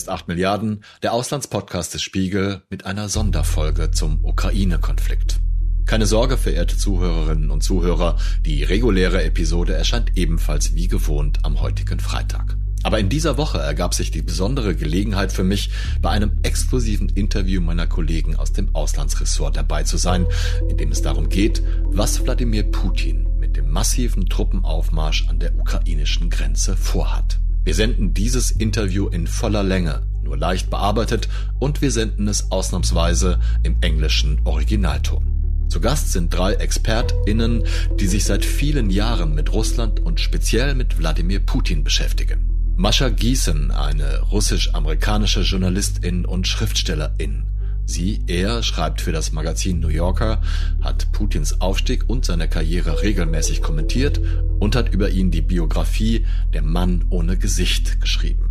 ist 0.00 0.08
8 0.08 0.28
Milliarden, 0.28 0.82
der 1.02 1.12
Auslandspodcast 1.12 1.92
des 1.92 2.00
Spiegel 2.00 2.62
mit 2.70 2.86
einer 2.86 3.10
Sonderfolge 3.10 3.90
zum 3.90 4.24
Ukraine-Konflikt. 4.24 5.40
Keine 5.84 6.06
Sorge, 6.06 6.38
verehrte 6.38 6.78
Zuhörerinnen 6.78 7.50
und 7.50 7.62
Zuhörer, 7.62 8.16
die 8.46 8.64
reguläre 8.64 9.22
Episode 9.22 9.74
erscheint 9.74 10.16
ebenfalls 10.16 10.74
wie 10.74 10.88
gewohnt 10.88 11.40
am 11.44 11.60
heutigen 11.60 12.00
Freitag. 12.00 12.56
Aber 12.82 12.98
in 12.98 13.10
dieser 13.10 13.36
Woche 13.36 13.58
ergab 13.58 13.92
sich 13.92 14.10
die 14.10 14.22
besondere 14.22 14.74
Gelegenheit 14.74 15.32
für 15.32 15.44
mich, 15.44 15.70
bei 16.00 16.08
einem 16.08 16.38
exklusiven 16.44 17.10
Interview 17.10 17.60
meiner 17.60 17.86
Kollegen 17.86 18.36
aus 18.36 18.54
dem 18.54 18.74
Auslandsressort 18.74 19.54
dabei 19.54 19.82
zu 19.82 19.98
sein, 19.98 20.24
in 20.70 20.78
dem 20.78 20.92
es 20.92 21.02
darum 21.02 21.28
geht, 21.28 21.62
was 21.84 22.24
Wladimir 22.24 22.62
Putin 22.62 23.28
mit 23.38 23.54
dem 23.58 23.70
massiven 23.70 24.30
Truppenaufmarsch 24.30 25.28
an 25.28 25.40
der 25.40 25.54
ukrainischen 25.58 26.30
Grenze 26.30 26.74
vorhat. 26.74 27.38
Wir 27.64 27.74
senden 27.74 28.14
dieses 28.14 28.50
Interview 28.50 29.08
in 29.08 29.26
voller 29.26 29.62
Länge, 29.62 30.02
nur 30.22 30.36
leicht 30.36 30.70
bearbeitet 30.70 31.28
und 31.58 31.82
wir 31.82 31.90
senden 31.90 32.26
es 32.26 32.50
ausnahmsweise 32.50 33.38
im 33.62 33.76
englischen 33.82 34.40
Originalton. 34.44 35.66
Zu 35.68 35.80
Gast 35.80 36.10
sind 36.10 36.34
drei 36.34 36.54
ExpertInnen, 36.54 37.64
die 37.98 38.06
sich 38.06 38.24
seit 38.24 38.44
vielen 38.44 38.90
Jahren 38.90 39.34
mit 39.34 39.52
Russland 39.52 40.00
und 40.00 40.18
speziell 40.18 40.74
mit 40.74 40.98
Wladimir 40.98 41.38
Putin 41.40 41.84
beschäftigen. 41.84 42.50
Mascha 42.76 43.10
Giesen, 43.10 43.70
eine 43.70 44.20
russisch-amerikanische 44.22 45.42
Journalistin 45.42 46.24
und 46.24 46.48
Schriftstellerin. 46.48 47.49
Sie, 47.90 48.20
er, 48.28 48.62
schreibt 48.62 49.00
für 49.00 49.10
das 49.10 49.32
Magazin 49.32 49.80
New 49.80 49.88
Yorker, 49.88 50.40
hat 50.80 51.10
Putins 51.10 51.60
Aufstieg 51.60 52.08
und 52.08 52.24
seine 52.24 52.48
Karriere 52.48 53.02
regelmäßig 53.02 53.62
kommentiert 53.62 54.20
und 54.60 54.76
hat 54.76 54.94
über 54.94 55.10
ihn 55.10 55.32
die 55.32 55.42
Biografie 55.42 56.24
Der 56.54 56.62
Mann 56.62 57.04
ohne 57.10 57.36
Gesicht 57.36 58.00
geschrieben. 58.00 58.49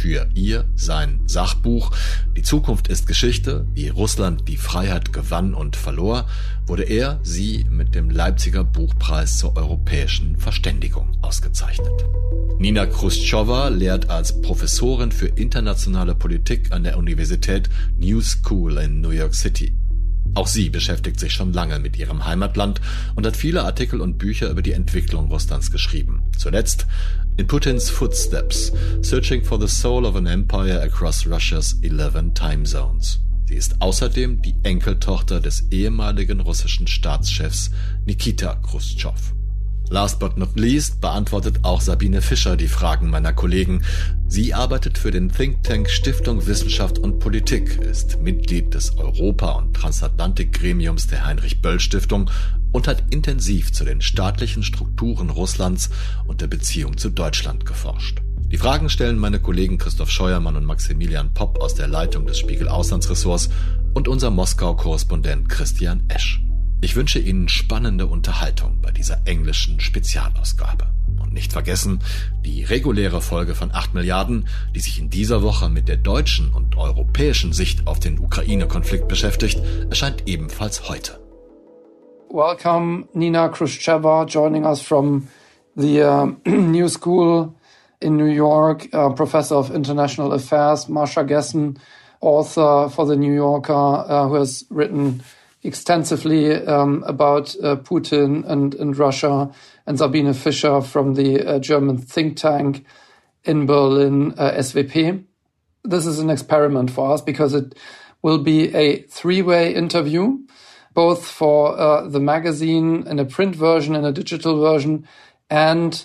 Für 0.00 0.28
ihr 0.34 0.64
sein 0.76 1.22
Sachbuch 1.26 1.90
Die 2.36 2.42
Zukunft 2.42 2.86
ist 2.86 3.08
Geschichte, 3.08 3.66
wie 3.74 3.88
Russland 3.88 4.46
die 4.46 4.56
Freiheit 4.56 5.12
gewann 5.12 5.54
und 5.54 5.74
verlor, 5.74 6.28
wurde 6.66 6.84
er, 6.84 7.18
sie 7.24 7.66
mit 7.68 7.96
dem 7.96 8.08
Leipziger 8.08 8.62
Buchpreis 8.62 9.38
zur 9.38 9.56
europäischen 9.56 10.38
Verständigung 10.38 11.18
ausgezeichnet. 11.20 12.04
Nina 12.60 12.86
Khrushcheva 12.86 13.70
lehrt 13.70 14.08
als 14.08 14.40
Professorin 14.40 15.10
für 15.10 15.26
internationale 15.26 16.14
Politik 16.14 16.70
an 16.70 16.84
der 16.84 16.96
Universität 16.96 17.68
New 17.98 18.20
School 18.20 18.78
in 18.78 19.00
New 19.00 19.10
York 19.10 19.34
City. 19.34 19.76
Auch 20.34 20.46
sie 20.46 20.70
beschäftigt 20.70 21.18
sich 21.18 21.32
schon 21.32 21.52
lange 21.52 21.80
mit 21.80 21.98
ihrem 21.98 22.24
Heimatland 22.24 22.80
und 23.16 23.26
hat 23.26 23.36
viele 23.36 23.64
Artikel 23.64 24.00
und 24.00 24.18
Bücher 24.18 24.48
über 24.48 24.62
die 24.62 24.72
Entwicklung 24.72 25.28
Russlands 25.28 25.72
geschrieben. 25.72 26.22
Zuletzt 26.36 26.86
in 27.38 27.46
Putins 27.46 27.88
Footsteps, 27.88 28.72
Searching 29.00 29.42
for 29.42 29.58
the 29.58 29.68
Soul 29.68 30.04
of 30.04 30.16
an 30.16 30.26
Empire 30.26 30.80
Across 30.82 31.26
Russia's 31.26 31.74
11 31.82 32.34
Time 32.34 32.64
Zones. 32.64 33.20
Sie 33.46 33.54
ist 33.54 33.80
außerdem 33.80 34.42
die 34.42 34.56
Enkeltochter 34.64 35.40
des 35.40 35.66
ehemaligen 35.70 36.40
russischen 36.40 36.86
Staatschefs 36.86 37.70
Nikita 38.04 38.56
Khrushchev. 38.56 39.37
Last 39.90 40.18
but 40.20 40.36
not 40.36 40.58
least 40.58 41.00
beantwortet 41.00 41.60
auch 41.62 41.80
Sabine 41.80 42.20
Fischer 42.20 42.56
die 42.56 42.68
Fragen 42.68 43.08
meiner 43.08 43.32
Kollegen. 43.32 43.82
Sie 44.26 44.52
arbeitet 44.52 44.98
für 44.98 45.10
den 45.10 45.30
Think 45.30 45.62
Tank 45.62 45.88
Stiftung 45.88 46.46
Wissenschaft 46.46 46.98
und 46.98 47.18
Politik, 47.20 47.78
ist 47.78 48.20
Mitglied 48.20 48.74
des 48.74 48.98
Europa- 48.98 49.52
und 49.52 49.74
Transatlantikgremiums 49.74 51.06
der 51.06 51.24
Heinrich 51.24 51.62
Böll 51.62 51.80
Stiftung 51.80 52.30
und 52.70 52.86
hat 52.86 53.04
intensiv 53.10 53.72
zu 53.72 53.84
den 53.84 54.02
staatlichen 54.02 54.62
Strukturen 54.62 55.30
Russlands 55.30 55.88
und 56.26 56.42
der 56.42 56.48
Beziehung 56.48 56.98
zu 56.98 57.08
Deutschland 57.08 57.64
geforscht. 57.64 58.20
Die 58.50 58.58
Fragen 58.58 58.90
stellen 58.90 59.18
meine 59.18 59.40
Kollegen 59.40 59.78
Christoph 59.78 60.10
Scheuermann 60.10 60.56
und 60.56 60.64
Maximilian 60.64 61.32
Popp 61.32 61.60
aus 61.60 61.74
der 61.74 61.88
Leitung 61.88 62.26
des 62.26 62.38
Spiegel 62.38 62.68
Auslandsressorts 62.68 63.48
und 63.94 64.06
unser 64.06 64.30
Moskau-Korrespondent 64.30 65.48
Christian 65.48 66.04
Esch. 66.08 66.42
Ich 66.80 66.94
wünsche 66.94 67.18
Ihnen 67.18 67.48
spannende 67.48 68.06
Unterhaltung 68.06 68.78
bei 68.80 68.92
dieser 68.92 69.18
englischen 69.24 69.80
Spezialausgabe. 69.80 70.86
Und 71.20 71.32
nicht 71.32 71.52
vergessen, 71.52 71.98
die 72.44 72.62
reguläre 72.62 73.20
Folge 73.20 73.56
von 73.56 73.72
8 73.72 73.94
Milliarden, 73.94 74.46
die 74.76 74.78
sich 74.78 75.00
in 75.00 75.10
dieser 75.10 75.42
Woche 75.42 75.68
mit 75.68 75.88
der 75.88 75.96
deutschen 75.96 76.52
und 76.52 76.76
europäischen 76.76 77.52
Sicht 77.52 77.88
auf 77.88 77.98
den 77.98 78.20
Ukraine-Konflikt 78.20 79.08
beschäftigt, 79.08 79.60
erscheint 79.90 80.28
ebenfalls 80.28 80.88
heute. 80.88 81.18
Welcome, 82.30 83.08
Nina 83.12 83.48
Khrushcheva, 83.48 84.26
joining 84.26 84.64
us 84.64 84.80
from 84.80 85.26
the 85.74 86.02
uh, 86.02 86.26
New 86.46 86.88
School 86.88 87.54
in 88.00 88.16
New 88.16 88.26
York, 88.32 88.88
uh, 88.92 89.10
Professor 89.10 89.56
of 89.56 89.74
International 89.74 90.32
Affairs, 90.32 90.86
Marsha 90.86 91.26
Gessen, 91.26 91.80
author 92.20 92.88
for 92.88 93.04
the 93.04 93.16
New 93.16 93.32
Yorker, 93.32 93.72
uh, 93.74 94.28
who 94.28 94.34
has 94.34 94.64
written 94.70 95.24
extensively 95.62 96.52
um, 96.52 97.02
about 97.06 97.54
uh, 97.56 97.76
Putin 97.76 98.48
and, 98.48 98.74
and 98.74 98.96
Russia, 98.96 99.50
and 99.86 99.98
Sabine 99.98 100.32
Fischer 100.32 100.80
from 100.80 101.14
the 101.14 101.44
uh, 101.44 101.58
German 101.58 101.98
think 101.98 102.36
tank 102.36 102.84
in 103.44 103.66
Berlin, 103.66 104.34
uh. 104.38 105.24
This 105.84 106.06
is 106.06 106.18
an 106.18 106.30
experiment 106.30 106.90
for 106.90 107.12
us 107.12 107.22
because 107.22 107.54
it 107.54 107.74
will 108.22 108.38
be 108.38 108.74
a 108.74 109.02
three 109.02 109.42
way 109.42 109.74
interview, 109.74 110.38
both 110.94 111.24
for 111.26 111.78
uh, 111.78 112.08
the 112.08 112.20
magazine 112.20 113.06
in 113.06 113.18
a 113.18 113.24
print 113.24 113.54
version 113.56 113.94
and 113.94 114.04
a 114.04 114.12
digital 114.12 114.60
version, 114.60 115.06
and 115.48 116.04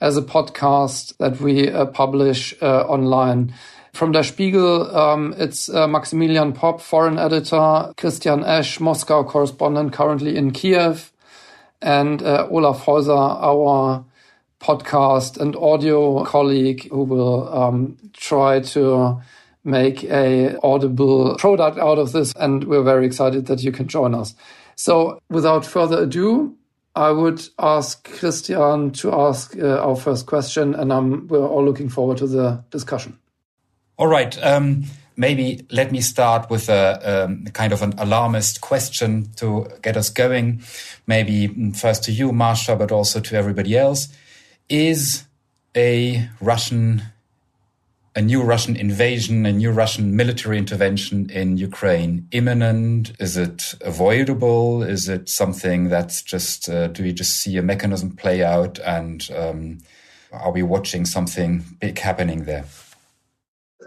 as 0.00 0.16
a 0.16 0.22
podcast 0.22 1.16
that 1.18 1.40
we 1.40 1.70
uh, 1.70 1.86
publish 1.86 2.54
uh, 2.60 2.82
online. 2.82 3.54
From 3.94 4.12
Der 4.12 4.22
Spiegel, 4.22 4.96
um, 4.96 5.34
it's 5.36 5.68
uh, 5.68 5.86
Maximilian 5.86 6.54
Popp, 6.54 6.80
foreign 6.80 7.18
editor, 7.18 7.92
Christian 7.98 8.42
Esch, 8.42 8.80
Moscow 8.80 9.22
correspondent, 9.22 9.92
currently 9.92 10.34
in 10.34 10.50
Kiev, 10.50 11.12
and 11.82 12.22
uh, 12.22 12.48
Olaf 12.50 12.86
Heuser, 12.86 13.10
our 13.10 14.02
podcast 14.60 15.38
and 15.38 15.54
audio 15.56 16.24
colleague, 16.24 16.88
who 16.88 17.04
will 17.04 17.52
um, 17.54 17.98
try 18.14 18.60
to 18.60 19.20
make 19.62 20.04
a 20.04 20.56
audible 20.62 21.36
product 21.36 21.76
out 21.76 21.98
of 21.98 22.12
this. 22.12 22.32
And 22.36 22.64
we're 22.64 22.82
very 22.82 23.04
excited 23.04 23.44
that 23.46 23.62
you 23.62 23.72
can 23.72 23.88
join 23.88 24.14
us. 24.14 24.34
So, 24.74 25.20
without 25.28 25.66
further 25.66 26.04
ado, 26.04 26.56
I 26.94 27.10
would 27.10 27.46
ask 27.58 28.10
Christian 28.18 28.92
to 28.92 29.12
ask 29.12 29.54
uh, 29.58 29.82
our 29.82 29.96
first 29.96 30.24
question, 30.24 30.74
and 30.74 30.90
um, 30.90 31.26
we're 31.28 31.46
all 31.46 31.62
looking 31.64 31.90
forward 31.90 32.16
to 32.18 32.26
the 32.26 32.64
discussion. 32.70 33.18
All 33.98 34.06
right. 34.06 34.36
Um, 34.42 34.84
maybe 35.16 35.66
let 35.70 35.92
me 35.92 36.00
start 36.00 36.48
with 36.50 36.68
a 36.68 37.24
um, 37.24 37.44
kind 37.52 37.72
of 37.72 37.82
an 37.82 37.94
alarmist 37.98 38.60
question 38.60 39.30
to 39.36 39.68
get 39.82 39.96
us 39.96 40.08
going. 40.08 40.62
Maybe 41.06 41.48
mm, 41.48 41.76
first 41.76 42.04
to 42.04 42.12
you, 42.12 42.32
Marsha, 42.32 42.78
but 42.78 42.90
also 42.90 43.20
to 43.20 43.36
everybody 43.36 43.76
else. 43.76 44.08
Is 44.68 45.24
a 45.76 46.28
Russian, 46.40 47.02
a 48.16 48.22
new 48.22 48.42
Russian 48.42 48.76
invasion, 48.76 49.44
a 49.44 49.52
new 49.52 49.70
Russian 49.70 50.16
military 50.16 50.56
intervention 50.56 51.28
in 51.30 51.58
Ukraine 51.58 52.26
imminent? 52.32 53.12
Is 53.18 53.36
it 53.36 53.74
avoidable? 53.82 54.82
Is 54.82 55.08
it 55.08 55.28
something 55.28 55.90
that's 55.90 56.22
just, 56.22 56.68
uh, 56.68 56.88
do 56.88 57.02
we 57.02 57.12
just 57.12 57.36
see 57.36 57.56
a 57.58 57.62
mechanism 57.62 58.16
play 58.16 58.42
out 58.42 58.78
and 58.80 59.28
um, 59.36 59.78
are 60.32 60.52
we 60.52 60.62
watching 60.62 61.04
something 61.04 61.64
big 61.78 61.98
happening 61.98 62.44
there? 62.44 62.64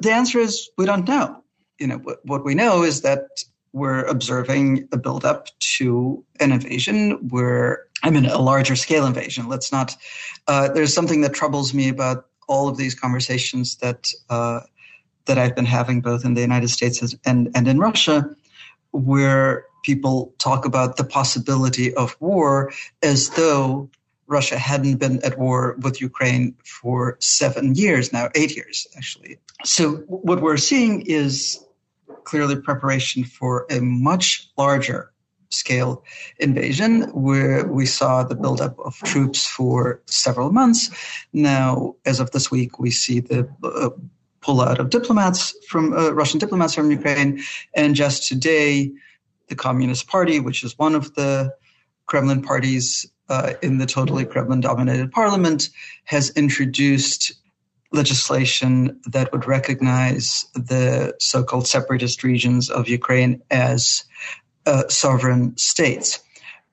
The 0.01 0.11
answer 0.11 0.39
is 0.39 0.69
we 0.77 0.85
don't 0.85 1.07
know. 1.07 1.43
You 1.79 1.87
know, 1.87 1.97
what, 1.97 2.19
what 2.25 2.45
we 2.45 2.55
know 2.55 2.83
is 2.83 3.01
that 3.01 3.27
we're 3.73 4.05
observing 4.05 4.87
a 4.93 4.97
buildup 4.97 5.49
to 5.59 6.23
an 6.39 6.53
invasion 6.53 7.27
where, 7.27 7.87
I 8.03 8.09
mean, 8.09 8.25
a 8.25 8.37
larger 8.37 8.75
scale 8.77 9.05
invasion. 9.05 9.49
Let's 9.49 9.71
not, 9.71 9.95
uh, 10.47 10.69
there's 10.69 10.93
something 10.93 11.21
that 11.21 11.33
troubles 11.33 11.73
me 11.73 11.89
about 11.89 12.27
all 12.47 12.69
of 12.69 12.77
these 12.77 12.95
conversations 12.95 13.75
that, 13.77 14.07
uh, 14.29 14.61
that 15.25 15.37
I've 15.37 15.55
been 15.55 15.65
having 15.65 15.99
both 15.99 16.23
in 16.23 16.35
the 16.35 16.41
United 16.41 16.69
States 16.69 17.15
and, 17.25 17.49
and 17.53 17.67
in 17.67 17.79
Russia, 17.79 18.29
where 18.91 19.65
people 19.83 20.33
talk 20.37 20.65
about 20.65 20.95
the 20.95 21.03
possibility 21.03 21.93
of 21.95 22.15
war 22.21 22.71
as 23.03 23.29
though 23.31 23.89
Russia 24.27 24.57
hadn't 24.57 24.97
been 24.97 25.23
at 25.23 25.37
war 25.37 25.75
with 25.79 26.01
Ukraine 26.01 26.55
for 26.63 27.17
seven 27.19 27.75
years 27.75 28.11
now, 28.11 28.29
eight 28.35 28.55
years 28.55 28.87
actually. 28.97 29.37
So 29.63 29.97
what 30.07 30.41
we're 30.41 30.57
seeing 30.57 31.01
is 31.01 31.63
clearly 32.23 32.55
preparation 32.55 33.23
for 33.23 33.65
a 33.69 33.79
much 33.79 34.49
larger 34.57 35.11
scale 35.49 36.03
invasion 36.39 37.03
where 37.13 37.65
we 37.67 37.85
saw 37.85 38.23
the 38.23 38.35
buildup 38.35 38.77
of 38.79 38.97
troops 39.03 39.45
for 39.45 40.01
several 40.07 40.51
months. 40.51 40.89
Now, 41.31 41.95
as 42.05 42.19
of 42.19 42.31
this 42.31 42.49
week, 42.49 42.79
we 42.79 42.91
see 42.91 43.19
the 43.19 43.47
uh, 43.63 43.89
pullout 44.41 44.79
of 44.79 44.89
diplomats 44.89 45.55
from 45.67 45.93
uh, 45.93 46.11
Russian 46.11 46.39
diplomats 46.39 46.73
from 46.73 46.91
Ukraine. 46.91 47.41
And 47.75 47.95
just 47.95 48.27
today, 48.27 48.91
the 49.47 49.55
Communist 49.55 50.07
Party, 50.07 50.39
which 50.39 50.63
is 50.63 50.77
one 50.77 50.95
of 50.95 51.13
the 51.15 51.53
Kremlin 52.07 52.41
parties 52.41 53.07
uh, 53.29 53.53
in 53.61 53.77
the 53.77 53.85
totally 53.85 54.25
Kremlin 54.25 54.61
dominated 54.61 55.11
parliament, 55.11 55.69
has 56.05 56.29
introduced 56.31 57.33
legislation 57.91 58.99
that 59.05 59.31
would 59.31 59.47
recognize 59.47 60.45
the 60.53 61.15
so-called 61.19 61.67
separatist 61.67 62.23
regions 62.23 62.69
of 62.69 62.89
Ukraine 62.89 63.41
as 63.51 64.03
uh, 64.65 64.83
sovereign 64.89 65.55
states, 65.57 66.19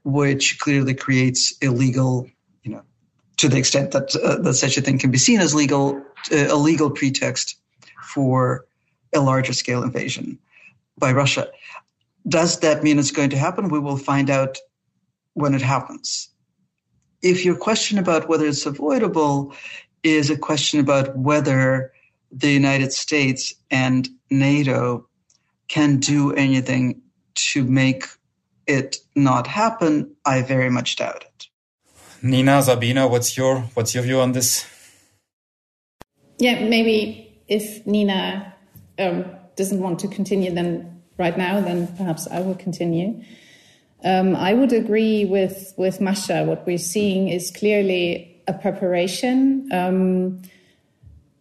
which 0.04 0.58
clearly 0.58 0.94
creates 0.94 1.56
illegal, 1.60 2.28
you 2.62 2.72
know, 2.72 2.82
to 3.36 3.48
the 3.48 3.58
extent 3.58 3.92
that 3.92 4.14
uh, 4.16 4.36
that 4.42 4.54
such 4.54 4.76
a 4.76 4.80
thing 4.80 4.98
can 4.98 5.10
be 5.10 5.18
seen 5.18 5.40
as 5.40 5.54
legal, 5.54 6.02
uh, 6.32 6.48
a 6.50 6.56
legal 6.56 6.90
pretext 6.90 7.56
for 8.02 8.66
a 9.14 9.20
larger 9.20 9.52
scale 9.52 9.82
invasion 9.82 10.38
by 10.98 11.12
Russia. 11.12 11.48
Does 12.28 12.60
that 12.60 12.82
mean 12.82 12.98
it's 12.98 13.10
going 13.10 13.30
to 13.30 13.38
happen? 13.38 13.68
We 13.68 13.78
will 13.78 13.96
find 13.96 14.30
out 14.30 14.58
when 15.34 15.54
it 15.54 15.62
happens. 15.62 16.28
If 17.22 17.44
your 17.44 17.56
question 17.56 17.98
about 17.98 18.28
whether 18.28 18.46
it's 18.46 18.66
avoidable 18.66 19.54
is 20.02 20.30
a 20.30 20.36
question 20.36 20.80
about 20.80 21.16
whether 21.16 21.92
the 22.32 22.50
United 22.50 22.92
States 22.92 23.54
and 23.70 24.08
NATO 24.30 25.06
can 25.68 25.98
do 25.98 26.32
anything 26.32 27.02
to 27.34 27.64
make 27.64 28.04
it 28.66 28.96
not 29.14 29.46
happen, 29.46 30.14
I 30.24 30.42
very 30.42 30.70
much 30.70 30.96
doubt 30.96 31.24
it. 31.24 31.46
Nina, 32.22 32.62
Sabina, 32.62 33.08
what's 33.08 33.36
your 33.36 33.60
what's 33.74 33.94
your 33.94 34.04
view 34.04 34.20
on 34.20 34.32
this? 34.32 34.66
Yeah, 36.38 36.64
maybe 36.64 37.40
if 37.48 37.86
Nina 37.86 38.54
um, 38.98 39.24
doesn't 39.56 39.80
want 39.80 40.00
to 40.00 40.08
continue, 40.08 40.52
then 40.52 41.02
right 41.18 41.36
now, 41.36 41.60
then 41.60 41.88
perhaps 41.96 42.26
I 42.28 42.40
will 42.40 42.54
continue. 42.54 43.22
Um, 44.04 44.34
I 44.34 44.52
would 44.54 44.72
agree 44.72 45.24
with 45.24 45.74
with 45.76 46.00
Masha. 46.00 46.44
What 46.44 46.66
we're 46.66 46.78
seeing 46.78 47.28
is 47.28 47.50
clearly 47.50 48.42
a 48.48 48.52
preparation, 48.52 49.68
um, 49.72 50.42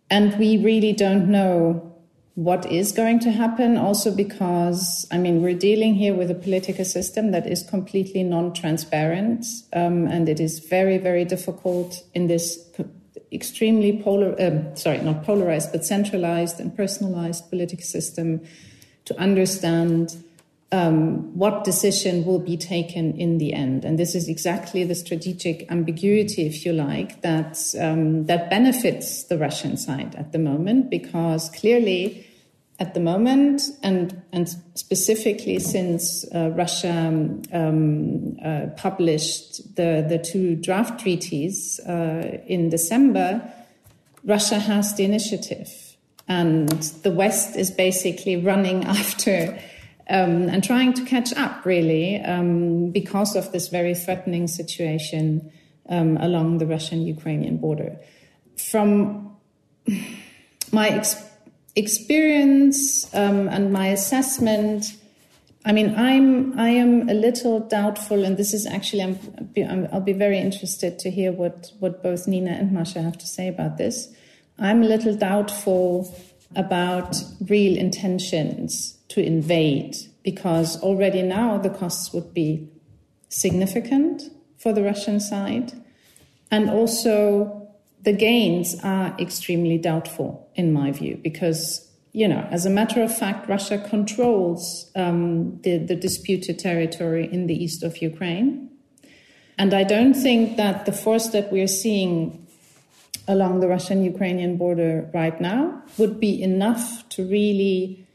and 0.09 0.37
we 0.37 0.57
really 0.57 0.93
don't 0.93 1.29
know 1.29 1.87
what 2.35 2.71
is 2.71 2.91
going 2.91 3.19
to 3.19 3.31
happen. 3.31 3.77
Also, 3.77 4.15
because 4.15 5.07
I 5.11 5.17
mean, 5.17 5.41
we're 5.41 5.57
dealing 5.57 5.95
here 5.95 6.13
with 6.13 6.29
a 6.29 6.35
political 6.35 6.85
system 6.85 7.31
that 7.31 7.47
is 7.47 7.63
completely 7.63 8.23
non-transparent, 8.23 9.45
um, 9.73 10.07
and 10.07 10.29
it 10.29 10.39
is 10.39 10.59
very, 10.59 10.97
very 10.97 11.25
difficult 11.25 12.03
in 12.13 12.27
this 12.27 12.59
extremely 13.31 14.01
polar, 14.01 14.35
um, 14.39 14.75
sorry, 14.75 14.99
not 14.99 15.23
polarized, 15.23 15.71
but 15.71 15.85
centralized 15.85 16.59
and 16.59 16.75
personalized 16.75 17.49
political 17.49 17.83
system 17.83 18.41
to 19.05 19.19
understand 19.19 20.23
um, 20.71 21.37
what 21.37 21.63
decision 21.63 22.25
will 22.25 22.39
be 22.39 22.55
taken 22.55 23.19
in 23.19 23.37
the 23.37 23.53
end. 23.53 23.83
And 23.83 23.99
this 23.99 24.15
is 24.15 24.29
exactly 24.29 24.83
the 24.83 24.95
strategic 24.95 25.69
ambiguity, 25.69 26.45
if 26.47 26.65
you 26.65 26.71
like, 26.71 27.21
that 27.21 27.57
um, 27.79 28.25
that 28.27 28.49
benefits 28.49 29.25
the 29.25 29.37
Russian 29.37 29.75
side 29.75 30.15
at 30.15 30.31
the 30.31 30.39
moment, 30.39 30.89
because 30.89 31.49
clearly, 31.49 32.25
at 32.79 32.93
the 32.93 33.01
moment, 33.01 33.63
and 33.83 34.21
and 34.31 34.47
specifically 34.75 35.59
since 35.59 36.25
uh, 36.33 36.51
Russia 36.55 37.09
um, 37.51 38.37
uh, 38.43 38.67
published 38.77 39.75
the 39.75 40.05
the 40.07 40.19
two 40.19 40.55
draft 40.55 41.01
treaties 41.01 41.81
uh, 41.81 42.39
in 42.47 42.69
December, 42.69 43.41
Russia 44.23 44.57
has 44.57 44.95
the 44.95 45.03
initiative, 45.03 45.69
and 46.29 46.69
the 47.03 47.11
West 47.11 47.57
is 47.57 47.71
basically 47.71 48.37
running 48.37 48.85
after 48.97 49.59
um, 50.11 50.49
and 50.49 50.61
trying 50.63 50.93
to 50.93 51.05
catch 51.05 51.33
up, 51.33 51.65
really, 51.65 52.21
um, 52.21 52.91
because 52.91 53.35
of 53.35 53.51
this 53.53 53.69
very 53.69 53.95
threatening 53.95 54.47
situation 54.47 55.51
um, 55.89 56.17
along 56.17 56.57
the 56.57 56.65
Russian 56.65 57.01
Ukrainian 57.07 57.57
border. 57.57 57.97
From 58.57 59.35
my 60.71 60.89
ex- 60.89 61.23
experience 61.75 63.13
um, 63.15 63.47
and 63.47 63.71
my 63.71 63.87
assessment, 63.87 64.97
I 65.63 65.71
mean, 65.71 65.95
I'm 65.95 66.59
I 66.59 66.69
am 66.69 67.07
a 67.07 67.13
little 67.13 67.61
doubtful, 67.61 68.25
and 68.25 68.35
this 68.35 68.53
is 68.53 68.65
actually 68.65 69.03
I'm, 69.03 69.87
I'll 69.93 70.01
be 70.01 70.13
very 70.13 70.39
interested 70.39 70.99
to 70.99 71.09
hear 71.09 71.31
what 71.31 71.71
what 71.79 72.03
both 72.03 72.27
Nina 72.27 72.51
and 72.51 72.73
Masha 72.73 73.01
have 73.01 73.17
to 73.19 73.27
say 73.27 73.47
about 73.47 73.77
this. 73.77 74.13
I'm 74.59 74.83
a 74.83 74.87
little 74.87 75.15
doubtful 75.15 76.13
about 76.55 77.15
real 77.47 77.77
intentions 77.77 78.97
to 79.11 79.23
invade 79.23 79.95
because 80.23 80.81
already 80.81 81.21
now 81.21 81.57
the 81.57 81.69
costs 81.69 82.13
would 82.13 82.33
be 82.33 82.69
significant 83.29 84.23
for 84.57 84.73
the 84.73 84.83
Russian 84.83 85.19
side. 85.19 85.73
And 86.49 86.69
also 86.69 87.69
the 88.03 88.13
gains 88.13 88.75
are 88.83 89.15
extremely 89.19 89.77
doubtful, 89.77 90.49
in 90.55 90.73
my 90.73 90.91
view, 90.91 91.19
because, 91.21 91.89
you 92.13 92.27
know, 92.27 92.47
as 92.51 92.65
a 92.65 92.69
matter 92.69 93.01
of 93.03 93.15
fact, 93.15 93.47
Russia 93.47 93.77
controls 93.77 94.91
um, 94.95 95.59
the, 95.61 95.77
the 95.77 95.95
disputed 95.95 96.59
territory 96.59 97.27
in 97.31 97.47
the 97.47 97.63
east 97.63 97.83
of 97.83 98.01
Ukraine. 98.01 98.69
And 99.57 99.73
I 99.73 99.83
don't 99.83 100.13
think 100.13 100.57
that 100.57 100.85
the 100.85 100.91
force 100.91 101.27
that 101.29 101.51
we're 101.51 101.67
seeing 101.67 102.47
along 103.27 103.59
the 103.59 103.67
Russian 103.67 104.03
Ukrainian 104.03 104.57
border 104.57 105.09
right 105.13 105.39
now 105.39 105.83
would 105.97 106.19
be 106.19 106.41
enough 106.41 107.07
to 107.09 107.23
really 107.23 108.07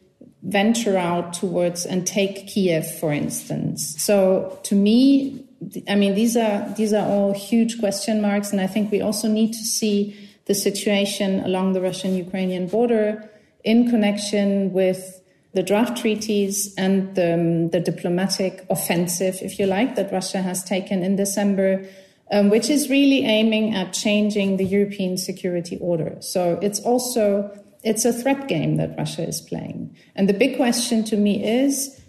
venture 0.46 0.96
out 0.96 1.32
towards 1.32 1.84
and 1.84 2.06
take 2.06 2.46
Kiev, 2.46 2.86
for 3.00 3.12
instance. 3.12 3.94
So 3.98 4.58
to 4.64 4.74
me, 4.74 5.44
I 5.88 5.96
mean, 5.96 6.14
these 6.14 6.36
are 6.36 6.72
these 6.76 6.92
are 6.92 7.06
all 7.06 7.32
huge 7.32 7.80
question 7.80 8.20
marks, 8.20 8.52
and 8.52 8.60
I 8.60 8.66
think 8.66 8.92
we 8.92 9.00
also 9.00 9.28
need 9.28 9.52
to 9.52 9.64
see 9.78 10.16
the 10.44 10.54
situation 10.54 11.40
along 11.40 11.72
the 11.72 11.80
Russian-Ukrainian 11.80 12.68
border 12.68 13.28
in 13.64 13.90
connection 13.90 14.72
with 14.72 15.20
the 15.54 15.62
draft 15.62 15.96
treaties 15.96 16.72
and 16.76 17.14
the, 17.16 17.68
the 17.72 17.80
diplomatic 17.80 18.64
offensive, 18.70 19.38
if 19.42 19.58
you 19.58 19.66
like, 19.66 19.96
that 19.96 20.12
Russia 20.12 20.40
has 20.42 20.62
taken 20.62 21.02
in 21.02 21.16
December. 21.16 21.84
Um, 22.32 22.50
which 22.50 22.68
is 22.68 22.90
really 22.90 23.24
aiming 23.24 23.76
at 23.76 23.92
changing 23.92 24.56
the 24.56 24.64
European 24.64 25.16
security 25.16 25.78
order. 25.80 26.16
So 26.18 26.58
it's 26.60 26.80
also 26.80 27.56
it's 27.82 28.04
a 28.04 28.12
threat 28.12 28.48
game 28.48 28.76
that 28.76 28.96
Russia 28.98 29.26
is 29.26 29.40
playing. 29.40 29.96
And 30.14 30.28
the 30.28 30.34
big 30.34 30.56
question 30.56 31.04
to 31.04 31.16
me 31.16 31.44
is 31.44 32.00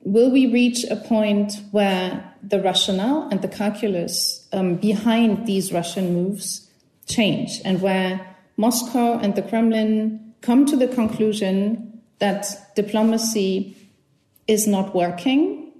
will 0.00 0.30
we 0.30 0.46
reach 0.46 0.84
a 0.84 0.96
point 0.96 1.54
where 1.70 2.32
the 2.42 2.60
rationale 2.60 3.28
and 3.30 3.40
the 3.40 3.48
calculus 3.48 4.48
um, 4.52 4.76
behind 4.76 5.46
these 5.46 5.72
Russian 5.72 6.12
moves 6.12 6.68
change 7.06 7.60
and 7.64 7.80
where 7.80 8.36
Moscow 8.56 9.18
and 9.18 9.34
the 9.34 9.42
Kremlin 9.42 10.34
come 10.40 10.66
to 10.66 10.76
the 10.76 10.88
conclusion 10.88 12.00
that 12.18 12.46
diplomacy 12.74 13.76
is 14.48 14.66
not 14.66 14.94
working 14.94 15.72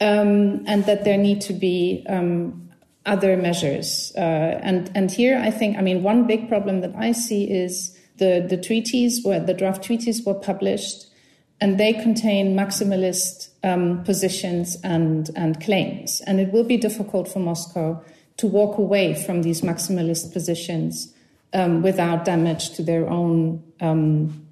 um, 0.00 0.64
and 0.66 0.84
that 0.86 1.04
there 1.04 1.18
need 1.18 1.40
to 1.42 1.52
be 1.52 2.04
um, 2.08 2.70
other 3.06 3.36
measures. 3.36 4.12
Uh, 4.16 4.20
and, 4.20 4.90
and 4.94 5.10
here 5.10 5.38
I 5.38 5.50
think, 5.50 5.78
I 5.78 5.82
mean, 5.82 6.02
one 6.02 6.26
big 6.26 6.48
problem 6.48 6.80
that 6.82 6.94
I 6.96 7.12
see 7.12 7.50
is 7.50 7.93
the, 8.16 8.44
the 8.48 8.56
treaties 8.56 9.22
were, 9.24 9.40
the 9.40 9.54
draft 9.54 9.82
treaties 9.82 10.24
were 10.24 10.34
published 10.34 11.06
and 11.60 11.78
they 11.78 11.92
contain 11.92 12.56
maximalist 12.56 13.48
um, 13.62 14.02
positions 14.04 14.76
and, 14.82 15.30
and 15.36 15.60
claims. 15.60 16.20
And 16.26 16.40
it 16.40 16.52
will 16.52 16.64
be 16.64 16.76
difficult 16.76 17.28
for 17.28 17.38
Moscow 17.38 18.02
to 18.36 18.46
walk 18.46 18.78
away 18.78 19.14
from 19.14 19.42
these 19.42 19.60
maximalist 19.60 20.32
positions 20.32 21.12
um, 21.52 21.82
without 21.82 22.24
damage 22.24 22.70
to 22.70 22.82
their 22.82 23.08
own 23.08 23.62
um, 23.80 24.46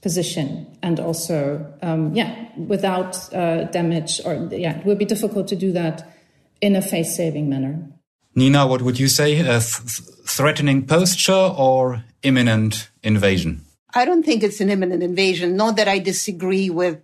position 0.00 0.66
and 0.82 1.00
also, 1.00 1.66
um, 1.82 2.14
yeah, 2.14 2.48
without 2.56 3.32
uh, 3.34 3.64
damage 3.64 4.20
or, 4.24 4.48
yeah, 4.52 4.78
it 4.78 4.86
will 4.86 4.96
be 4.96 5.04
difficult 5.04 5.48
to 5.48 5.56
do 5.56 5.72
that 5.72 6.08
in 6.60 6.76
a 6.76 6.82
face 6.82 7.16
saving 7.16 7.48
manner. 7.48 7.84
Nina, 8.34 8.66
what 8.66 8.82
would 8.82 8.98
you 8.98 9.08
say? 9.08 9.40
A 9.40 9.60
th 9.60 10.00
threatening 10.28 10.86
posture 10.86 11.32
or 11.32 12.04
imminent 12.22 12.90
invasion? 13.02 13.62
I 13.94 14.04
don't 14.04 14.22
think 14.22 14.42
it's 14.42 14.60
an 14.60 14.70
imminent 14.70 15.02
invasion. 15.02 15.56
Not 15.56 15.76
that 15.76 15.88
I 15.88 15.98
disagree 15.98 16.70
with 16.70 17.00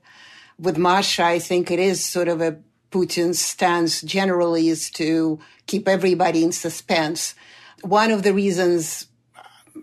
with 0.58 0.78
Masha. 0.78 1.24
I 1.24 1.38
think 1.38 1.70
it 1.70 1.78
is 1.78 2.04
sort 2.04 2.28
of 2.28 2.40
a 2.40 2.58
Putin's 2.90 3.40
stance 3.40 4.02
generally 4.02 4.68
is 4.68 4.88
to 4.92 5.40
keep 5.66 5.88
everybody 5.88 6.44
in 6.44 6.52
suspense. 6.52 7.34
One 7.82 8.12
of 8.12 8.22
the 8.22 8.32
reasons 8.32 9.08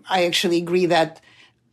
I 0.08 0.24
actually 0.24 0.56
agree 0.58 0.86
that 0.86 1.20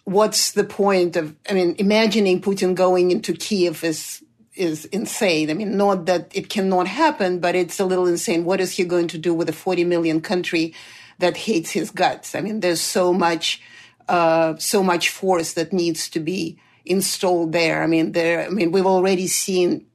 what's 0.04 0.52
the 0.52 0.66
point 0.66 1.16
of 1.16 1.36
I 1.50 1.54
mean 1.54 1.76
imagining 1.78 2.42
Putin 2.42 2.76
going 2.76 3.12
into 3.12 3.34
Kiev 3.34 3.84
is 3.84 4.22
is 4.56 4.86
insane. 4.86 5.50
I 5.50 5.54
mean, 5.54 5.78
not 5.78 6.06
that 6.08 6.32
it 6.36 6.50
cannot 6.50 6.88
happen, 6.88 7.40
but 7.40 7.56
it's 7.56 7.80
a 7.80 7.86
little 7.86 8.08
insane. 8.08 8.44
What 8.44 8.60
is 8.60 8.76
he 8.76 8.84
going 8.84 9.08
to 9.08 9.18
do 9.18 9.34
with 9.34 9.48
a 9.48 9.54
40 9.54 9.86
million 9.86 10.20
country 10.20 10.74
that 11.20 11.38
hates 11.38 11.72
his 11.72 11.92
guts? 11.92 12.36
I 12.36 12.42
mean, 12.42 12.60
there's 12.60 12.82
so 12.82 13.14
much, 13.14 13.62
uh, 14.08 14.56
so 14.58 14.84
much 14.84 15.10
force 15.10 15.54
that 15.54 15.72
needs 15.72 16.10
to 16.10 16.20
be 16.20 16.58
installed 16.86 17.52
there. 17.52 17.84
I 17.84 17.88
mean, 17.88 18.14
there, 18.14 18.46
I 18.46 18.50
mean, 18.50 18.72
we've 18.72 18.86
already 18.86 19.28
seen 19.28 19.86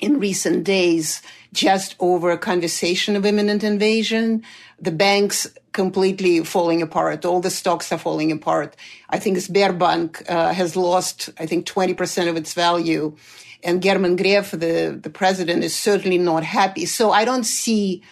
in 0.00 0.18
recent 0.18 0.64
days 0.64 1.22
just 1.52 1.94
over 2.00 2.30
a 2.30 2.38
conversation 2.38 3.16
of 3.16 3.26
imminent 3.26 3.62
invasion. 3.62 4.42
The 4.80 4.92
banks 4.92 5.46
completely 5.72 6.42
falling 6.44 6.82
apart. 6.82 7.24
All 7.24 7.40
the 7.40 7.50
stocks 7.50 7.92
are 7.92 7.98
falling 7.98 8.32
apart. 8.32 8.76
I 9.10 9.18
think 9.18 9.36
Sberbank 9.36 10.28
uh, 10.28 10.52
has 10.52 10.76
lost, 10.76 11.30
I 11.38 11.46
think, 11.46 11.66
20% 11.66 12.28
of 12.28 12.36
its 12.36 12.54
value. 12.54 13.16
And 13.62 13.82
German 13.82 14.16
Gref, 14.16 14.50
the, 14.50 14.96
the 14.96 15.10
president, 15.10 15.62
is 15.62 15.76
certainly 15.76 16.18
not 16.18 16.44
happy. 16.44 16.86
So 16.86 17.10
I 17.10 17.24
don't 17.24 17.44
see 17.44 18.02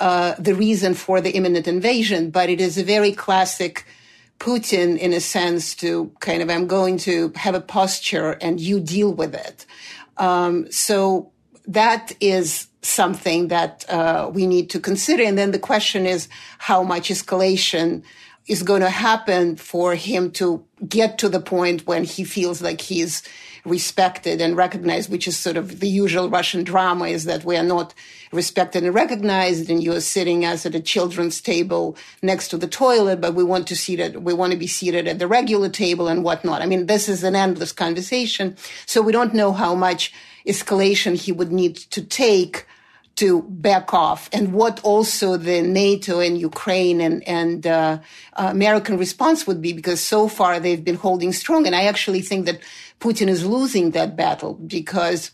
uh, 0.00 0.34
the 0.38 0.54
reason 0.54 0.94
for 0.94 1.20
the 1.20 1.30
imminent 1.30 1.66
invasion, 1.66 2.30
but 2.30 2.48
it 2.48 2.60
is 2.60 2.78
a 2.78 2.84
very 2.84 3.12
classic 3.12 3.86
Putin 4.38 4.98
in 4.98 5.12
a 5.12 5.20
sense 5.20 5.74
to 5.76 6.12
kind 6.20 6.42
of, 6.42 6.50
I'm 6.50 6.66
going 6.66 6.98
to 6.98 7.32
have 7.36 7.54
a 7.54 7.60
posture 7.60 8.32
and 8.32 8.60
you 8.60 8.80
deal 8.80 9.12
with 9.12 9.34
it. 9.34 9.64
Um, 10.18 10.70
so 10.70 11.32
that 11.66 12.12
is 12.20 12.68
something 12.82 13.48
that 13.48 13.84
uh, 13.88 14.30
we 14.32 14.46
need 14.46 14.70
to 14.70 14.80
consider. 14.80 15.22
And 15.24 15.36
then 15.36 15.50
the 15.50 15.58
question 15.58 16.06
is 16.06 16.28
how 16.58 16.82
much 16.82 17.08
escalation 17.08 18.02
is 18.46 18.62
going 18.62 18.82
to 18.82 18.90
happen 18.90 19.56
for 19.56 19.94
him 19.94 20.30
to 20.32 20.64
get 20.86 21.18
to 21.18 21.28
the 21.28 21.40
point 21.40 21.86
when 21.86 22.04
he 22.04 22.22
feels 22.22 22.62
like 22.62 22.80
he's 22.80 23.22
respected 23.66 24.40
and 24.40 24.56
recognized, 24.56 25.10
which 25.10 25.28
is 25.28 25.36
sort 25.36 25.56
of 25.56 25.80
the 25.80 25.88
usual 25.88 26.30
Russian 26.30 26.64
drama 26.64 27.08
is 27.08 27.24
that 27.24 27.44
we 27.44 27.56
are 27.56 27.62
not 27.62 27.94
respected 28.32 28.84
and 28.84 28.94
recognized 28.94 29.68
and 29.68 29.82
you're 29.82 30.00
sitting 30.00 30.44
as 30.44 30.64
at 30.64 30.74
a 30.74 30.80
children's 30.80 31.40
table 31.40 31.96
next 32.22 32.48
to 32.48 32.56
the 32.56 32.68
toilet, 32.68 33.20
but 33.20 33.34
we 33.34 33.44
want 33.44 33.66
to 33.68 33.76
see 33.76 33.96
that 33.96 34.22
we 34.22 34.32
want 34.32 34.52
to 34.52 34.58
be 34.58 34.66
seated 34.66 35.08
at 35.08 35.18
the 35.18 35.26
regular 35.26 35.68
table 35.68 36.08
and 36.08 36.24
whatnot. 36.24 36.62
I 36.62 36.66
mean, 36.66 36.86
this 36.86 37.08
is 37.08 37.24
an 37.24 37.36
endless 37.36 37.72
conversation. 37.72 38.56
So 38.86 39.02
we 39.02 39.12
don't 39.12 39.34
know 39.34 39.52
how 39.52 39.74
much 39.74 40.12
escalation 40.46 41.16
he 41.16 41.32
would 41.32 41.52
need 41.52 41.76
to 41.76 42.02
take 42.02 42.66
to 43.16 43.42
back 43.48 43.94
off 43.94 44.28
and 44.32 44.52
what 44.52 44.78
also 44.84 45.38
the 45.38 45.62
NATO 45.62 46.20
and 46.20 46.38
Ukraine 46.38 47.00
and, 47.00 47.26
and 47.26 47.66
uh, 47.66 47.98
American 48.34 48.98
response 48.98 49.46
would 49.46 49.62
be 49.62 49.72
because 49.72 50.02
so 50.02 50.28
far 50.28 50.60
they've 50.60 50.84
been 50.84 50.96
holding 50.96 51.32
strong. 51.32 51.66
And 51.66 51.74
I 51.74 51.84
actually 51.84 52.20
think 52.20 52.44
that 52.44 52.60
Putin 53.00 53.28
is 53.28 53.44
losing 53.44 53.90
that 53.92 54.16
battle 54.16 54.54
because 54.54 55.30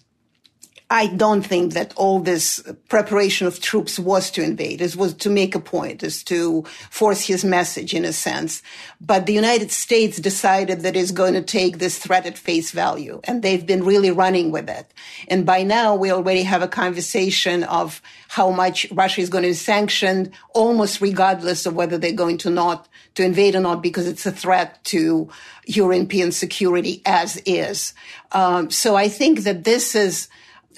I 0.92 1.06
don't 1.06 1.40
think 1.40 1.72
that 1.72 1.94
all 1.96 2.20
this 2.20 2.62
preparation 2.90 3.46
of 3.46 3.60
troops 3.60 3.98
was 3.98 4.30
to 4.32 4.42
invade. 4.42 4.82
It 4.82 4.94
was 4.94 5.14
to 5.14 5.30
make 5.30 5.54
a 5.54 5.58
point, 5.58 6.02
is 6.02 6.22
to 6.24 6.64
force 6.90 7.22
his 7.22 7.46
message 7.46 7.94
in 7.94 8.04
a 8.04 8.12
sense. 8.12 8.62
But 9.00 9.24
the 9.24 9.32
United 9.32 9.70
States 9.70 10.18
decided 10.18 10.80
that 10.80 10.94
it's 10.94 11.10
going 11.10 11.32
to 11.32 11.40
take 11.40 11.78
this 11.78 11.96
threat 11.96 12.26
at 12.26 12.36
face 12.36 12.72
value, 12.72 13.22
and 13.24 13.40
they've 13.40 13.64
been 13.64 13.84
really 13.84 14.10
running 14.10 14.52
with 14.52 14.68
it. 14.68 14.92
And 15.28 15.46
by 15.46 15.62
now, 15.62 15.94
we 15.94 16.12
already 16.12 16.42
have 16.42 16.60
a 16.60 16.68
conversation 16.68 17.64
of 17.64 18.02
how 18.28 18.50
much 18.50 18.86
Russia 18.92 19.22
is 19.22 19.30
going 19.30 19.44
to 19.44 19.48
be 19.48 19.54
sanctioned, 19.54 20.30
almost 20.52 21.00
regardless 21.00 21.64
of 21.64 21.74
whether 21.74 21.96
they're 21.96 22.12
going 22.12 22.36
to 22.44 22.50
not 22.50 22.86
to 23.14 23.24
invade 23.24 23.54
or 23.54 23.60
not, 23.60 23.82
because 23.82 24.06
it's 24.06 24.26
a 24.26 24.30
threat 24.30 24.84
to 24.84 25.30
European 25.64 26.32
security 26.32 27.00
as 27.06 27.40
is. 27.46 27.94
Um, 28.32 28.70
so 28.70 28.94
I 28.94 29.08
think 29.08 29.44
that 29.44 29.64
this 29.64 29.94
is 29.94 30.28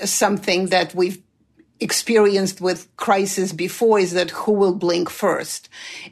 something 0.04 0.66
that 0.66 0.94
we've 0.94 1.22
experienced 1.80 2.60
with 2.60 2.88
crisis 2.96 3.52
before 3.52 3.98
is 3.98 4.12
that 4.12 4.30
who 4.30 4.52
will 4.52 4.74
blink 4.74 5.10
first. 5.10 5.68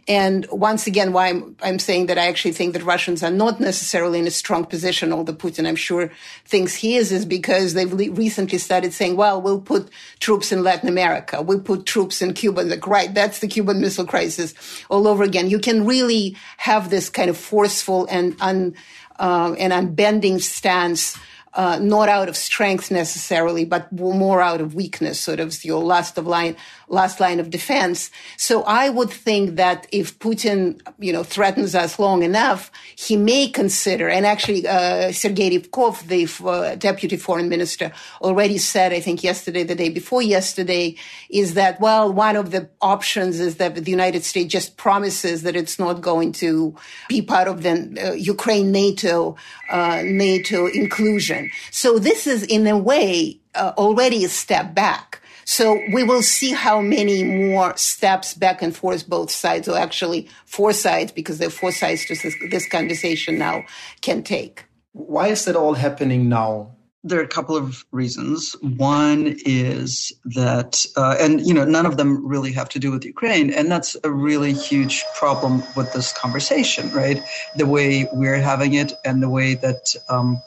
And 0.09 0.47
once 0.51 0.89
again, 0.89 1.13
why 1.13 1.29
I'm, 1.29 1.57
I'm, 1.63 1.79
saying 1.79 2.07
that 2.07 2.19
I 2.19 2.27
actually 2.27 2.53
think 2.53 2.73
that 2.73 2.83
Russians 2.83 3.23
are 3.23 3.31
not 3.31 3.61
necessarily 3.61 4.19
in 4.19 4.27
a 4.27 4.31
strong 4.31 4.65
position, 4.65 5.13
although 5.13 5.33
Putin, 5.33 5.67
I'm 5.67 5.77
sure, 5.77 6.11
thinks 6.45 6.75
he 6.75 6.97
is, 6.97 7.13
is 7.13 7.25
because 7.25 7.75
they've 7.75 7.93
le- 7.93 8.11
recently 8.11 8.59
started 8.59 8.93
saying, 8.93 9.17
well, 9.17 9.41
we'll 9.41 9.61
put 9.61 9.89
troops 10.19 10.51
in 10.51 10.65
Latin 10.65 10.89
America. 10.89 11.41
We'll 11.41 11.61
put 11.61 11.87
troops 11.87 12.21
in 12.21 12.35
Cuba. 12.35 12.63
Like, 12.63 12.87
right, 12.87 13.15
that's 13.15 13.39
the 13.39 13.49
Cuban 13.49 13.81
Missile 13.81 14.05
Crisis 14.05 14.55
all 14.91 15.07
over 15.07 15.23
again. 15.23 15.49
You 15.49 15.61
can 15.61 15.87
really 15.87 16.37
have 16.57 16.91
this 16.91 17.09
kind 17.09 17.31
of 17.31 17.37
forceful 17.37 18.07
and 18.11 18.37
un, 18.41 18.75
uh, 19.21 19.55
and 19.59 19.73
unbending 19.73 20.41
stance 20.41 21.17
uh, 21.55 21.79
not 21.79 22.09
out 22.09 22.29
of 22.29 22.37
strength 22.37 22.91
necessarily, 22.91 23.65
but 23.65 23.93
more 23.93 24.41
out 24.41 24.61
of 24.61 24.75
weakness, 24.75 25.21
sort 25.21 25.41
of 25.41 25.65
your 25.65 25.83
last 25.83 26.17
of 26.19 26.27
line, 26.27 26.57
last 26.93 27.19
line 27.21 27.41
of 27.41 27.51
defense. 27.51 28.11
So 28.37 28.63
I 28.65 28.91
would 28.91 29.11
think 29.11 29.57
that 29.57 29.87
if 29.91 30.19
Putin, 30.19 30.81
you 30.99 31.13
know, 31.13 31.25
threatens 31.25 31.75
us 31.75 31.99
long 31.99 32.23
enough, 32.23 32.71
he 32.95 33.17
may 33.17 33.49
consider, 33.49 34.09
and 34.09 34.27
actually, 34.27 34.69
uh, 34.69 35.11
Sergei 35.11 35.49
the 35.53 36.29
uh, 36.45 36.75
deputy 36.77 37.17
foreign 37.17 37.49
minister, 37.49 37.93
already 38.21 38.59
said, 38.59 38.93
I 38.93 39.01
think 39.01 39.25
yesterday, 39.25 39.65
the 39.65 39.75
day 39.75 39.89
before 39.89 40.23
yesterday, 40.23 40.97
is 41.31 41.55
that, 41.55 41.81
well, 41.81 42.13
one 42.13 42.37
of 42.37 42.51
the 42.51 42.69
options 42.81 43.41
is 43.41 43.57
that 43.57 43.75
the 43.75 43.91
United 43.91 44.23
States 44.23 44.53
just 44.53 44.77
promises 44.77 45.43
that 45.43 45.57
it's 45.57 45.79
not 45.79 46.03
going 46.03 46.33
to 46.33 46.77
be 47.09 47.23
part 47.23 47.49
of 47.49 47.63
the 47.63 47.73
uh, 47.73 48.13
Ukraine 48.13 48.71
NATO, 48.71 49.37
uh, 49.71 50.03
NATO 50.05 50.67
inclusion. 50.67 51.51
So 51.71 51.99
this 51.99 52.27
is 52.27 52.43
in 52.43 52.67
a 52.67 52.77
way 52.77 53.41
uh, 53.55 53.73
already 53.79 54.25
a 54.25 54.29
step 54.29 54.75
back. 54.75 55.22
So 55.53 55.83
we 55.93 56.03
will 56.03 56.23
see 56.23 56.53
how 56.53 56.81
many 56.81 57.23
more 57.23 57.77
steps 57.77 58.33
back 58.33 58.63
and 58.63 58.75
forth 58.75 59.07
both 59.07 59.31
sides, 59.31 59.69
or 59.69 59.77
actually 59.77 60.27
four 60.47 60.73
sides, 60.73 61.13
because 61.13 61.37
there 61.37 61.49
are 61.49 61.59
four 61.63 61.73
sides 61.73 62.07
to 62.07 62.15
this, 62.15 62.35
this 62.51 62.67
conversation 62.67 63.37
now, 63.37 63.67
can 64.01 64.23
take. 64.23 64.65
Why 64.93 65.29
is 65.29 65.45
that 65.45 65.55
all 65.55 65.75
happening 65.75 66.31
now? 66.31 66.75
There 67.05 67.21
are 67.21 67.23
a 67.23 67.29
couple 67.29 67.55
of 67.55 67.85
reasons. 67.91 68.57
One 68.63 69.37
is 69.45 70.11
that, 70.25 70.87
uh, 70.97 71.17
and 71.21 71.47
you 71.47 71.53
know, 71.53 71.67
none 71.67 71.85
of 71.85 71.99
them 71.99 72.27
really 72.27 72.53
have 72.53 72.71
to 72.71 72.79
do 72.79 72.91
with 72.91 73.05
Ukraine, 73.05 73.53
and 73.53 73.71
that's 73.71 73.95
a 74.05 74.11
really 74.11 74.55
huge 74.55 75.05
problem 75.19 75.63
with 75.77 75.93
this 75.93 76.15
conversation, 76.15 76.91
right? 76.93 77.23
The 77.57 77.67
way 77.67 78.09
we're 78.15 78.41
having 78.41 78.73
it, 78.73 78.95
and 79.05 79.23
the 79.23 79.29
way 79.29 79.55
that 79.57 79.95
um, 80.09 80.41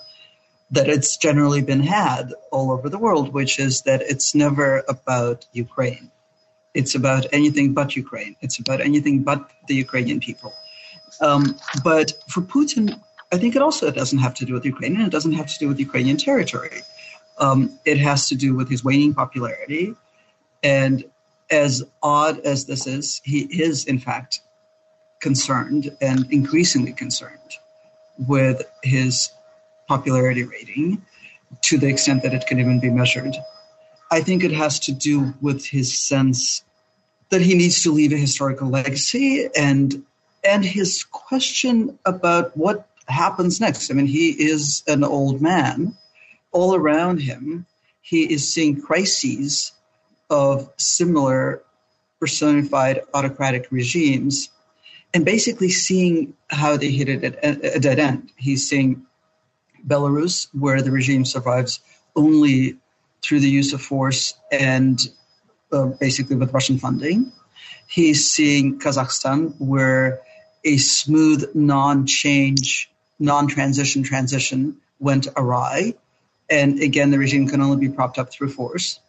that 0.76 0.88
it's 0.88 1.18
generally 1.18 1.62
been 1.62 1.82
had 1.82 2.34
all 2.52 2.72
over 2.72 2.88
the 2.90 2.98
world, 2.98 3.34
which 3.34 3.60
is 3.60 3.82
that 3.82 4.02
it's 4.02 4.36
never 4.36 4.84
about 4.88 5.46
Ukraine. 5.54 6.12
It's 6.74 6.96
about 6.96 7.26
anything 7.32 7.74
but 7.74 7.96
Ukraine. 7.96 8.36
It's 8.42 8.60
about 8.60 8.82
anything 8.82 9.24
but 9.24 9.50
the 9.68 9.76
Ukrainian 9.76 10.20
people. 10.20 10.54
Um, 11.22 11.58
but 11.84 12.14
for 12.28 12.42
Putin, 12.42 13.00
I 13.32 13.38
think 13.38 13.56
it 13.56 13.62
also 13.62 13.90
doesn't 13.90 14.20
have 14.20 14.36
to 14.36 14.46
do 14.46 14.54
with 14.54 14.66
Ukraine, 14.66 14.96
and 14.98 15.08
it 15.08 15.12
doesn't 15.12 15.34
have 15.34 15.48
to 15.48 15.60
do 15.60 15.68
with 15.70 15.80
Ukrainian 15.80 16.18
territory. 16.18 16.82
Um, 17.38 17.80
it 17.86 17.98
has 17.98 18.28
to 18.30 18.36
do 18.36 18.56
with 18.56 18.70
his 18.70 18.84
waning 18.84 19.14
popularity. 19.14 19.96
And 20.64 21.04
as 21.50 21.84
odd 22.02 22.40
as 22.40 22.66
this 22.66 22.88
is, 22.88 23.22
he 23.24 23.40
is, 23.68 23.86
in 23.86 24.00
fact, 24.00 24.42
concerned 25.20 25.96
and 26.02 26.32
increasingly 26.32 26.94
concerned 26.94 27.52
with 28.18 28.62
his 28.84 29.32
popularity 29.88 30.44
rating 30.44 31.02
to 31.62 31.78
the 31.78 31.88
extent 31.88 32.24
that 32.24 32.34
it 32.34 32.46
can 32.48 32.60
even 32.60 32.80
be 32.80 32.90
measured. 32.90 33.36
I 34.12 34.22
think 34.22 34.44
it 34.44 34.52
has 34.52 34.80
to 34.82 34.92
do 34.92 35.34
with 35.42 35.66
his 35.66 35.98
sense 35.98 36.64
that 37.30 37.42
he 37.42 37.56
needs 37.56 37.84
to 37.84 37.92
leave 37.92 38.14
a 38.14 38.18
historical 38.18 38.70
legacy 38.70 39.50
and 39.58 40.04
and 40.44 40.64
his 40.64 41.04
question 41.04 41.98
about 42.06 42.56
what 42.56 42.88
happens 43.08 43.60
next. 43.60 43.90
I 43.90 43.96
mean, 43.96 44.06
he 44.06 44.30
is 44.30 44.84
an 44.88 45.04
old 45.04 45.42
man. 45.42 45.98
All 46.52 46.76
around 46.76 47.20
him, 47.20 47.66
he 48.02 48.32
is 48.32 48.54
seeing 48.54 48.80
crises 48.80 49.72
of 50.30 50.72
similar 50.78 51.64
personified 52.20 53.02
autocratic 53.14 53.68
regimes 53.72 54.50
and 55.14 55.26
basically 55.26 55.70
seeing 55.70 56.34
how 56.50 56.78
they 56.78 56.92
hit 56.92 57.10
it 57.10 57.24
at 57.24 57.76
a 57.76 57.80
dead 57.80 58.00
end. 58.00 58.32
He's 58.38 58.68
seeing 58.68 59.06
Belarus, 59.88 60.48
where 60.54 60.82
the 60.82 60.92
regime 60.92 61.26
survives 61.26 61.80
only 62.16 62.78
through 63.22 63.40
the 63.40 63.50
use 63.50 63.74
of 63.74 63.82
force 63.82 64.34
and 64.52 65.00
uh, 65.72 65.86
basically 65.86 66.36
with 66.36 66.54
Russian 66.54 66.78
funding. 66.78 67.32
He's 67.88 68.30
seeing 68.30 68.80
Kazakhstan, 68.80 69.56
where 69.60 70.22
a 70.64 70.78
smooth, 70.78 71.52
non 71.54 72.08
change, 72.08 72.90
non 73.20 73.48
transition 73.48 74.04
transition 74.04 74.78
went 75.00 75.28
awry. 75.36 75.94
And 76.50 76.82
again, 76.82 77.12
the 77.12 77.20
regime 77.20 77.48
can 77.48 77.62
only 77.62 77.78
be 77.78 77.94
propped 77.94 78.18
up 78.18 78.32
through 78.32 78.50
force. 78.50 79.00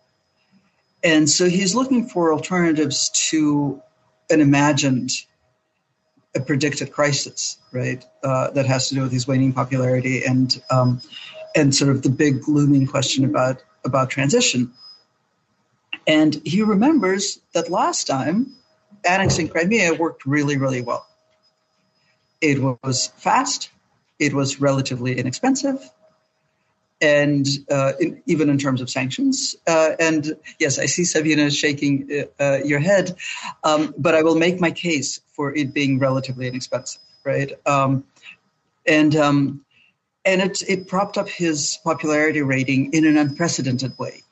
And 1.05 1.29
so 1.29 1.49
he's 1.49 1.75
looking 1.75 2.09
for 2.09 2.33
alternatives 2.33 3.11
to 3.31 3.81
an 4.31 4.41
imagined 4.41 5.11
a 6.37 6.41
predicted 6.41 6.93
crisis, 6.93 7.59
right? 7.73 8.05
Uh, 8.23 8.51
that 8.51 8.67
has 8.67 8.89
to 8.91 8.95
do 8.95 9.03
with 9.03 9.13
his 9.13 9.27
waning 9.27 9.53
popularity 9.53 10.25
and 10.25 10.63
um, 10.71 11.01
and 11.57 11.75
sort 11.75 11.91
of 11.91 12.03
the 12.03 12.11
big 12.11 12.47
looming 12.47 12.87
question 12.87 13.25
about 13.25 13.63
about 13.85 14.11
transition. 14.11 14.73
And 16.07 16.41
he 16.45 16.63
remembers 16.63 17.41
that 17.55 17.71
last 17.71 18.07
time 18.07 18.55
annexing 19.09 19.49
Crimea 19.49 19.95
worked 19.95 20.27
really, 20.27 20.57
really 20.57 20.83
well. 20.83 21.07
It 22.41 22.61
was 22.63 23.09
fast. 23.17 23.71
It 24.19 24.35
was 24.35 24.61
relatively 24.61 25.19
inexpensive. 25.19 25.91
And 27.01 27.47
uh, 27.71 27.93
in, 28.01 28.23
even 28.27 28.49
in 28.49 28.59
terms 28.59 28.81
of 28.81 28.89
sanctions. 28.89 29.55
Uh, 29.67 29.93
and 29.99 30.37
yes, 30.59 30.79
I 30.79 30.87
see 30.87 31.05
Sabina 31.05 31.51
shaking 31.51 32.27
uh, 32.41 32.43
uh, 32.43 32.59
your 32.65 32.79
head, 32.79 33.17
um, 33.65 33.95
but 33.99 34.15
I 34.15 34.23
will 34.23 34.37
make 34.37 34.61
my 34.61 34.71
case 34.71 35.21
for 35.35 35.55
it 35.55 35.75
being 35.75 35.99
relatively 35.99 36.49
inexpensive, 36.49 37.03
right? 37.25 37.53
Um, 37.67 38.05
and 38.87 39.15
um, 39.17 39.65
and 40.25 40.41
it 40.41 40.63
it 40.69 40.89
propped 40.89 41.19
up 41.19 41.29
his 41.29 41.79
popularity 41.85 42.43
rating 42.43 42.93
in 42.93 43.07
an 43.07 43.17
unprecedented 43.17 43.99
way 43.99 44.23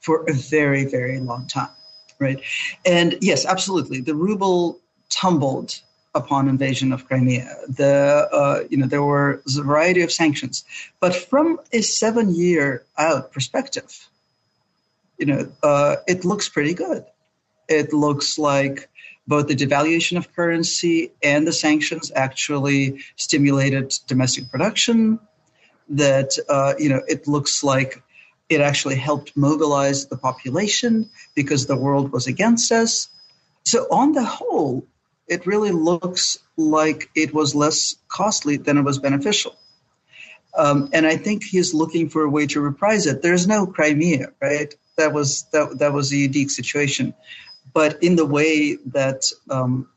for 0.00 0.24
a 0.28 0.32
very 0.32 0.84
very 0.84 1.20
long 1.20 1.46
time, 1.46 1.70
right? 2.18 2.40
And 2.84 3.16
yes, 3.20 3.46
absolutely, 3.46 4.00
the 4.00 4.14
ruble 4.14 4.78
tumbled 5.08 5.80
upon 6.14 6.48
invasion 6.48 6.92
of 6.92 7.06
Crimea. 7.06 7.54
The 7.68 8.28
uh, 8.32 8.64
you 8.68 8.76
know 8.76 8.86
there 8.86 9.02
were 9.02 9.42
a 9.46 9.62
variety 9.62 10.02
of 10.02 10.12
sanctions, 10.12 10.64
but 11.00 11.14
from 11.14 11.60
a 11.72 11.82
seven-year 11.82 12.84
out 12.98 13.32
perspective, 13.32 14.08
you 15.18 15.26
know 15.26 15.48
uh, 15.62 15.96
it 16.06 16.24
looks 16.24 16.48
pretty 16.48 16.74
good. 16.74 17.04
It 17.68 17.92
looks 17.92 18.38
like 18.38 18.88
both 19.26 19.46
the 19.46 19.54
devaluation 19.54 20.16
of 20.16 20.34
currency 20.34 21.12
and 21.22 21.46
the 21.46 21.52
sanctions 21.52 22.10
actually 22.14 23.00
stimulated 23.16 23.94
domestic 24.06 24.50
production. 24.50 25.20
That 25.88 26.36
uh, 26.48 26.74
you 26.78 26.88
know 26.88 27.02
it 27.08 27.26
looks 27.26 27.62
like 27.62 28.02
it 28.48 28.60
actually 28.60 28.96
helped 28.96 29.36
mobilize 29.36 30.06
the 30.06 30.16
population 30.16 31.08
because 31.36 31.66
the 31.66 31.76
world 31.76 32.12
was 32.12 32.26
against 32.26 32.72
us. 32.72 33.08
So 33.64 33.86
on 33.90 34.12
the 34.12 34.24
whole, 34.24 34.84
it 35.30 35.46
really 35.46 35.70
looks 35.70 36.38
like 36.56 37.08
it 37.14 37.32
was 37.32 37.54
less 37.54 37.96
costly 38.08 38.56
than 38.56 38.76
it 38.76 38.82
was 38.82 38.98
beneficial. 38.98 39.56
Um, 40.58 40.90
and 40.92 41.06
I 41.06 41.16
think 41.16 41.44
he's 41.44 41.72
looking 41.72 42.08
for 42.08 42.24
a 42.24 42.28
way 42.28 42.46
to 42.48 42.60
reprise 42.60 43.06
it. 43.06 43.22
There's 43.22 43.46
no 43.46 43.66
Crimea, 43.66 44.32
right? 44.42 44.74
That 44.96 45.12
was 45.14 45.44
that 45.52 45.78
that 45.78 45.92
was 45.92 46.12
a 46.12 46.16
unique 46.16 46.50
situation, 46.50 47.14
but 47.72 48.02
in 48.02 48.16
the 48.16 48.26
way 48.26 48.76
that 48.86 49.30
um, 49.48 49.88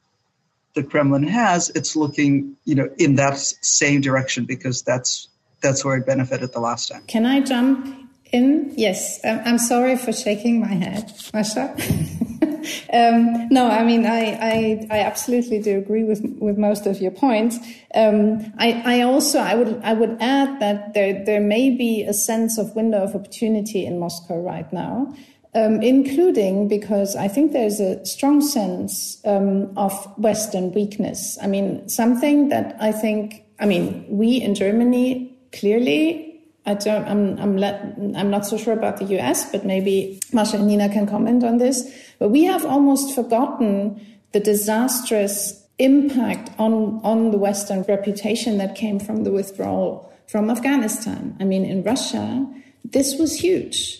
the 0.75 0.83
Kremlin 0.83 1.23
has, 1.23 1.69
it's 1.71 1.95
looking 1.95 2.55
you 2.63 2.75
know 2.75 2.89
in 2.99 3.15
that 3.15 3.39
same 3.39 4.01
direction 4.01 4.45
because 4.45 4.83
that's 4.83 5.27
that's 5.61 5.83
where 5.83 5.97
it 5.97 6.05
benefited 6.05 6.53
the 6.53 6.59
last 6.59 6.89
time. 6.89 7.03
Can 7.07 7.25
I 7.25 7.41
jump 7.41 7.87
in? 8.31 8.71
Yes, 8.77 9.19
I'm 9.25 9.57
sorry 9.57 9.97
for 9.97 10.13
shaking 10.13 10.59
my 10.59 10.75
head, 10.85 11.11
Masha. 11.33 11.75
um, 12.93 13.49
no, 13.49 13.67
I 13.67 13.83
mean, 13.83 14.05
I, 14.05 14.37
I, 14.41 14.87
I, 14.89 14.99
absolutely 14.99 15.59
do 15.59 15.77
agree 15.77 16.03
with 16.03 16.21
with 16.39 16.57
most 16.57 16.85
of 16.85 17.01
your 17.01 17.11
points. 17.11 17.57
Um, 17.93 18.53
I, 18.57 18.81
I 18.85 19.01
also 19.01 19.39
I 19.39 19.55
would 19.55 19.81
I 19.83 19.93
would 19.93 20.17
add 20.21 20.59
that 20.59 20.93
there 20.93 21.23
there 21.25 21.41
may 21.41 21.69
be 21.69 22.03
a 22.03 22.13
sense 22.13 22.57
of 22.57 22.75
window 22.75 23.03
of 23.03 23.15
opportunity 23.15 23.85
in 23.85 23.99
Moscow 23.99 24.39
right 24.39 24.71
now. 24.71 25.13
Um, 25.55 25.83
including 25.83 26.67
because 26.67 27.15
I 27.15 27.27
think 27.27 27.51
there's 27.51 27.79
a 27.79 28.03
strong 28.07 28.41
sense 28.41 29.21
um, 29.23 29.71
of 29.77 29.93
Western 30.17 30.71
weakness. 30.71 31.37
I 31.43 31.45
mean, 31.45 31.87
something 31.87 32.49
that 32.49 32.75
I 32.79 32.91
think, 32.91 33.43
I 33.59 33.67
mean, 33.67 34.03
we 34.09 34.41
in 34.41 34.55
Germany 34.55 35.37
clearly 35.51 36.32
I 36.65 36.75
don't, 36.75 37.05
I'm, 37.07 37.37
I'm, 37.39 37.57
let, 37.57 37.81
I'm 38.15 38.29
not 38.29 38.45
so 38.45 38.57
sure 38.57 38.73
about 38.73 38.97
the 38.97 39.05
US, 39.19 39.51
but 39.51 39.65
maybe 39.65 40.21
Masha 40.31 40.57
and 40.57 40.67
Nina 40.67 40.89
can 40.89 41.05
comment 41.05 41.43
on 41.43 41.57
this. 41.57 41.91
But 42.19 42.29
we 42.29 42.45
have 42.45 42.65
almost 42.65 43.13
forgotten 43.13 43.99
the 44.31 44.39
disastrous 44.39 45.61
impact 45.77 46.51
on, 46.57 47.01
on 47.03 47.31
the 47.31 47.37
Western 47.37 47.83
reputation 47.83 48.57
that 48.59 48.75
came 48.75 48.99
from 48.99 49.23
the 49.23 49.31
withdrawal 49.31 50.11
from 50.27 50.49
Afghanistan. 50.49 51.35
I 51.39 51.43
mean, 51.43 51.65
in 51.65 51.83
Russia, 51.83 52.47
this 52.85 53.17
was 53.19 53.39
huge. 53.39 53.99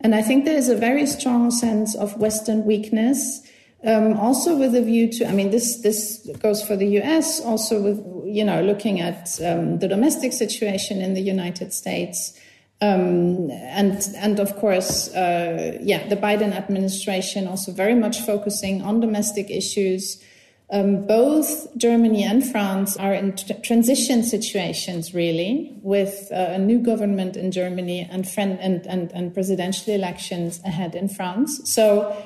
And 0.00 0.14
I 0.14 0.20
think 0.20 0.44
there 0.44 0.56
is 0.56 0.68
a 0.68 0.76
very 0.76 1.06
strong 1.06 1.50
sense 1.50 1.94
of 1.94 2.18
Western 2.18 2.66
weakness 2.66 3.42
um, 3.84 4.18
also 4.18 4.56
with 4.56 4.74
a 4.74 4.82
view 4.82 5.10
to, 5.12 5.28
I 5.28 5.32
mean, 5.32 5.50
this 5.50 5.80
this 5.82 6.28
goes 6.40 6.62
for 6.62 6.76
the 6.76 6.86
U.S. 7.00 7.40
Also 7.40 7.80
with 7.80 8.00
you 8.26 8.44
know 8.44 8.60
looking 8.62 9.00
at 9.00 9.38
um, 9.44 9.78
the 9.78 9.88
domestic 9.88 10.32
situation 10.32 11.00
in 11.00 11.14
the 11.14 11.20
United 11.22 11.72
States, 11.72 12.38
um, 12.80 13.50
and 13.50 14.02
and 14.16 14.40
of 14.40 14.56
course, 14.56 15.14
uh, 15.14 15.78
yeah, 15.80 16.06
the 16.08 16.16
Biden 16.16 16.52
administration 16.52 17.46
also 17.46 17.72
very 17.72 17.94
much 17.94 18.20
focusing 18.20 18.82
on 18.82 19.00
domestic 19.00 19.50
issues. 19.50 20.22
Um, 20.68 21.06
both 21.06 21.76
Germany 21.76 22.24
and 22.24 22.44
France 22.44 22.96
are 22.96 23.14
in 23.14 23.36
transition 23.62 24.24
situations, 24.24 25.14
really, 25.14 25.72
with 25.82 26.28
uh, 26.32 26.48
a 26.50 26.58
new 26.58 26.80
government 26.80 27.36
in 27.36 27.52
Germany 27.52 28.08
and, 28.10 28.28
friend- 28.28 28.58
and, 28.60 28.84
and, 28.88 29.12
and 29.12 29.32
presidential 29.32 29.94
elections 29.94 30.60
ahead 30.64 30.96
in 30.96 31.08
France. 31.08 31.72
So 31.72 32.16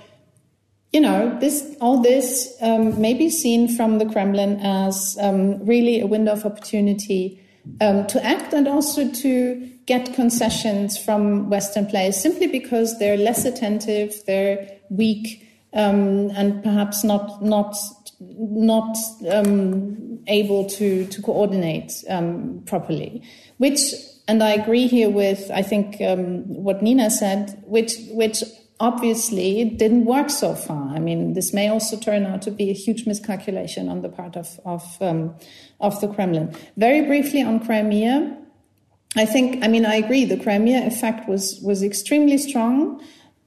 you 0.93 1.01
know, 1.01 1.39
this 1.39 1.77
all 1.81 2.03
this 2.03 2.57
um, 2.61 3.01
may 3.01 3.15
be 3.15 3.31
seen 3.31 3.75
from 3.77 3.99
the 3.99 4.07
Kremlin 4.07 4.59
as 4.61 5.17
um, 5.21 5.65
really 5.65 6.01
a 6.01 6.07
window 6.07 6.33
of 6.33 6.45
opportunity 6.45 7.41
um, 7.81 8.07
to 8.09 8.25
act 8.25 8.53
and 8.53 8.67
also 8.67 9.09
to 9.09 9.71
get 9.87 10.15
concessions 10.15 10.99
from 10.99 11.49
Western 11.49 11.87
players 11.87 12.17
simply 12.17 12.47
because 12.47 12.99
they're 12.99 13.17
less 13.17 13.45
attentive, 13.45 14.15
they're 14.27 14.69
weak, 14.89 15.47
um, 15.75 16.31
and 16.31 16.63
perhaps 16.65 17.05
not 17.05 17.41
not 17.41 17.77
not 18.21 18.97
um, 19.31 20.19
able 20.27 20.69
to 20.71 21.07
to 21.07 21.23
coordinate 21.23 21.93
um, 22.09 22.63
properly. 22.67 23.23
Which, 23.59 23.81
and 24.27 24.43
I 24.43 24.51
agree 24.55 24.89
here 24.89 25.11
with 25.11 25.53
I 25.53 25.63
think 25.63 25.99
what 26.01 26.83
Nina 26.83 27.11
said, 27.11 27.63
which 27.65 27.95
which 28.11 28.43
obviously 28.81 29.61
it 29.61 29.79
didn't 29.79 30.07
work 30.07 30.31
so 30.31 30.55
far. 30.55 30.95
I 30.95 30.99
mean, 30.99 31.35
this 31.35 31.53
may 31.53 31.69
also 31.69 31.97
turn 31.99 32.27
out 32.27 32.43
to 32.43 32.51
be 32.51 32.71
a 32.71 32.73
huge 32.73 33.07
miscalculation 33.07 33.89
on 33.89 34.01
the 34.01 34.09
part 34.09 34.37
of 34.37 34.59
of, 34.65 34.83
um, 35.01 35.37
of 35.79 36.01
the 36.01 36.09
Kremlin. 36.09 36.55
Very 36.77 37.03
briefly 37.03 37.43
on 37.43 37.61
Crimea, 37.61 38.37
I 39.17 39.27
think. 39.27 39.63
I 39.63 39.69
mean, 39.69 39.87
I 39.87 39.97
agree. 39.97 40.25
The 40.25 40.39
Crimea 40.39 40.87
effect 40.87 41.29
was 41.29 41.61
was 41.63 41.83
extremely 41.83 42.39
strong. 42.39 43.01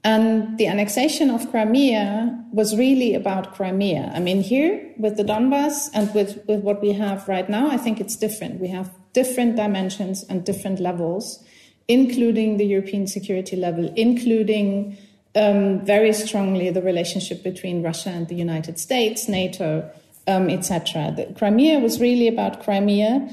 And 0.06 0.58
the 0.58 0.66
annexation 0.66 1.30
of 1.30 1.50
Crimea 1.50 2.44
was 2.52 2.76
really 2.76 3.14
about 3.14 3.54
Crimea. 3.54 4.12
I 4.14 4.20
mean, 4.20 4.42
here 4.42 4.92
with 4.98 5.16
the 5.16 5.24
Donbass 5.24 5.88
and 5.94 6.14
with, 6.14 6.44
with 6.46 6.60
what 6.60 6.82
we 6.82 6.92
have 6.92 7.26
right 7.26 7.48
now, 7.48 7.70
I 7.70 7.78
think 7.78 8.02
it's 8.02 8.14
different. 8.14 8.60
We 8.60 8.68
have 8.68 8.90
different 9.14 9.56
dimensions 9.56 10.22
and 10.28 10.44
different 10.44 10.78
levels, 10.78 11.42
including 11.88 12.58
the 12.58 12.66
European 12.66 13.06
security 13.06 13.56
level, 13.56 13.90
including 13.96 14.98
um, 15.34 15.84
very 15.84 16.12
strongly 16.12 16.70
the 16.70 16.82
relationship 16.82 17.42
between 17.42 17.82
Russia 17.82 18.10
and 18.10 18.28
the 18.28 18.34
United 18.34 18.78
States, 18.78 19.28
NATO, 19.28 19.90
um, 20.26 20.48
etc. 20.48 21.26
Crimea 21.36 21.80
was 21.80 22.00
really 22.00 22.28
about 22.28 22.62
Crimea, 22.62 23.28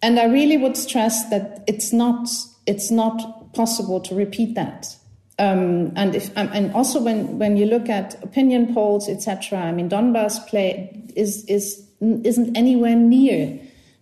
and 0.00 0.18
I 0.18 0.24
really 0.24 0.56
would 0.56 0.76
stress 0.76 1.28
that 1.30 1.62
it's 1.66 1.92
not 1.92 2.28
it's 2.66 2.90
not 2.90 3.52
possible 3.54 4.00
to 4.00 4.14
repeat 4.14 4.54
that. 4.54 4.96
Um, 5.38 5.92
and 5.96 6.14
if 6.14 6.36
um, 6.36 6.48
and 6.52 6.72
also 6.72 7.00
when 7.00 7.38
when 7.38 7.56
you 7.56 7.66
look 7.66 7.88
at 7.88 8.22
opinion 8.22 8.74
polls, 8.74 9.08
etc. 9.08 9.58
I 9.58 9.72
mean, 9.72 9.88
Donbass 9.88 10.46
play 10.48 11.04
is 11.14 11.44
is 11.44 11.86
isn't 12.00 12.56
anywhere 12.56 12.96
near 12.96 13.60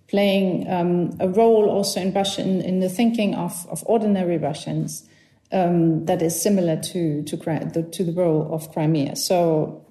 playing 0.08 0.68
um, 0.68 1.16
a 1.20 1.28
role 1.28 1.68
also 1.68 2.00
in 2.00 2.12
Russia 2.12 2.42
in, 2.42 2.60
in 2.62 2.80
the 2.80 2.88
thinking 2.88 3.34
of, 3.34 3.66
of 3.70 3.82
ordinary 3.86 4.38
Russians 4.38 5.08
um, 5.52 6.06
that 6.06 6.22
is 6.22 6.40
similar 6.40 6.76
to 6.76 7.22
to, 7.24 7.36
the, 7.36 7.88
to 7.92 8.04
the 8.04 8.12
role 8.12 8.52
of 8.52 8.70
Crimea. 8.72 9.16
So. 9.16 9.86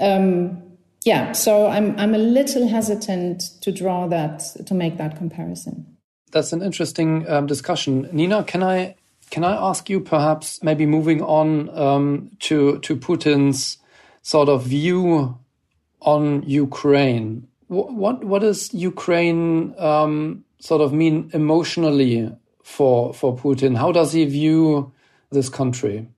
Um, 0.00 0.64
yeah, 1.04 1.32
so 1.32 1.66
I'm 1.66 1.98
I'm 1.98 2.14
a 2.14 2.18
little 2.18 2.66
hesitant 2.66 3.42
to 3.60 3.70
draw 3.70 4.06
that 4.08 4.40
to 4.66 4.74
make 4.74 4.96
that 4.96 5.16
comparison. 5.16 5.86
That's 6.32 6.52
an 6.52 6.62
interesting 6.62 7.28
um, 7.28 7.46
discussion, 7.46 8.08
Nina. 8.10 8.42
Can 8.44 8.62
I 8.62 8.96
can 9.30 9.44
I 9.44 9.54
ask 9.54 9.90
you 9.90 10.00
perhaps 10.00 10.62
maybe 10.62 10.86
moving 10.86 11.22
on 11.22 11.68
um, 11.78 12.30
to 12.40 12.78
to 12.80 12.96
Putin's 12.96 13.78
sort 14.22 14.48
of 14.48 14.64
view 14.64 15.38
on 16.00 16.42
Ukraine? 16.44 17.48
What 17.68 17.92
what, 17.92 18.24
what 18.24 18.40
does 18.40 18.72
Ukraine 18.72 19.74
um, 19.78 20.44
sort 20.58 20.80
of 20.80 20.92
mean 20.92 21.30
emotionally 21.34 22.34
for 22.64 23.14
for 23.14 23.36
Putin? 23.36 23.76
How 23.76 23.92
does 23.92 24.12
he 24.12 24.24
view 24.24 24.92
this 25.30 25.48
country? 25.48 26.08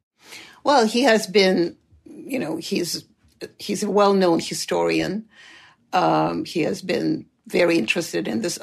Well, 0.64 0.86
he 0.86 1.02
has 1.02 1.26
been, 1.26 1.76
you 2.04 2.38
know, 2.38 2.56
he's 2.56 3.04
he's 3.58 3.82
a 3.82 3.90
well-known 3.90 4.40
historian. 4.40 5.26
Um, 5.92 6.44
he 6.44 6.62
has 6.62 6.80
been 6.80 7.26
very 7.46 7.78
interested 7.78 8.26
in 8.26 8.40
this 8.42 8.58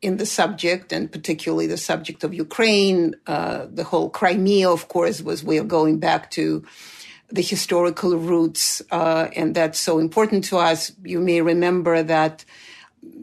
in 0.00 0.16
the 0.18 0.26
subject, 0.26 0.92
and 0.92 1.10
particularly 1.10 1.66
the 1.66 1.76
subject 1.76 2.22
of 2.22 2.32
Ukraine. 2.32 3.16
Uh, 3.26 3.66
the 3.68 3.84
whole 3.84 4.10
Crimea, 4.10 4.70
of 4.70 4.88
course, 4.88 5.20
was 5.20 5.42
we 5.42 5.58
are 5.58 5.64
going 5.64 5.98
back 5.98 6.30
to 6.32 6.64
the 7.28 7.42
historical 7.42 8.16
roots, 8.16 8.82
uh, 8.90 9.28
and 9.34 9.54
that's 9.54 9.80
so 9.80 9.98
important 9.98 10.44
to 10.44 10.58
us. 10.58 10.92
You 11.02 11.20
may 11.20 11.40
remember 11.40 12.02
that. 12.02 12.44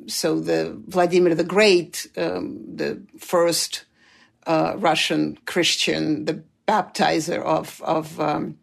So 0.08 0.39
the 0.39 0.78
Vladimir 0.88 1.36
the 1.36 1.43
Great, 1.43 2.08
um, 2.17 2.60
the 2.76 3.02
first 3.17 3.86
uh, 4.46 4.74
Russian 4.78 5.38
Christian, 5.46 6.26
the 6.26 6.43
baptizer 6.67 7.41
of 7.41 7.82
of 7.84 8.19
um, 8.19 8.58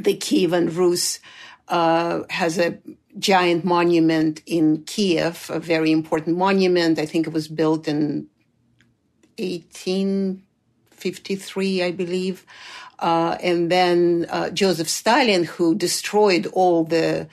the 0.00 0.16
Kievan 0.16 0.76
Rus, 0.76 1.20
uh, 1.68 2.22
has 2.30 2.58
a 2.58 2.78
giant 3.18 3.64
monument 3.64 4.42
in 4.46 4.82
Kiev, 4.84 5.50
a 5.50 5.58
very 5.58 5.90
important 5.90 6.36
monument. 6.36 6.98
I 6.98 7.06
think 7.06 7.26
it 7.26 7.32
was 7.32 7.48
built 7.48 7.88
in 7.88 8.28
1853, 9.38 11.82
I 11.82 11.92
believe. 11.92 12.44
Uh, 12.98 13.36
and 13.42 13.70
then 13.70 14.24
uh, 14.30 14.48
Joseph 14.50 14.88
Stalin, 14.88 15.44
who 15.44 15.74
destroyed 15.74 16.46
all 16.52 16.84
the, 16.84 17.28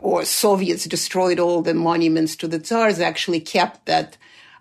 or 0.00 0.24
Soviets 0.24 0.84
destroyed 0.84 1.38
all 1.38 1.62
the 1.62 1.74
monuments 1.74 2.36
to 2.36 2.48
the 2.48 2.58
Tsars, 2.58 3.00
actually 3.00 3.40
kept 3.40 3.86
that 3.86 4.16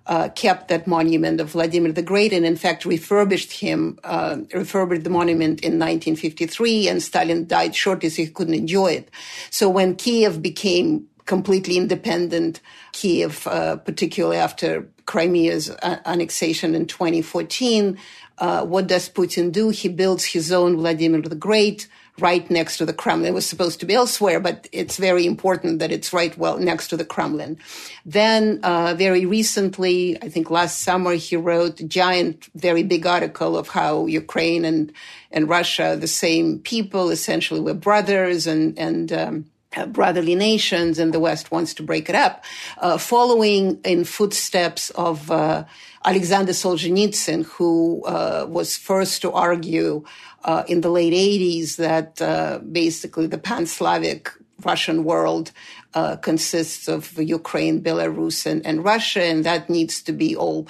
uh, 0.08 0.30
kept 0.30 0.67
that 0.67 0.86
monument 0.86 1.41
of 1.41 1.49
Vladimir 1.51 1.91
the 1.91 2.01
Great 2.01 2.32
and 2.32 2.45
in 2.45 2.56
fact 2.56 2.86
refurbished 2.86 3.51
him, 3.51 3.97
uh, 4.04 4.38
refurbished 4.54 5.04
the 5.04 5.10
monument 5.10 5.62
in 5.62 5.80
1953 5.80 6.88
and 6.88 7.01
Stalin 7.01 7.47
died 7.47 7.75
shortly 7.75 8.10
so 8.10 8.21
he 8.21 8.30
couldn't 8.30 8.54
enjoy 8.54 8.91
it. 8.91 9.10
So 9.49 9.67
when 9.67 9.95
Kiev 9.95 10.41
became 10.41 11.08
completely 11.25 11.78
independent, 11.78 12.62
Kiev, 12.91 13.47
uh, 13.47 13.78
particularly 13.78 14.38
after 14.38 14.88
Crimea's 15.06 15.71
uh, 15.71 15.97
annexation 16.06 16.75
in 16.75 16.86
2014, 16.86 17.97
uh, 18.38 18.65
what 18.65 18.88
does 18.88 19.10
Putin 19.10 19.51
do? 19.51 19.69
He 19.69 19.89
builds 19.89 20.25
his 20.25 20.51
own 20.51 20.78
Vladimir 20.78 21.21
the 21.21 21.36
Great, 21.36 21.88
right 22.19 22.49
next 22.49 22.78
to 22.78 22.86
the 22.86 22.93
Kremlin. 22.93 23.32
It 23.32 23.34
was 23.34 23.45
supposed 23.45 23.80
to 23.82 23.86
be 23.86 23.93
elsewhere, 23.93 24.39
but 24.39 24.67
it's 24.71 24.97
very 24.97 25.25
important 25.25 25.80
that 25.80 25.91
it's 25.91 26.13
right 26.13 26.38
well 26.38 26.58
next 26.58 26.88
to 26.89 26.97
the 26.97 27.06
Kremlin. 27.06 27.58
Then, 28.06 28.60
uh, 28.63 28.95
very 28.97 29.25
recently, 29.25 30.17
I 30.21 30.30
think 30.30 30.49
last 30.49 30.82
summer, 30.82 31.13
he 31.13 31.36
wrote 31.36 31.80
a 31.82 31.86
giant, 31.86 32.49
very 32.56 32.84
big 32.84 33.06
article 33.06 33.58
of 33.58 33.69
how 33.69 34.06
Ukraine 34.06 34.65
and 34.65 34.91
and 35.32 35.49
Russia, 35.49 35.97
the 35.99 36.08
same 36.08 36.60
people, 36.60 37.10
essentially 37.10 37.60
were 37.60 37.73
brothers 37.73 38.47
and 38.47 38.78
and. 38.80 39.12
Um, 39.12 39.45
brotherly 39.88 40.36
nations, 40.36 40.99
and 40.99 41.13
the 41.13 41.19
West 41.19 41.51
wants 41.51 41.73
to 41.73 41.84
break 41.84 42.08
it 42.08 42.15
up, 42.15 42.45
uh, 42.78 42.97
following 42.97 43.78
in 43.84 44.06
footsteps 44.06 44.89
of 44.91 45.30
uh, 45.30 45.65
Alexander 46.06 46.54
Solzhenitsyn, 46.54 47.43
who 47.45 48.01
uh, 48.06 48.45
was 48.47 48.78
first 48.78 49.21
to 49.23 49.34
argue 49.34 50.06
uh, 50.45 50.63
in 50.67 50.81
the 50.81 50.89
late 50.89 51.13
80s 51.13 51.75
that 51.77 52.21
uh, 52.21 52.60
basically 52.60 53.27
the 53.27 53.38
pan 53.38 53.65
Slavic 53.65 54.31
Russian 54.63 55.03
world 55.03 55.51
uh, 55.93 56.15
consists 56.17 56.88
of 56.88 57.19
Ukraine, 57.19 57.81
Belarus, 57.81 58.45
and, 58.45 58.65
and, 58.65 58.84
Russia, 58.84 59.23
and 59.23 59.43
that 59.43 59.69
needs 59.69 60.01
to 60.03 60.13
be 60.13 60.36
all 60.36 60.67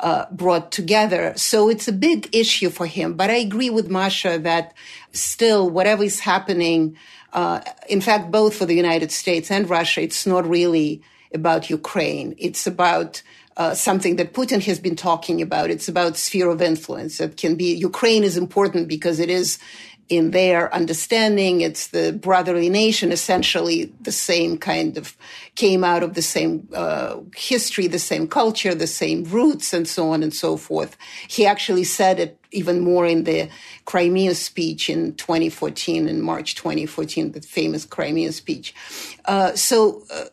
uh, 0.00 0.26
brought 0.30 0.70
together. 0.72 1.32
So 1.36 1.68
it's 1.68 1.88
a 1.88 1.92
big 1.92 2.34
issue 2.34 2.70
for 2.70 2.86
him. 2.86 3.14
But 3.14 3.30
I 3.30 3.36
agree 3.36 3.70
with 3.70 3.90
Masha 3.90 4.38
that 4.38 4.74
still, 5.12 5.68
whatever 5.68 6.04
is 6.04 6.20
happening, 6.20 6.96
uh, 7.32 7.60
in 7.88 8.00
fact, 8.00 8.30
both 8.30 8.56
for 8.56 8.64
the 8.64 8.74
United 8.74 9.10
States 9.10 9.50
and 9.50 9.68
Russia, 9.68 10.02
it's 10.02 10.26
not 10.26 10.48
really 10.48 11.02
about 11.34 11.68
Ukraine. 11.68 12.34
It's 12.38 12.66
about 12.66 13.22
uh, 13.56 13.74
something 13.74 14.16
that 14.16 14.32
Putin 14.32 14.62
has 14.64 14.78
been 14.78 14.96
talking 14.96 15.40
about. 15.40 15.70
It's 15.70 15.88
about 15.88 16.16
sphere 16.16 16.50
of 16.50 16.60
influence. 16.60 17.20
It 17.20 17.36
can 17.36 17.54
be 17.54 17.74
Ukraine 17.74 18.24
is 18.24 18.36
important 18.36 18.88
because 18.88 19.18
it 19.20 19.30
is 19.30 19.58
in 20.08 20.30
their 20.30 20.72
understanding. 20.72 21.62
It's 21.62 21.88
the 21.88 22.12
brotherly 22.12 22.68
nation, 22.68 23.10
essentially 23.10 23.92
the 24.00 24.12
same 24.12 24.56
kind 24.56 24.96
of 24.96 25.16
came 25.56 25.82
out 25.82 26.02
of 26.02 26.14
the 26.14 26.22
same 26.22 26.68
uh, 26.72 27.16
history, 27.34 27.88
the 27.88 27.98
same 27.98 28.28
culture, 28.28 28.74
the 28.74 28.86
same 28.86 29.24
roots, 29.24 29.72
and 29.72 29.88
so 29.88 30.10
on 30.10 30.22
and 30.22 30.32
so 30.32 30.56
forth. 30.56 30.96
He 31.26 31.44
actually 31.44 31.84
said 31.84 32.20
it 32.20 32.38
even 32.52 32.80
more 32.80 33.04
in 33.04 33.24
the 33.24 33.48
Crimea 33.84 34.34
speech 34.34 34.88
in 34.88 35.14
2014, 35.14 36.08
in 36.08 36.22
March 36.22 36.54
2014, 36.54 37.32
the 37.32 37.40
famous 37.40 37.84
Crimea 37.84 38.32
speech. 38.32 38.74
Uh, 39.24 39.54
so 39.54 40.04
uh, 40.10 40.26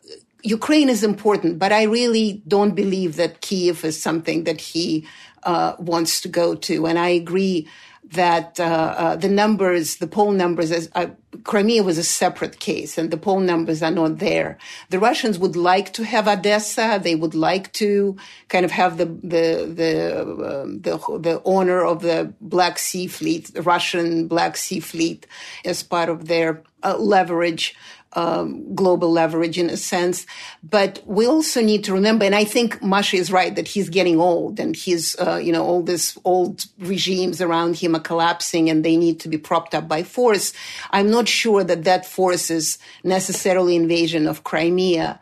Ukraine 0.44 0.90
is 0.90 1.02
important, 1.02 1.58
but 1.58 1.72
I 1.72 1.84
really 1.84 2.42
don't 2.46 2.74
believe 2.74 3.16
that 3.16 3.40
Kiev 3.40 3.84
is 3.84 4.00
something 4.00 4.44
that 4.44 4.60
he 4.60 5.06
uh, 5.42 5.74
wants 5.78 6.20
to 6.20 6.28
go 6.28 6.54
to. 6.54 6.86
And 6.86 6.98
I 6.98 7.08
agree 7.08 7.66
that 8.12 8.60
uh, 8.60 8.94
uh, 8.96 9.16
the 9.16 9.30
numbers, 9.30 9.96
the 9.96 10.06
poll 10.06 10.32
numbers, 10.32 10.70
as, 10.70 10.90
uh, 10.94 11.06
Crimea 11.44 11.82
was 11.82 11.96
a 11.96 12.04
separate 12.04 12.60
case, 12.60 12.98
and 12.98 13.10
the 13.10 13.16
poll 13.16 13.40
numbers 13.40 13.82
are 13.82 13.90
not 13.90 14.18
there. 14.18 14.58
The 14.90 14.98
Russians 14.98 15.38
would 15.38 15.56
like 15.56 15.94
to 15.94 16.04
have 16.04 16.28
Odessa. 16.28 17.00
They 17.02 17.14
would 17.14 17.34
like 17.34 17.72
to 17.74 18.16
kind 18.48 18.64
of 18.64 18.70
have 18.70 18.98
the 18.98 19.06
the 19.06 19.72
the 19.80 20.20
um, 20.20 20.80
the, 20.82 20.98
the 21.18 21.40
of 21.86 22.02
the 22.02 22.32
Black 22.40 22.78
Sea 22.78 23.06
Fleet, 23.06 23.52
the 23.54 23.62
Russian 23.62 24.28
Black 24.28 24.56
Sea 24.56 24.80
Fleet, 24.80 25.26
as 25.64 25.82
part 25.82 26.10
of 26.10 26.28
their 26.28 26.62
uh, 26.82 26.96
leverage 26.98 27.74
um, 28.14 28.74
global 28.74 29.10
leverage 29.10 29.58
in 29.58 29.70
a 29.70 29.76
sense. 29.76 30.26
But 30.62 31.02
we 31.06 31.26
also 31.26 31.60
need 31.60 31.84
to 31.84 31.92
remember, 31.92 32.24
and 32.24 32.34
I 32.34 32.44
think 32.44 32.82
Masha 32.82 33.16
is 33.16 33.30
right 33.30 33.54
that 33.56 33.68
he's 33.68 33.88
getting 33.88 34.20
old 34.20 34.60
and 34.60 34.74
he's, 34.74 35.18
uh, 35.18 35.36
you 35.36 35.52
know, 35.52 35.64
all 35.64 35.82
these 35.82 36.16
old 36.24 36.66
regimes 36.78 37.40
around 37.40 37.76
him 37.76 37.94
are 37.94 38.00
collapsing 38.00 38.70
and 38.70 38.84
they 38.84 38.96
need 38.96 39.20
to 39.20 39.28
be 39.28 39.38
propped 39.38 39.74
up 39.74 39.88
by 39.88 40.02
force. 40.02 40.52
I'm 40.90 41.10
not 41.10 41.28
sure 41.28 41.64
that 41.64 41.84
that 41.84 42.06
force 42.06 42.50
is 42.50 42.78
necessarily 43.02 43.76
invasion 43.76 44.26
of 44.26 44.44
Crimea 44.44 45.20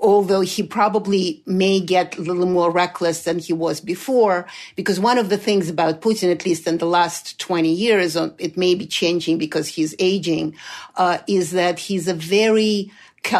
although 0.00 0.40
he 0.40 0.62
probably 0.62 1.42
may 1.46 1.80
get 1.80 2.16
a 2.16 2.22
little 2.22 2.46
more 2.46 2.70
reckless 2.70 3.24
than 3.24 3.38
he 3.38 3.52
was 3.52 3.80
before, 3.80 4.46
because 4.76 4.98
one 4.98 5.18
of 5.18 5.28
the 5.28 5.38
things 5.38 5.68
about 5.68 6.00
Putin, 6.00 6.30
at 6.30 6.44
least 6.44 6.66
in 6.66 6.78
the 6.78 6.86
last 6.86 7.38
20 7.38 7.70
years, 7.70 8.16
it 8.16 8.56
may 8.56 8.74
be 8.74 8.86
changing 8.86 9.38
because 9.38 9.68
he's 9.68 9.94
aging, 9.98 10.56
uh, 10.96 11.18
is 11.26 11.52
that 11.52 11.78
he's 11.78 12.08
a 12.08 12.14
very 12.14 12.90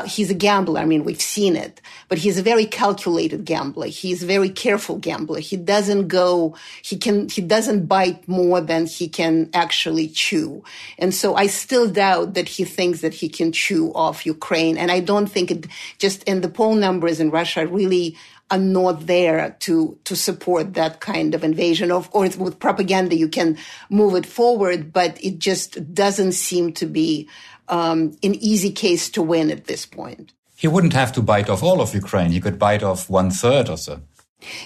he's 0.07 0.31
a 0.31 0.35
gambler. 0.35 0.81
I 0.81 0.85
mean, 0.85 1.05
we've 1.05 1.21
seen 1.21 1.57
it, 1.57 1.81
but 2.09 2.19
he's 2.19 2.39
a 2.39 2.43
very 2.43 2.67
calculated 2.67 3.45
gambler. 3.45 3.87
He's 3.87 4.23
a 4.23 4.27
very 4.27 4.49
careful 4.49 4.97
gambler. 4.97 5.41
He 5.41 5.57
doesn't 5.57 6.09
go, 6.09 6.55
he 6.83 6.97
can, 6.97 7.29
he 7.29 7.41
doesn't 7.41 7.87
bite 7.87 8.27
more 8.29 8.61
than 8.61 8.87
he 8.87 9.09
can 9.09 9.51
actually 9.55 10.09
chew. 10.09 10.63
And 10.99 11.15
so 11.15 11.35
I 11.35 11.47
still 11.47 11.89
doubt 11.91 12.35
that 12.35 12.49
he 12.49 12.65
thinks 12.65 13.01
that 13.01 13.15
he 13.15 13.29
can 13.29 13.53
chew 13.53 13.93
off 13.95 14.27
Ukraine. 14.27 14.77
And 14.77 14.91
I 14.91 15.01
don't 15.01 15.27
think 15.27 15.51
it 15.51 15.67
just 15.99 16.23
in 16.25 16.41
the 16.41 16.49
poll 16.49 16.75
numbers 16.75 17.21
in 17.21 17.31
Russia 17.31 17.67
really 17.67 18.17
are 18.51 18.59
not 18.59 19.07
there 19.07 19.57
to 19.61 19.99
to 20.05 20.17
support 20.17 20.75
that 20.75 21.01
kind 21.01 21.35
of 21.35 21.45
invasion. 21.45 21.91
Of 21.91 22.11
course, 22.11 22.37
with 22.37 22.59
propaganda 22.59 23.17
you 23.17 23.29
can 23.29 23.57
move 23.89 24.15
it 24.15 24.27
forward, 24.27 24.93
but 24.93 25.23
it 25.25 25.39
just 25.39 25.95
doesn't 25.95 26.33
seem 26.33 26.73
to 26.75 26.87
be 26.87 27.29
um, 27.69 28.17
an 28.23 28.35
easy 28.35 28.73
case 28.73 29.09
to 29.11 29.23
win 29.23 29.51
at 29.51 29.67
this 29.67 29.87
point. 29.87 30.33
He 30.57 30.69
wouldn't 30.69 30.93
have 30.93 31.13
to 31.13 31.23
bite 31.23 31.49
off 31.49 31.63
all 31.63 31.81
of 31.81 31.95
Ukraine. 31.95 32.33
He 32.33 32.41
could 32.41 32.59
bite 32.59 32.83
off 32.83 33.09
one 33.09 33.31
third 33.31 33.69
or 33.69 33.79
so. 33.79 34.01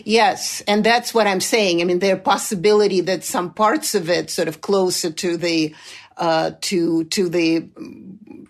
Yes, 0.04 0.62
and 0.68 0.84
that's 0.84 1.12
what 1.12 1.26
I'm 1.26 1.40
saying. 1.40 1.80
I 1.80 1.84
mean, 1.84 1.98
there's 1.98 2.20
possibility 2.22 3.00
that 3.02 3.24
some 3.24 3.52
parts 3.52 3.94
of 3.94 4.08
it, 4.08 4.30
sort 4.30 4.48
of 4.48 4.60
closer 4.60 5.10
to 5.10 5.36
the 5.36 5.74
uh, 6.16 6.52
to 6.62 7.04
to 7.04 7.28
the 7.28 7.68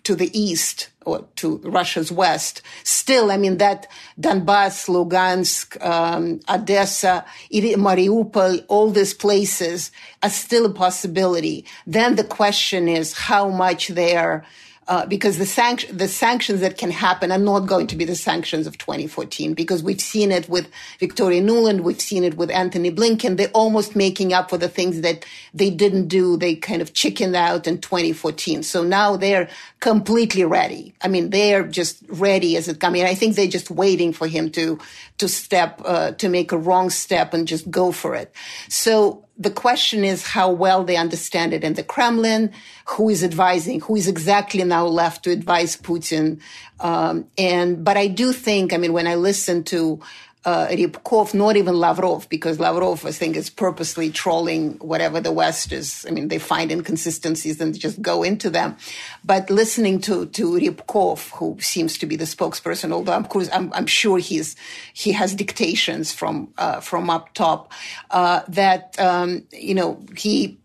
to 0.03 0.15
the 0.15 0.39
east 0.39 0.89
or 1.05 1.25
to 1.35 1.57
Russia's 1.57 2.11
west. 2.11 2.61
Still, 2.83 3.31
I 3.31 3.37
mean 3.37 3.57
that 3.57 3.87
Donbass, 4.19 4.87
Lugansk, 4.87 5.83
um, 5.85 6.39
Odessa, 6.49 7.25
Mariupol, 7.51 8.65
all 8.67 8.91
these 8.91 9.13
places 9.13 9.91
are 10.23 10.29
still 10.29 10.65
a 10.65 10.73
possibility. 10.73 11.65
Then 11.85 12.15
the 12.15 12.23
question 12.23 12.87
is 12.87 13.13
how 13.13 13.49
much 13.49 13.89
they 13.89 14.15
are 14.15 14.45
uh, 14.87 15.05
because 15.05 15.37
the, 15.37 15.87
the 15.91 16.07
sanctions 16.07 16.61
that 16.61 16.77
can 16.77 16.91
happen 16.91 17.31
are 17.31 17.39
not 17.39 17.61
going 17.61 17.87
to 17.87 17.95
be 17.95 18.05
the 18.05 18.15
sanctions 18.15 18.67
of 18.67 18.77
2014 18.77 19.53
because 19.53 19.81
we've 19.81 20.01
seen 20.01 20.31
it 20.31 20.47
with 20.47 20.69
Victoria 20.99 21.41
Nuland, 21.41 21.81
we've 21.81 21.99
seen 21.99 22.23
it 22.23 22.37
with 22.37 22.51
Antony 22.51 22.91
Blinken. 22.91 23.37
They're 23.37 23.47
almost 23.49 23.95
making 23.95 24.31
up 24.31 24.49
for 24.49 24.57
the 24.57 24.69
things 24.69 25.01
that 25.01 25.25
they 25.53 25.71
didn't 25.71 26.07
do. 26.07 26.37
They 26.37 26.55
kind 26.55 26.81
of 26.81 26.93
chickened 26.93 27.35
out 27.35 27.65
in 27.65 27.79
2014. 27.79 28.61
So 28.61 28.83
now 28.83 29.17
they're 29.17 29.49
completely 29.79 30.45
ready. 30.45 30.93
I 31.01 31.07
mean, 31.07 31.31
they're 31.31 31.63
just 31.63 32.03
ready 32.07 32.55
as 32.55 32.67
it 32.67 32.79
comes. 32.79 32.91
I 32.91 32.93
mean, 32.93 33.05
I 33.05 33.15
think 33.15 33.35
they're 33.35 33.47
just 33.47 33.71
waiting 33.71 34.13
for 34.13 34.27
him 34.27 34.51
to 34.51 34.79
to 35.17 35.27
step 35.27 35.81
uh, 35.85 36.11
to 36.11 36.29
make 36.29 36.51
a 36.51 36.57
wrong 36.57 36.89
step 36.89 37.33
and 37.33 37.47
just 37.47 37.69
go 37.71 37.91
for 37.91 38.15
it. 38.15 38.33
So 38.69 39.25
the 39.37 39.51
question 39.51 40.03
is 40.03 40.25
how 40.25 40.51
well 40.51 40.83
they 40.83 40.95
understand 40.95 41.53
it 41.53 41.63
in 41.63 41.73
the 41.73 41.83
Kremlin, 41.83 42.51
who 42.85 43.09
is 43.09 43.23
advising, 43.23 43.81
who 43.81 43.95
is 43.95 44.07
exactly 44.07 44.63
now 44.63 44.85
left 44.85 45.23
to 45.23 45.31
advise 45.31 45.75
Putin. 45.75 46.39
Um, 46.79 47.27
and, 47.37 47.83
but 47.83 47.97
I 47.97 48.07
do 48.07 48.31
think, 48.31 48.71
I 48.71 48.77
mean, 48.77 48.93
when 48.93 49.07
I 49.07 49.15
listen 49.15 49.63
to 49.65 49.99
uh, 50.45 50.67
Ryabkov, 50.67 51.33
not 51.33 51.57
even 51.57 51.75
Lavrov, 51.75 52.29
because 52.29 52.59
Lavrov, 52.59 53.05
I 53.05 53.11
think, 53.11 53.35
is 53.35 53.49
purposely 53.49 54.11
trolling 54.11 54.73
whatever 54.73 55.19
the 55.19 55.31
West 55.31 55.71
is. 55.71 56.05
I 56.07 56.11
mean, 56.11 56.27
they 56.27 56.37
find 56.37 56.71
inconsistencies 56.71 57.59
and 57.59 57.77
just 57.77 58.01
go 58.01 58.21
into 58.21 58.51
them. 58.51 58.77
But 59.23 59.49
listening 59.49 60.01
to, 60.01 60.27
to 60.27 60.51
Ryabkov, 60.51 61.31
who 61.31 61.57
seems 61.59 61.97
to 61.97 62.05
be 62.05 62.15
the 62.15 62.25
spokesperson, 62.25 62.91
although 62.91 63.13
of 63.13 63.29
course 63.29 63.49
I'm, 63.51 63.73
I'm 63.73 63.87
sure 63.87 64.19
he's, 64.19 64.55
he 64.93 65.11
has 65.13 65.33
dictations 65.33 66.13
from, 66.13 66.53
uh, 66.59 66.79
from 66.79 67.09
up 67.09 67.33
top, 67.33 67.71
uh, 68.11 68.41
that, 68.47 68.99
um, 68.99 69.43
you 69.51 69.73
know, 69.73 69.99
he 70.15 70.59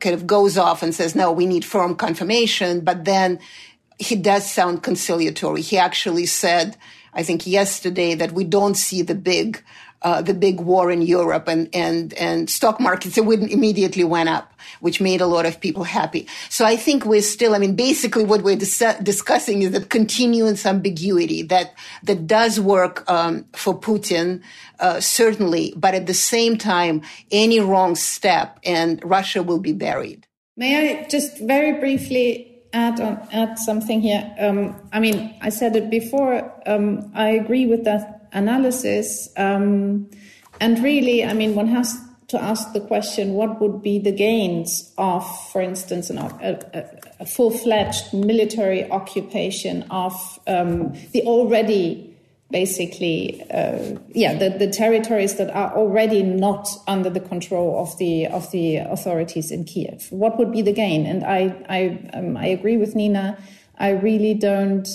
kind 0.00 0.14
of 0.14 0.26
goes 0.26 0.58
off 0.58 0.82
and 0.82 0.94
says, 0.94 1.14
no, 1.14 1.32
we 1.32 1.46
need 1.46 1.64
firm 1.64 1.94
confirmation. 1.94 2.80
But 2.80 3.06
then 3.06 3.38
he 3.98 4.16
does 4.16 4.50
sound 4.50 4.82
conciliatory. 4.82 5.62
He 5.62 5.78
actually 5.78 6.26
said, 6.26 6.76
I 7.12 7.22
think 7.22 7.46
yesterday 7.46 8.14
that 8.14 8.32
we 8.32 8.44
don't 8.44 8.74
see 8.74 9.02
the 9.02 9.14
big 9.14 9.62
uh, 10.02 10.20
the 10.20 10.34
big 10.34 10.60
war 10.60 10.90
in 10.90 11.02
Europe 11.02 11.48
and 11.48 11.68
and 11.72 12.12
and 12.14 12.50
stock 12.50 12.80
markets 12.80 13.16
it 13.16 13.24
immediately 13.24 14.04
went 14.04 14.28
up, 14.28 14.52
which 14.80 15.00
made 15.00 15.20
a 15.20 15.26
lot 15.26 15.46
of 15.46 15.60
people 15.60 15.84
happy. 15.84 16.26
So 16.48 16.64
I 16.64 16.76
think 16.76 17.04
we're 17.04 17.22
still. 17.22 17.54
I 17.54 17.58
mean, 17.58 17.76
basically, 17.76 18.24
what 18.24 18.42
we're 18.42 18.56
dis- 18.56 18.96
discussing 19.02 19.62
is 19.62 19.70
the 19.70 19.80
continuance 19.80 20.66
ambiguity 20.66 21.42
that 21.42 21.74
that 22.02 22.26
does 22.26 22.58
work 22.58 23.08
um, 23.08 23.44
for 23.52 23.78
Putin 23.78 24.42
uh, 24.80 25.00
certainly, 25.00 25.72
but 25.76 25.94
at 25.94 26.06
the 26.06 26.14
same 26.14 26.56
time, 26.56 27.02
any 27.30 27.60
wrong 27.60 27.94
step 27.94 28.58
and 28.64 29.00
Russia 29.04 29.42
will 29.42 29.60
be 29.60 29.72
buried. 29.72 30.26
May 30.56 31.00
I 31.00 31.08
just 31.08 31.38
very 31.38 31.78
briefly 31.78 32.51
add 32.72 33.00
on 33.00 33.28
add 33.32 33.58
something 33.58 34.00
here. 34.00 34.34
Um, 34.38 34.76
I 34.92 35.00
mean, 35.00 35.34
I 35.40 35.50
said 35.50 35.76
it 35.76 35.90
before. 35.90 36.52
Um, 36.66 37.10
I 37.14 37.30
agree 37.30 37.66
with 37.66 37.84
that 37.84 38.28
analysis, 38.32 39.28
um, 39.36 40.08
and 40.60 40.82
really, 40.82 41.24
I 41.24 41.32
mean, 41.34 41.54
one 41.54 41.68
has 41.68 41.98
to 42.28 42.42
ask 42.42 42.72
the 42.72 42.80
question: 42.80 43.34
What 43.34 43.60
would 43.60 43.82
be 43.82 43.98
the 43.98 44.12
gains 44.12 44.92
of, 44.98 45.24
for 45.50 45.60
instance, 45.60 46.10
an, 46.10 46.18
a, 46.18 46.84
a 47.20 47.26
full-fledged 47.26 48.12
military 48.12 48.90
occupation 48.90 49.84
of 49.90 50.12
um, 50.46 50.92
the 51.12 51.22
already 51.22 52.11
basically, 52.52 53.42
uh, 53.50 53.98
yeah, 54.14 54.34
the, 54.34 54.50
the 54.50 54.68
territories 54.68 55.34
that 55.36 55.50
are 55.50 55.74
already 55.74 56.22
not 56.22 56.68
under 56.86 57.10
the 57.10 57.20
control 57.20 57.82
of 57.82 57.98
the 57.98 58.26
of 58.26 58.50
the 58.52 58.76
authorities 58.76 59.50
in 59.50 59.64
Kiev. 59.64 60.06
What 60.10 60.38
would 60.38 60.52
be 60.52 60.62
the 60.62 60.72
gain? 60.72 61.06
And 61.06 61.24
I 61.24 61.56
I 61.68 62.10
um, 62.12 62.36
I 62.36 62.46
agree 62.46 62.76
with 62.76 62.94
Nina. 62.94 63.36
I 63.78 63.90
really 63.90 64.34
don't 64.34 64.88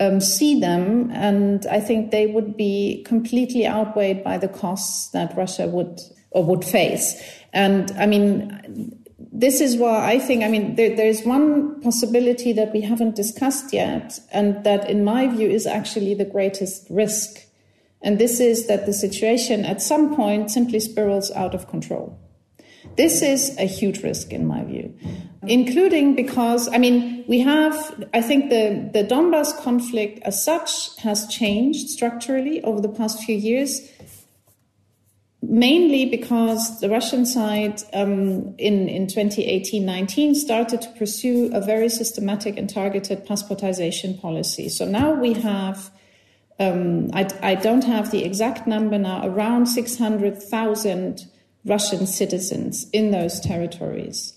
um, 0.00 0.20
see 0.20 0.60
them, 0.60 1.10
and 1.12 1.64
I 1.66 1.80
think 1.80 2.10
they 2.10 2.26
would 2.26 2.56
be 2.56 3.02
completely 3.06 3.66
outweighed 3.66 4.22
by 4.22 4.36
the 4.36 4.48
costs 4.48 5.08
that 5.12 5.34
Russia 5.36 5.66
would 5.66 6.00
or 6.30 6.44
would 6.44 6.64
face. 6.64 7.22
And 7.54 7.90
I 7.92 8.06
mean, 8.06 8.97
this 9.18 9.60
is 9.60 9.76
why 9.76 10.12
I 10.12 10.18
think, 10.18 10.44
I 10.44 10.48
mean, 10.48 10.76
there, 10.76 10.94
there's 10.94 11.24
one 11.24 11.80
possibility 11.80 12.52
that 12.52 12.72
we 12.72 12.80
haven't 12.82 13.16
discussed 13.16 13.72
yet, 13.72 14.20
and 14.32 14.62
that, 14.64 14.88
in 14.88 15.04
my 15.04 15.26
view, 15.26 15.48
is 15.48 15.66
actually 15.66 16.14
the 16.14 16.24
greatest 16.24 16.86
risk. 16.88 17.46
And 18.00 18.20
this 18.20 18.38
is 18.38 18.68
that 18.68 18.86
the 18.86 18.92
situation 18.92 19.64
at 19.64 19.82
some 19.82 20.14
point 20.14 20.52
simply 20.52 20.78
spirals 20.78 21.32
out 21.32 21.54
of 21.54 21.68
control. 21.68 22.16
This 22.96 23.22
is 23.22 23.56
a 23.58 23.64
huge 23.64 24.02
risk, 24.02 24.32
in 24.32 24.46
my 24.46 24.64
view, 24.64 24.94
including 25.42 26.14
because, 26.14 26.68
I 26.72 26.78
mean, 26.78 27.24
we 27.28 27.40
have, 27.40 28.04
I 28.14 28.20
think 28.20 28.50
the, 28.50 28.88
the 28.92 29.04
Donbass 29.04 29.56
conflict 29.62 30.20
as 30.22 30.42
such 30.42 30.96
has 30.98 31.26
changed 31.26 31.90
structurally 31.90 32.62
over 32.62 32.80
the 32.80 32.88
past 32.88 33.22
few 33.24 33.36
years 33.36 33.88
mainly 35.42 36.06
because 36.06 36.80
the 36.80 36.88
Russian 36.88 37.24
side 37.24 37.80
um, 37.92 38.54
in, 38.58 38.88
in 38.88 39.06
2018-19 39.06 40.34
started 40.34 40.82
to 40.82 40.88
pursue 40.90 41.50
a 41.52 41.60
very 41.60 41.88
systematic 41.88 42.56
and 42.56 42.68
targeted 42.68 43.24
passportization 43.24 44.20
policy. 44.20 44.68
So 44.68 44.84
now 44.84 45.12
we 45.12 45.34
have, 45.34 45.90
um, 46.58 47.10
I, 47.12 47.28
I, 47.40 47.54
don't 47.54 47.84
have 47.84 48.10
the 48.10 48.24
exact 48.24 48.66
number 48.66 48.98
now, 48.98 49.26
around 49.26 49.66
600,000 49.66 51.26
Russian 51.64 52.06
citizens 52.06 52.88
in 52.92 53.12
those 53.12 53.38
territories. 53.38 54.34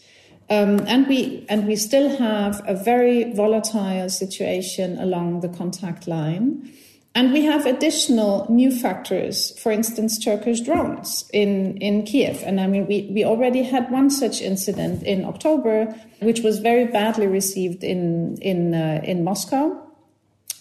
Um, 0.51 0.81
and 0.85 1.07
we 1.07 1.45
and 1.47 1.65
we 1.65 1.77
still 1.77 2.09
have 2.17 2.61
a 2.67 2.75
very 2.75 3.33
volatile 3.33 4.09
situation 4.09 4.99
along 4.99 5.39
the 5.39 5.47
contact 5.47 6.07
line. 6.07 6.73
And 7.13 7.33
we 7.33 7.43
have 7.43 7.65
additional 7.65 8.45
new 8.49 8.71
factors, 8.71 9.57
for 9.59 9.71
instance, 9.71 10.17
Turkish 10.17 10.61
drones 10.61 11.29
in, 11.33 11.75
in 11.77 12.03
Kiev. 12.03 12.41
And 12.45 12.61
I 12.61 12.67
mean, 12.67 12.87
we, 12.87 13.09
we 13.13 13.25
already 13.25 13.63
had 13.63 13.91
one 13.91 14.09
such 14.09 14.41
incident 14.41 15.03
in 15.03 15.25
October, 15.25 15.93
which 16.21 16.39
was 16.39 16.59
very 16.59 16.85
badly 16.85 17.27
received 17.27 17.83
in, 17.83 18.37
in, 18.41 18.73
uh, 18.73 19.01
in 19.03 19.25
Moscow. 19.25 19.77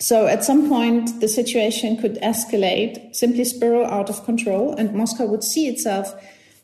So 0.00 0.26
at 0.26 0.42
some 0.44 0.68
point, 0.68 1.20
the 1.20 1.28
situation 1.28 1.96
could 1.98 2.16
escalate, 2.16 3.14
simply 3.14 3.44
spiral 3.44 3.86
out 3.86 4.10
of 4.10 4.24
control, 4.24 4.74
and 4.74 4.92
Moscow 4.92 5.26
would 5.26 5.44
see 5.44 5.68
itself 5.68 6.14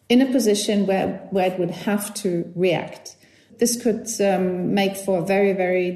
in 0.08 0.20
a 0.20 0.26
position 0.32 0.86
where, 0.86 1.28
where 1.30 1.52
it 1.52 1.58
would 1.60 1.70
have 1.70 2.12
to 2.14 2.50
react. 2.56 3.14
This 3.58 3.80
could 3.80 4.08
um, 4.20 4.74
make 4.74 4.96
for 4.96 5.18
a 5.18 5.24
very, 5.24 5.52
very 5.52 5.92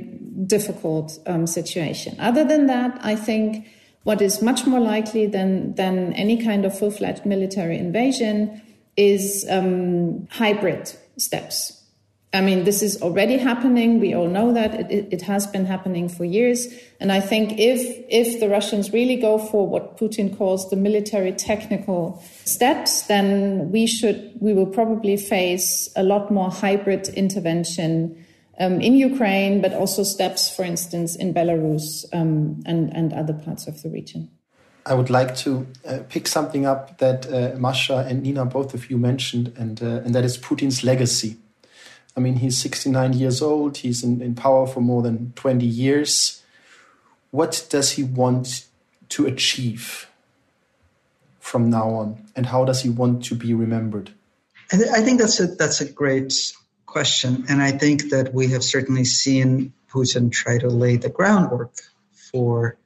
difficult 0.47 1.19
um, 1.27 1.47
situation. 1.47 2.15
Other 2.21 2.45
than 2.45 2.67
that, 2.67 2.99
I 3.03 3.17
think 3.17 3.67
what 4.05 4.23
is 4.23 4.41
much 4.41 4.67
more 4.67 4.81
likely 4.81 5.27
than, 5.27 5.75
than 5.75 6.13
any 6.15 6.43
kind 6.43 6.65
of 6.65 6.79
full 6.79 6.91
fledged 6.91 7.27
military 7.27 7.79
invasion 7.79 8.63
is 8.97 9.47
um, 9.49 10.27
hybrid 10.31 10.93
steps. 11.17 11.77
I 12.33 12.41
mean, 12.43 12.63
this 12.63 12.81
is 12.81 13.03
already 13.03 13.39
happening. 13.39 13.99
We 13.99 14.15
all 14.15 14.29
know 14.29 14.53
that 14.53 14.91
it, 14.91 15.09
it, 15.11 15.23
has 15.23 15.49
been 15.49 15.67
happening 15.67 16.09
for 16.09 16.25
years. 16.25 16.69
And 17.01 17.11
I 17.11 17.21
think 17.21 17.59
if 17.59 17.81
if 18.09 18.39
the 18.39 18.49
Russians 18.49 18.93
really 18.93 19.17
go 19.17 19.37
for 19.37 19.67
what 19.67 19.97
Putin 19.97 20.37
calls 20.39 20.71
the 20.71 20.77
military 20.77 21.33
technical 21.33 22.23
steps, 22.45 23.03
then 23.03 23.73
we 23.73 23.89
should 23.89 24.33
we 24.39 24.55
will 24.55 24.67
probably 24.67 25.17
face 25.17 25.89
a 25.97 26.05
lot 26.05 26.31
more 26.31 26.51
hybrid 26.51 27.09
intervention 27.09 28.25
um, 28.61 28.81
in 28.81 28.95
Ukraine, 28.95 29.61
but 29.63 29.73
also 29.73 30.05
steps, 30.05 30.55
for 30.55 30.65
instance, 30.65 31.17
in 31.17 31.33
Belarus 31.33 32.05
um, 32.13 32.63
and, 32.67 32.95
and 32.95 33.13
other 33.13 33.33
parts 33.33 33.67
of 33.67 33.83
the 33.83 33.89
region. 33.89 34.31
I 34.87 34.95
would 34.95 35.11
like 35.11 35.35
to 35.37 35.67
uh, 35.87 36.01
pick 36.09 36.29
something 36.29 36.67
up 36.67 36.99
that 36.99 37.31
uh, 37.33 37.59
Masha 37.59 38.07
and 38.09 38.23
Nina, 38.23 38.45
both 38.45 38.75
of 38.75 38.91
you 38.91 38.99
mentioned, 38.99 39.53
and, 39.57 39.83
uh, 39.83 40.03
and 40.05 40.15
that 40.15 40.25
is 40.25 40.39
Putin's 40.39 40.85
legacy. 40.85 41.37
I 42.17 42.21
mean, 42.21 42.37
he's 42.37 42.59
69 42.59 43.15
years 43.15 43.41
old, 43.41 43.79
he's 43.79 44.03
in, 44.05 44.21
in 44.21 44.35
power 44.35 44.67
for 44.67 44.81
more 44.81 45.03
than 45.03 45.33
20 45.37 45.65
years. 45.65 46.43
What 47.31 47.67
does 47.71 47.93
he 47.93 48.03
want 48.03 48.67
to 49.11 49.27
achieve 49.27 50.09
from 51.39 51.71
now 51.71 51.89
on, 51.91 52.29
and 52.37 52.47
how 52.47 52.65
does 52.65 52.83
he 52.83 52.89
want 52.89 53.25
to 53.25 53.35
be 53.35 53.55
remembered? 53.55 54.13
I, 54.73 54.77
th- 54.77 54.91
I 54.91 55.01
think 55.01 55.21
that's 55.21 55.41
a 55.41 55.47
that's 55.47 55.81
a 55.81 55.91
great 55.91 56.33
question. 56.91 57.47
And 57.49 57.63
I 57.63 57.71
think 57.71 58.11
that 58.11 58.35
we 58.35 58.49
have 58.49 58.65
certainly 58.65 59.05
seen 59.05 59.73
Putin 59.89 60.31
try 60.31 60.59
to 60.59 60.69
lay 60.69 60.97
the 60.97 61.09
groundwork 61.09 61.73
for 62.33 62.79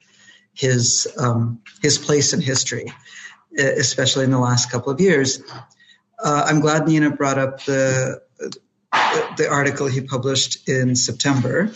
his 0.55 1.09
um, 1.19 1.61
his 1.83 1.99
place 1.99 2.33
in 2.33 2.41
history, 2.41 2.93
especially 3.59 4.25
in 4.25 4.31
the 4.31 4.39
last 4.39 4.71
couple 4.71 4.93
of 4.93 5.01
years. 5.01 5.43
Uh, 6.23 6.45
I'm 6.47 6.61
glad 6.61 6.87
Nina 6.87 7.11
brought 7.11 7.39
up 7.39 7.65
the 7.65 8.23
the 9.37 9.49
article 9.51 9.89
he 9.89 10.01
published 10.01 10.69
in 10.69 10.95
September, 10.95 11.73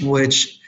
which 0.00 0.58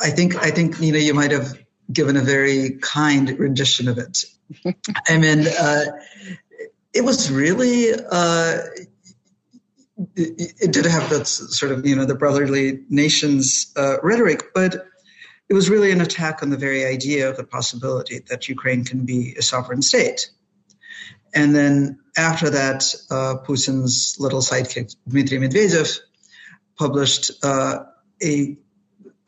I 0.00 0.10
think 0.10 0.36
I 0.36 0.50
think 0.50 0.80
Nina 0.80 0.98
you 0.98 1.14
might 1.14 1.32
have 1.32 1.58
given 1.92 2.16
a 2.16 2.22
very 2.22 2.78
kind 2.80 3.28
rendition 3.38 3.88
of 3.88 3.98
it. 3.98 4.24
I 5.08 5.18
mean, 5.18 5.46
uh, 5.46 5.84
it 6.94 7.04
was 7.04 7.30
really 7.30 7.92
uh, 7.92 8.58
it, 10.16 10.54
it, 10.60 10.72
did 10.72 10.84
have 10.86 11.10
that 11.10 11.26
sort 11.26 11.72
of 11.72 11.86
you 11.86 11.96
know 11.96 12.04
the 12.04 12.14
brotherly 12.14 12.80
nations 12.88 13.72
uh, 13.76 13.96
rhetoric, 14.02 14.54
but 14.54 14.86
it 15.48 15.54
was 15.54 15.68
really 15.68 15.90
an 15.90 16.00
attack 16.00 16.42
on 16.42 16.50
the 16.50 16.56
very 16.56 16.84
idea 16.84 17.28
of 17.28 17.36
the 17.36 17.44
possibility 17.44 18.20
that 18.28 18.48
Ukraine 18.48 18.84
can 18.84 19.04
be 19.04 19.34
a 19.38 19.42
sovereign 19.42 19.82
state. 19.82 20.30
And 21.34 21.54
then 21.54 22.00
after 22.16 22.50
that, 22.50 22.94
uh, 23.10 23.36
Putin's 23.46 24.16
little 24.18 24.40
sidekick 24.40 24.94
Dmitry 25.08 25.38
Medvedev 25.38 25.98
published 26.78 27.32
uh, 27.42 27.84
a, 28.22 28.56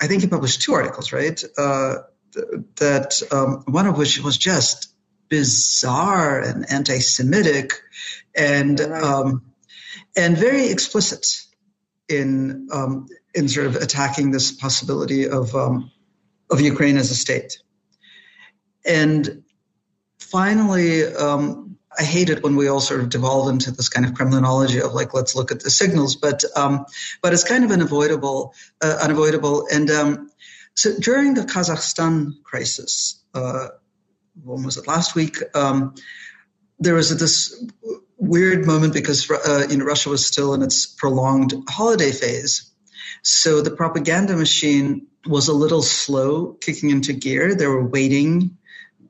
I 0.01 0.07
think 0.07 0.23
he 0.23 0.29
published 0.29 0.63
two 0.63 0.75
articles, 0.75 1.13
right? 1.13 1.43
Uh, 1.57 1.97
that 2.77 3.23
um, 3.31 3.63
one 3.67 3.87
of 3.87 3.97
which 3.97 4.21
was 4.21 4.37
just 4.37 4.93
bizarre 5.29 6.41
and 6.41 6.71
anti-Semitic, 6.71 7.73
and 8.35 8.81
um, 8.81 9.54
and 10.17 10.37
very 10.37 10.69
explicit 10.69 11.27
in 12.09 12.69
um, 12.73 13.07
in 13.35 13.49
sort 13.49 13.67
of 13.67 13.77
attacking 13.77 14.31
this 14.31 14.53
possibility 14.53 15.29
of 15.29 15.55
um, 15.55 15.91
of 16.51 16.61
Ukraine 16.61 16.97
as 16.97 17.11
a 17.11 17.15
state. 17.15 17.59
And 18.87 19.45
finally, 20.19 21.05
um, 21.07 21.79
I 21.99 22.03
hate 22.03 22.31
it 22.31 22.43
when 22.43 22.57
we 22.57 22.69
all 22.69 22.81
sort 22.81 23.01
of 23.01 23.09
devolve 23.09 23.49
into 23.49 23.71
this 23.71 23.89
kind 23.89 24.07
of 24.07 24.13
Kremlinology 24.13 24.81
of 24.85 24.95
like, 24.95 25.15
let's 25.15 25.35
look 25.35 25.53
at 25.53 25.61
the 25.61 25.71
signals, 25.71 26.17
but 26.17 26.45
um, 26.57 26.87
but 27.23 27.33
it's 27.33 27.45
kind 27.45 27.65
of 27.65 27.71
unavoidable, 27.71 28.55
uh, 28.83 28.99
unavoidable. 29.01 29.67
And 29.73 29.91
um, 29.91 30.31
so 30.75 30.93
during 30.99 31.35
the 31.35 31.43
Kazakhstan 31.43 32.43
crisis, 32.43 33.23
uh, 33.33 33.69
when 34.43 34.65
was 34.65 34.77
it 34.77 34.89
last 34.89 35.15
week? 35.15 35.39
Um, 35.55 35.95
there 36.81 36.95
was 36.95 37.17
this 37.17 37.65
weird 38.17 38.67
moment 38.67 38.95
because 38.95 39.31
uh, 39.31 39.67
you 39.69 39.79
know 39.79 39.85
Russia 39.85 40.11
was 40.11 40.27
still 40.27 40.55
in 40.55 40.63
its 40.63 40.87
prolonged 40.87 41.55
holiday 41.69 42.13
phase, 42.13 42.71
so 43.23 43.61
the 43.61 43.71
propaganda 43.71 44.37
machine 44.37 45.07
was 45.27 45.49
a 45.49 45.55
little 45.55 45.83
slow 45.83 46.53
kicking 46.53 46.91
into 46.91 47.13
gear. 47.13 47.55
They 47.55 47.67
were 47.67 47.87
waiting 47.87 48.59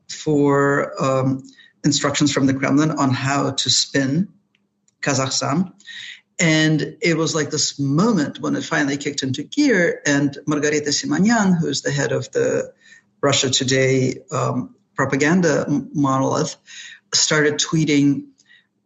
for 0.08 1.02
um, 1.02 1.42
instructions 1.84 2.32
from 2.32 2.46
the 2.46 2.54
Kremlin 2.54 2.92
on 2.92 3.10
how 3.10 3.52
to 3.52 3.70
spin 3.70 4.28
Kazakhstan. 5.00 5.72
And 6.38 6.96
it 7.00 7.16
was 7.16 7.34
like 7.34 7.50
this 7.50 7.78
moment 7.78 8.40
when 8.40 8.56
it 8.56 8.64
finally 8.64 8.96
kicked 8.96 9.22
into 9.22 9.44
gear. 9.44 10.00
And 10.04 10.36
Margarita 10.46 10.90
Simonyan, 10.90 11.56
who's 11.56 11.82
the 11.82 11.92
head 11.92 12.10
of 12.10 12.30
the 12.32 12.72
Russia 13.20 13.50
Today 13.50 14.16
um, 14.32 14.74
propaganda 14.96 15.66
monolith, 15.92 16.56
started 17.12 17.54
tweeting 17.54 18.26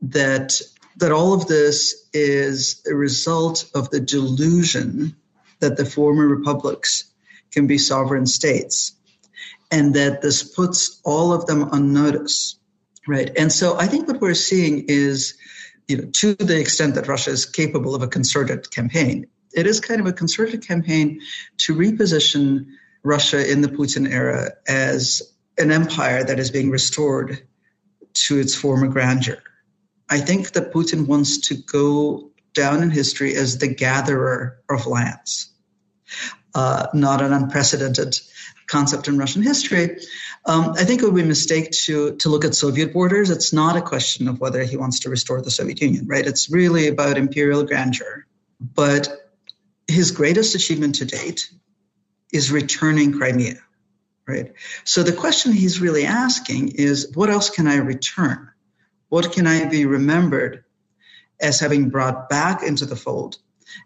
that 0.02 0.60
that 0.96 1.12
all 1.12 1.32
of 1.32 1.46
this 1.46 2.08
is 2.12 2.82
a 2.90 2.94
result 2.94 3.70
of 3.74 3.90
the 3.90 4.00
delusion 4.00 5.16
that 5.60 5.76
the 5.76 5.84
former 5.84 6.26
republics 6.26 7.04
can 7.52 7.66
be 7.66 7.78
sovereign 7.78 8.26
states 8.26 8.92
and 9.70 9.94
that 9.94 10.22
this 10.22 10.42
puts 10.42 11.00
all 11.04 11.32
of 11.32 11.46
them 11.46 11.64
on 11.64 11.92
notice 11.92 12.58
right? 13.06 13.30
And 13.36 13.50
so 13.52 13.76
i 13.78 13.86
think 13.86 14.06
what 14.06 14.20
we're 14.20 14.34
seeing 14.34 14.84
is 14.88 15.34
you 15.88 15.96
know 15.96 16.04
to 16.12 16.34
the 16.34 16.60
extent 16.60 16.94
that 16.94 17.08
russia 17.08 17.30
is 17.30 17.46
capable 17.46 17.94
of 17.94 18.02
a 18.02 18.08
concerted 18.08 18.70
campaign 18.70 19.26
it 19.54 19.66
is 19.66 19.80
kind 19.80 20.00
of 20.00 20.06
a 20.06 20.12
concerted 20.12 20.66
campaign 20.66 21.20
to 21.56 21.74
reposition 21.74 22.66
russia 23.02 23.50
in 23.50 23.62
the 23.62 23.68
putin 23.68 24.10
era 24.10 24.50
as 24.68 25.22
an 25.56 25.72
empire 25.72 26.22
that 26.22 26.38
is 26.38 26.50
being 26.50 26.70
restored 26.70 27.42
to 28.12 28.38
its 28.38 28.54
former 28.54 28.88
grandeur 28.88 29.42
i 30.08 30.18
think 30.18 30.52
that 30.52 30.72
putin 30.72 31.06
wants 31.06 31.48
to 31.48 31.54
go 31.54 32.30
down 32.54 32.82
in 32.82 32.90
history 32.90 33.34
as 33.34 33.58
the 33.58 33.68
gatherer 33.68 34.58
of 34.68 34.86
lands 34.86 35.52
uh, 36.54 36.86
not 36.94 37.22
an 37.22 37.32
unprecedented 37.32 38.18
concept 38.66 39.08
in 39.08 39.18
Russian 39.18 39.42
history. 39.42 39.98
Um, 40.44 40.74
I 40.76 40.84
think 40.84 41.02
it 41.02 41.04
would 41.04 41.14
be 41.14 41.22
a 41.22 41.26
mistake 41.26 41.70
to 41.84 42.16
to 42.16 42.28
look 42.28 42.44
at 42.44 42.54
Soviet 42.54 42.92
borders. 42.92 43.30
It's 43.30 43.52
not 43.52 43.76
a 43.76 43.82
question 43.82 44.28
of 44.28 44.40
whether 44.40 44.62
he 44.62 44.76
wants 44.76 45.00
to 45.00 45.10
restore 45.10 45.42
the 45.42 45.50
Soviet 45.50 45.80
Union, 45.80 46.06
right? 46.06 46.26
It's 46.26 46.50
really 46.50 46.88
about 46.88 47.18
imperial 47.18 47.64
grandeur. 47.64 48.26
But 48.60 49.08
his 49.86 50.10
greatest 50.10 50.54
achievement 50.54 50.96
to 50.96 51.04
date 51.04 51.50
is 52.32 52.52
returning 52.52 53.12
Crimea, 53.12 53.58
right? 54.26 54.52
So 54.84 55.02
the 55.02 55.12
question 55.12 55.52
he's 55.52 55.80
really 55.80 56.04
asking 56.04 56.72
is, 56.74 57.10
what 57.14 57.30
else 57.30 57.50
can 57.50 57.66
I 57.66 57.76
return? 57.76 58.50
What 59.08 59.32
can 59.32 59.46
I 59.46 59.68
be 59.68 59.86
remembered 59.86 60.64
as 61.40 61.60
having 61.60 61.88
brought 61.88 62.28
back 62.28 62.62
into 62.62 62.84
the 62.84 62.96
fold 62.96 63.38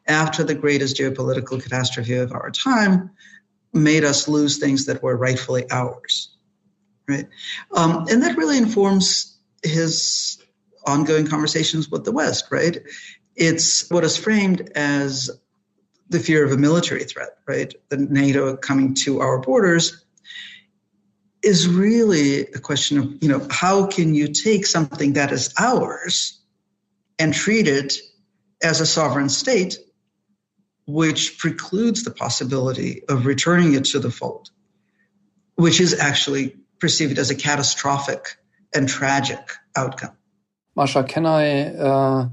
after 0.07 0.45
the 0.45 0.55
greatest 0.55 0.97
geopolitical 0.97 1.63
catastrophe 1.63 2.15
of 2.15 2.33
our 2.33 2.51
time, 2.51 3.11
made 3.73 4.05
us 4.05 4.29
lose 4.29 4.59
things 4.59 4.87
that 4.87 5.03
were 5.03 5.17
rightfully 5.17 5.71
ours, 5.71 6.37
right? 7.09 7.27
Um, 7.75 8.07
and 8.11 8.23
that 8.23 8.37
really 8.37 8.59
informs 8.59 9.39
his 9.63 10.39
ongoing 10.87 11.27
conversations 11.27 11.89
with 11.89 12.05
the 12.05 12.13
West, 12.13 12.47
right? 12.51 12.79
It's 13.35 13.91
what 13.91 14.05
is 14.05 14.17
framed 14.17 14.71
as 14.75 15.31
the 16.09 16.21
fear 16.21 16.45
of 16.45 16.53
a 16.53 16.57
military 16.57 17.05
threat, 17.05 17.39
right? 17.47 17.73
The 17.89 17.97
NATO 17.97 18.57
coming 18.57 18.95
to 19.05 19.21
our 19.21 19.39
borders 19.39 20.05
is 21.43 21.69
really 21.69 22.41
a 22.41 22.59
question 22.59 22.99
of, 22.99 23.23
you 23.23 23.29
know, 23.29 23.47
how 23.51 23.87
can 23.87 24.15
you 24.15 24.29
take 24.29 24.67
something 24.67 25.15
that 25.15 25.33
is 25.33 25.53
ours 25.59 26.41
and 27.19 27.35
treat 27.35 27.67
it 27.67 27.95
as 28.63 28.81
a 28.81 28.87
sovereign 28.87 29.29
state 29.29 29.79
which 30.87 31.39
precludes 31.39 32.05
the 32.05 32.11
possibility 32.11 33.03
of 33.09 33.27
returning 33.27 33.75
it 33.75 33.85
to 33.85 33.99
the 33.99 34.11
fold, 34.11 34.51
which 35.55 35.81
is 35.81 35.99
actually 35.99 36.57
perceived 36.79 37.19
as 37.19 37.31
a 37.31 37.35
catastrophic 37.35 38.37
and 38.75 38.89
tragic 38.89 39.41
outcome. 39.77 40.17
Masha, 40.75 41.05
can 41.05 41.27
I 41.27 41.67
uh, 41.75 42.29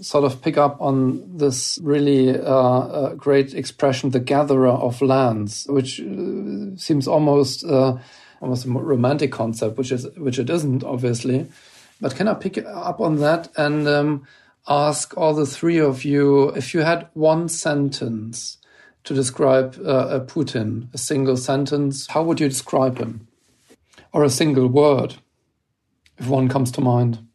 sort 0.00 0.24
of 0.24 0.42
pick 0.42 0.56
up 0.56 0.80
on 0.80 1.38
this 1.38 1.78
really 1.82 2.36
uh, 2.36 2.42
uh, 2.42 3.14
great 3.14 3.54
expression, 3.54 4.10
the 4.10 4.20
gatherer 4.20 4.68
of 4.68 5.00
lands, 5.02 5.66
which 5.68 6.00
uh, 6.00 6.76
seems 6.76 7.06
almost 7.06 7.64
uh, 7.64 7.98
almost 8.44 8.66
a 8.66 8.70
romantic 8.70 9.32
concept, 9.32 9.78
which 9.78 9.90
is 9.90 10.06
which 10.16 10.38
it 10.38 10.50
isn't, 10.50 10.84
obviously. 10.84 11.46
But 12.00 12.14
can 12.14 12.28
I 12.28 12.34
pick 12.34 12.58
up 12.58 13.00
on 13.00 13.16
that 13.16 13.48
and 13.56 13.88
um, 13.88 14.26
ask 14.68 15.16
all 15.16 15.32
the 15.32 15.46
three 15.46 15.78
of 15.78 16.04
you 16.04 16.50
if 16.50 16.74
you 16.74 16.80
had 16.80 17.08
one 17.14 17.48
sentence 17.48 18.58
to 19.04 19.14
describe 19.14 19.78
uh, 19.84 20.20
Putin, 20.20 20.92
a 20.92 20.98
single 20.98 21.36
sentence, 21.36 22.06
how 22.08 22.22
would 22.22 22.40
you 22.40 22.48
describe 22.48 22.98
him? 22.98 23.26
Or 24.12 24.24
a 24.24 24.30
single 24.30 24.68
word, 24.68 25.16
if 26.18 26.28
one 26.28 26.48
comes 26.48 26.70
to 26.72 26.80
mind. 26.80 27.26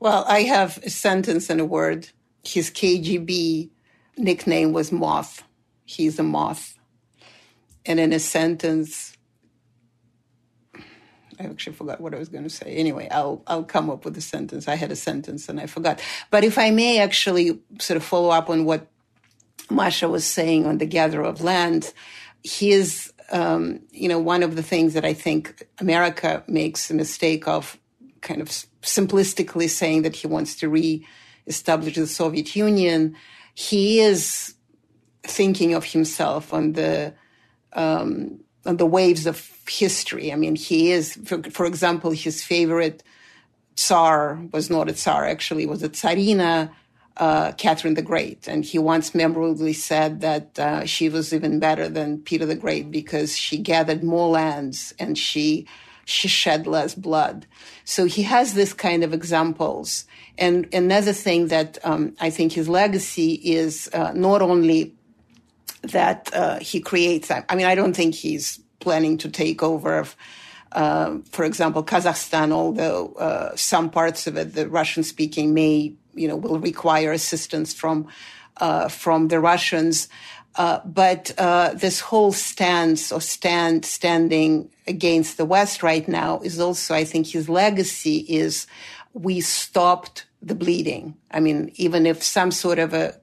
Well, 0.00 0.24
I 0.28 0.42
have 0.42 0.78
a 0.82 0.90
sentence 0.90 1.50
and 1.50 1.60
a 1.60 1.64
word. 1.64 2.08
His 2.44 2.70
KGB 2.70 3.68
nickname 4.16 4.72
was 4.72 4.92
Moth. 4.92 5.42
He's 5.84 6.18
a 6.18 6.22
moth. 6.22 6.78
And 7.84 8.00
in 8.00 8.12
a 8.12 8.18
sentence, 8.18 9.17
I 11.40 11.44
actually 11.44 11.74
forgot 11.74 12.00
what 12.00 12.14
I 12.14 12.18
was 12.18 12.28
going 12.28 12.44
to 12.44 12.50
say. 12.50 12.74
Anyway, 12.76 13.08
I'll 13.10 13.42
I'll 13.46 13.64
come 13.64 13.90
up 13.90 14.04
with 14.04 14.16
a 14.16 14.20
sentence. 14.20 14.68
I 14.68 14.74
had 14.74 14.90
a 14.90 14.96
sentence 14.96 15.48
and 15.48 15.60
I 15.60 15.66
forgot. 15.66 16.02
But 16.30 16.44
if 16.44 16.58
I 16.58 16.70
may 16.70 17.00
actually 17.00 17.60
sort 17.80 17.96
of 17.96 18.04
follow 18.04 18.30
up 18.30 18.50
on 18.50 18.64
what 18.64 18.88
Masha 19.70 20.08
was 20.08 20.24
saying 20.24 20.66
on 20.66 20.78
the 20.78 20.86
gather 20.86 21.22
of 21.22 21.40
land, 21.40 21.92
his 22.42 23.12
um, 23.30 23.80
you 23.92 24.08
know 24.08 24.18
one 24.18 24.42
of 24.42 24.56
the 24.56 24.62
things 24.62 24.94
that 24.94 25.04
I 25.04 25.14
think 25.14 25.66
America 25.78 26.42
makes 26.48 26.90
a 26.90 26.94
mistake 26.94 27.46
of, 27.46 27.78
kind 28.20 28.40
of 28.40 28.48
simplistically 28.82 29.68
saying 29.68 30.02
that 30.02 30.16
he 30.16 30.26
wants 30.26 30.56
to 30.56 30.68
re-establish 30.68 31.94
the 31.94 32.06
Soviet 32.06 32.56
Union. 32.56 33.16
He 33.54 34.00
is 34.00 34.54
thinking 35.22 35.74
of 35.74 35.84
himself 35.84 36.52
on 36.54 36.72
the 36.72 37.14
um, 37.74 38.40
the 38.72 38.86
waves 38.86 39.26
of 39.26 39.50
history. 39.68 40.32
I 40.32 40.36
mean, 40.36 40.56
he 40.56 40.92
is, 40.92 41.14
for, 41.24 41.42
for 41.50 41.66
example, 41.66 42.10
his 42.10 42.42
favorite 42.42 43.02
Tsar 43.76 44.40
was 44.52 44.70
not 44.70 44.88
a 44.88 44.92
Tsar, 44.92 45.26
actually, 45.26 45.66
was 45.66 45.82
a 45.82 45.88
Tsarina, 45.88 46.70
uh, 47.16 47.52
Catherine 47.52 47.94
the 47.94 48.02
Great. 48.02 48.48
And 48.48 48.64
he 48.64 48.78
once 48.78 49.14
memorably 49.14 49.72
said 49.72 50.20
that 50.20 50.58
uh, 50.58 50.84
she 50.84 51.08
was 51.08 51.32
even 51.32 51.58
better 51.58 51.88
than 51.88 52.18
Peter 52.18 52.46
the 52.46 52.54
Great 52.54 52.90
because 52.90 53.36
she 53.36 53.58
gathered 53.58 54.02
more 54.02 54.28
lands 54.28 54.94
and 54.98 55.16
she 55.16 55.66
she 56.04 56.26
shed 56.26 56.66
less 56.66 56.94
blood. 56.94 57.46
So 57.84 58.06
he 58.06 58.22
has 58.22 58.54
this 58.54 58.72
kind 58.72 59.04
of 59.04 59.12
examples. 59.12 60.06
And 60.38 60.66
another 60.72 61.12
thing 61.12 61.48
that 61.48 61.76
um, 61.84 62.16
I 62.18 62.30
think 62.30 62.52
his 62.52 62.66
legacy 62.66 63.32
is 63.34 63.90
uh, 63.92 64.12
not 64.14 64.40
only 64.40 64.94
that 65.82 66.30
uh, 66.32 66.58
he 66.58 66.80
creates. 66.80 67.30
I 67.30 67.54
mean, 67.54 67.66
I 67.66 67.74
don't 67.74 67.94
think 67.94 68.14
he's 68.14 68.60
planning 68.80 69.18
to 69.18 69.28
take 69.28 69.62
over, 69.62 70.06
uh, 70.72 71.18
for 71.30 71.44
example, 71.44 71.82
Kazakhstan, 71.82 72.52
although 72.52 73.14
uh, 73.14 73.56
some 73.56 73.90
parts 73.90 74.26
of 74.26 74.36
it, 74.36 74.54
the 74.54 74.68
Russian 74.68 75.02
speaking, 75.02 75.54
may, 75.54 75.94
you 76.14 76.28
know, 76.28 76.36
will 76.36 76.58
require 76.58 77.12
assistance 77.12 77.72
from, 77.72 78.08
uh, 78.58 78.88
from 78.88 79.28
the 79.28 79.40
Russians. 79.40 80.08
Uh, 80.56 80.80
but 80.84 81.32
uh, 81.38 81.72
this 81.74 82.00
whole 82.00 82.32
stance 82.32 83.12
or 83.12 83.20
stand 83.20 83.84
standing 83.84 84.68
against 84.86 85.36
the 85.36 85.44
West 85.44 85.82
right 85.82 86.08
now 86.08 86.40
is 86.40 86.58
also, 86.58 86.94
I 86.94 87.04
think, 87.04 87.28
his 87.28 87.48
legacy 87.48 88.18
is 88.28 88.66
we 89.12 89.40
stopped 89.40 90.26
the 90.42 90.54
bleeding. 90.54 91.16
I 91.30 91.40
mean, 91.40 91.70
even 91.76 92.06
if 92.06 92.22
some 92.22 92.50
sort 92.50 92.78
of 92.78 92.92
a 92.92 93.14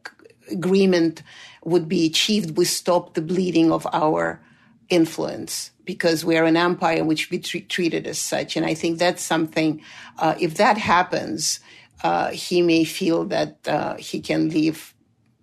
agreement 0.52 1.24
would 1.66 1.90
be 1.90 2.06
achieved, 2.06 2.58
we 2.58 2.66
stop 2.66 3.14
the 3.14 3.22
bleeding 3.22 3.72
of 3.72 3.86
our 3.92 4.40
influence 4.88 5.72
because 5.84 6.24
we 6.24 6.38
are 6.38 6.46
an 6.46 6.58
empire 6.58 7.04
which 7.04 7.30
we 7.30 7.40
treat, 7.40 7.70
treated 7.70 8.08
as 8.08 8.20
such. 8.20 8.56
And 8.56 8.66
I 8.66 8.74
think 8.74 8.98
that's 8.98 9.24
something, 9.24 9.82
uh, 10.18 10.36
if 10.40 10.56
that 10.56 10.78
happens, 10.78 11.60
uh, 12.04 12.30
he 12.32 12.62
may 12.62 12.84
feel 12.84 13.26
that 13.26 13.58
uh, 13.68 13.96
he 13.96 14.22
can 14.22 14.50
leave 14.50 14.94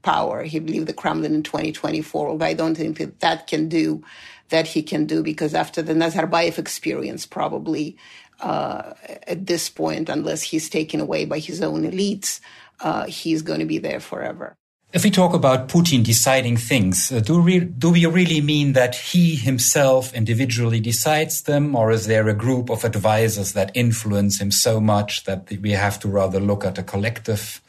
power. 0.03 0.43
He'd 0.43 0.69
leave 0.69 0.87
the 0.87 0.93
Kremlin 0.93 1.35
in 1.35 1.43
2024. 1.43 2.39
But 2.39 2.45
I 2.45 2.55
don't 2.55 2.75
think 2.77 2.99
that 2.99 3.21
that 3.21 3.47
can 3.47 3.69
do 3.69 4.03
that 4.49 4.67
he 4.67 4.83
can 4.83 5.07
do 5.07 5.23
because 5.23 5.55
after 5.55 5.81
the 5.81 5.95
Nazarbayev 5.95 6.59
experience, 6.59 7.25
probably 7.25 7.97
uh, 8.41 8.93
at 9.27 9.47
this 9.47 9.71
point, 9.71 10.09
unless 10.09 10.43
he's 10.43 10.69
taken 10.69 11.01
away 11.01 11.25
by 11.25 11.39
his 11.39 11.63
own 11.63 11.83
elites, 11.85 12.41
uh, 12.81 13.07
he's 13.07 13.41
going 13.41 13.61
to 13.61 13.65
be 13.65 13.79
there 13.79 14.01
forever. 14.01 14.55
If 14.93 15.05
we 15.05 15.11
talk 15.11 15.33
about 15.33 15.69
Putin 15.69 16.05
deciding 16.05 16.59
things, 16.59 17.11
uh, 17.11 17.21
do, 17.21 17.41
we, 17.41 17.61
do 17.61 17.91
we 17.93 18.05
really 18.05 18.43
mean 18.43 18.75
that 18.75 18.95
he 18.95 19.37
himself 19.37 20.13
individually 20.13 20.81
decides 20.81 21.45
them, 21.45 21.75
or 21.75 21.91
is 21.91 22.07
there 22.07 22.29
a 22.29 22.35
group 22.35 22.69
of 22.69 22.85
advisors 22.85 23.55
that 23.55 23.71
influence 23.75 24.39
him 24.39 24.51
so 24.51 24.83
much 24.83 25.25
that 25.25 25.51
we 25.63 25.71
have 25.71 25.99
to 26.01 26.09
rather 26.09 26.39
look 26.39 26.67
at 26.67 26.77
a 26.77 26.83
collective, 26.83 27.63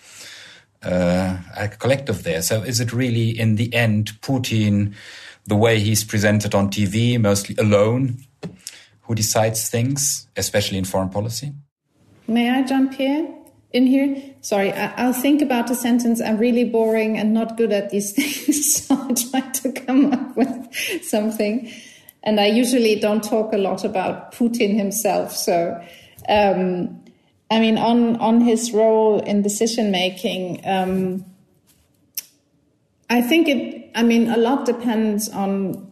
uh, 0.84 1.38
a 1.56 1.70
collective 1.70 2.24
there? 2.24 2.42
So, 2.42 2.62
is 2.62 2.82
it 2.82 2.92
really 2.92 3.30
in 3.30 3.56
the 3.56 3.74
end 3.74 4.20
Putin, 4.20 4.94
the 5.46 5.56
way 5.56 5.80
he's 5.80 6.04
presented 6.04 6.54
on 6.54 6.70
TV, 6.70 7.18
mostly 7.18 7.56
alone, 7.58 8.18
who 9.04 9.16
decides 9.16 9.70
things, 9.70 10.28
especially 10.36 10.78
in 10.78 10.84
foreign 10.84 11.10
policy? 11.10 11.54
May 12.28 12.50
I 12.50 12.64
jump 12.64 12.96
here? 12.96 13.34
In 13.74 13.88
here. 13.88 14.16
Sorry, 14.42 14.72
I, 14.72 15.08
will 15.08 15.14
think 15.14 15.42
about 15.42 15.68
the 15.68 15.76
sentence. 15.76 16.22
I'm 16.22 16.38
really 16.38 16.64
boring 16.64 17.18
and 17.18 17.34
not 17.34 17.58
good 17.58 17.72
at 17.72 17.90
these 17.90 18.12
things, 18.16 18.86
so 18.86 18.96
I 18.96 19.14
try 19.14 19.42
to 19.42 19.72
come 19.72 20.14
up 20.14 20.38
with 20.38 21.04
something. 21.04 21.72
And 22.24 22.40
I 22.40 22.46
usually 22.46 23.00
don't 23.00 23.24
talk 23.24 23.52
a 23.52 23.58
lot 23.58 23.84
about 23.84 24.32
Putin 24.32 24.78
himself. 24.78 25.36
So, 25.36 25.84
um, 26.30 27.04
I 27.52 27.60
mean, 27.60 27.78
on 27.78 28.16
on 28.18 28.40
his 28.40 28.72
role 28.72 29.20
in 29.20 29.42
decision 29.42 29.92
making, 29.92 30.62
um, 30.66 31.26
I 33.10 33.22
think 33.22 33.50
it. 33.50 33.92
I 33.96 34.04
mean, 34.04 34.30
a 34.30 34.38
lot 34.38 34.66
depends 34.66 35.30
on 35.30 35.92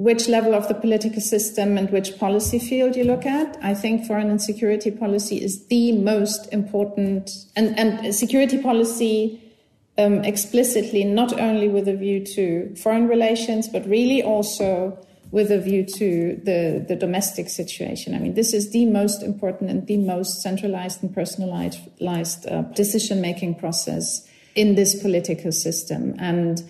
which 0.00 0.28
level 0.28 0.54
of 0.54 0.66
the 0.66 0.74
political 0.74 1.20
system 1.20 1.76
and 1.76 1.90
which 1.90 2.18
policy 2.18 2.58
field 2.58 2.96
you 2.96 3.04
look 3.04 3.26
at. 3.26 3.58
I 3.60 3.74
think 3.74 4.06
foreign 4.06 4.30
and 4.30 4.40
security 4.40 4.90
policy 4.90 5.44
is 5.44 5.66
the 5.66 5.92
most 5.92 6.50
important, 6.54 7.28
and, 7.54 7.78
and 7.78 8.14
security 8.14 8.56
policy 8.62 9.38
um, 9.98 10.24
explicitly, 10.24 11.04
not 11.04 11.38
only 11.38 11.68
with 11.68 11.86
a 11.86 11.94
view 11.94 12.24
to 12.34 12.74
foreign 12.76 13.08
relations, 13.08 13.68
but 13.68 13.86
really 13.86 14.22
also 14.22 14.98
with 15.32 15.52
a 15.52 15.60
view 15.60 15.84
to 15.84 16.40
the, 16.44 16.82
the 16.88 16.96
domestic 16.96 17.50
situation. 17.50 18.14
I 18.14 18.20
mean, 18.20 18.32
this 18.32 18.54
is 18.54 18.72
the 18.72 18.86
most 18.86 19.22
important 19.22 19.68
and 19.68 19.86
the 19.86 19.98
most 19.98 20.40
centralized 20.40 21.02
and 21.02 21.14
personalized 21.14 22.48
uh, 22.48 22.62
decision 22.74 23.20
making 23.20 23.56
process 23.56 24.26
in 24.54 24.76
this 24.76 25.00
political 25.02 25.52
system. 25.52 26.16
And 26.18 26.62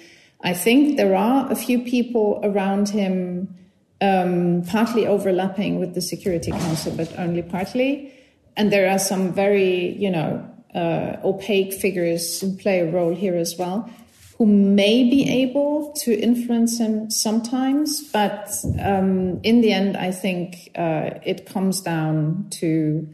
I 0.42 0.54
think 0.54 0.96
there 0.96 1.14
are 1.14 1.50
a 1.50 1.54
few 1.54 1.80
people 1.80 2.40
around 2.42 2.88
him, 2.88 3.54
um, 4.00 4.62
partly 4.66 5.06
overlapping 5.06 5.78
with 5.78 5.94
the 5.94 6.00
Security 6.00 6.50
Council, 6.50 6.92
but 6.96 7.16
only 7.18 7.42
partly. 7.42 8.12
And 8.56 8.72
there 8.72 8.90
are 8.90 8.98
some 8.98 9.32
very, 9.32 9.96
you 9.96 10.10
know, 10.10 10.46
uh, 10.74 11.16
opaque 11.24 11.74
figures 11.74 12.40
who 12.40 12.56
play 12.56 12.80
a 12.80 12.90
role 12.90 13.14
here 13.14 13.36
as 13.36 13.56
well, 13.58 13.90
who 14.38 14.46
may 14.46 15.08
be 15.08 15.28
able 15.28 15.92
to 15.92 16.18
influence 16.18 16.78
him 16.78 17.10
sometimes. 17.10 18.02
But 18.10 18.50
um, 18.82 19.40
in 19.42 19.60
the 19.60 19.72
end, 19.72 19.96
I 19.96 20.10
think 20.10 20.70
uh, 20.74 21.10
it 21.22 21.46
comes 21.46 21.80
down 21.82 22.46
to 22.60 23.06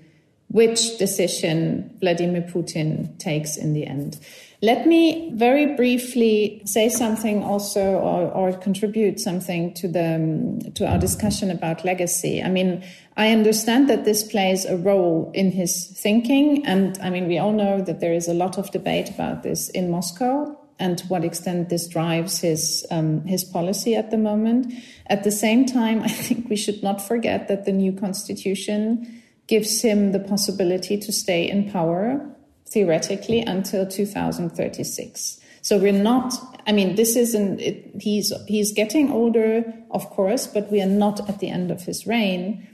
which 0.49 0.99
decision 0.99 1.97
Vladimir 2.01 2.43
Putin 2.43 3.19
takes 3.19 3.57
in 3.57 3.73
the 3.73 3.87
end. 3.87 4.19
Let 4.63 4.87
me 4.87 5.33
very 5.35 5.77
briefly 5.77 6.63
say 6.65 6.89
something 6.89 7.43
also 7.43 7.97
or, 7.97 8.31
or 8.31 8.53
contribute 8.53 9.21
something 9.21 9.75
to 9.75 9.87
the 9.89 10.73
to 10.75 10.87
our 10.89 10.99
discussion 10.99 11.51
about 11.51 11.85
legacy. 11.85 12.43
I 12.43 12.49
mean, 12.49 12.83
I 13.19 13.33
understand 13.33 13.91
that 13.91 14.07
this 14.07 14.23
plays 14.23 14.65
a 14.65 14.77
role 14.77 15.31
in 15.35 15.51
his 15.51 15.87
thinking 15.99 16.65
and 16.67 16.99
I 17.03 17.11
mean 17.11 17.29
we 17.29 17.39
all 17.39 17.53
know 17.53 17.83
that 17.83 18.01
there 18.01 18.15
is 18.15 18.29
a 18.29 18.35
lot 18.35 18.57
of 18.57 18.71
debate 18.71 19.11
about 19.11 19.43
this 19.43 19.69
in 19.71 19.91
Moscow 19.91 20.59
and 20.79 20.99
to 20.99 21.07
what 21.07 21.25
extent 21.25 21.69
this 21.69 21.87
drives 21.87 22.41
his 22.41 22.87
um, 22.91 23.25
his 23.27 23.45
policy 23.45 23.95
at 23.95 24.11
the 24.11 24.19
moment. 24.19 24.73
At 25.09 25.23
the 25.23 25.33
same 25.33 25.67
time, 25.67 26.03
I 26.03 26.09
think 26.09 26.49
we 26.49 26.57
should 26.57 26.83
not 26.83 27.07
forget 27.07 27.49
that 27.49 27.67
the 27.67 27.73
new 27.73 27.93
constitution 27.93 29.23
gives 29.49 29.83
him 29.83 30.13
the 30.13 30.19
possibility 30.19 30.97
to 30.99 31.13
stay 31.13 31.49
in 31.49 31.71
power 31.71 32.36
theoretically 32.69 33.41
until 33.41 33.87
2036. 33.87 35.41
So 35.63 35.79
we're 35.79 35.93
not, 35.93 36.33
I 36.67 36.73
mean, 36.73 36.95
this 36.95 37.17
isn't, 37.17 37.61
it, 37.61 37.91
he's, 38.01 38.33
he's 38.47 38.73
getting 38.73 39.11
older, 39.11 39.65
of 39.91 40.09
course, 40.11 40.47
but 40.47 40.71
we 40.71 40.81
are 40.81 40.89
not 40.89 41.29
at 41.29 41.41
the 41.41 41.49
end 41.49 41.73
of 41.73 41.83
his 41.83 42.07
reign. 42.07 42.69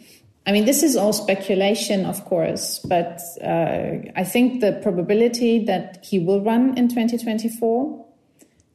I 0.47 0.53
mean, 0.53 0.67
this 0.67 0.83
is 0.83 0.97
all 0.97 1.13
speculation, 1.13 2.05
of 2.05 2.25
course, 2.25 2.81
but 2.81 3.21
uh, 3.43 4.11
I 4.15 4.25
think 4.25 4.61
the 4.61 4.79
probability 4.83 5.65
that 5.65 6.05
he 6.05 6.19
will 6.19 6.43
run 6.43 6.77
in 6.77 6.89
2024 6.89 8.07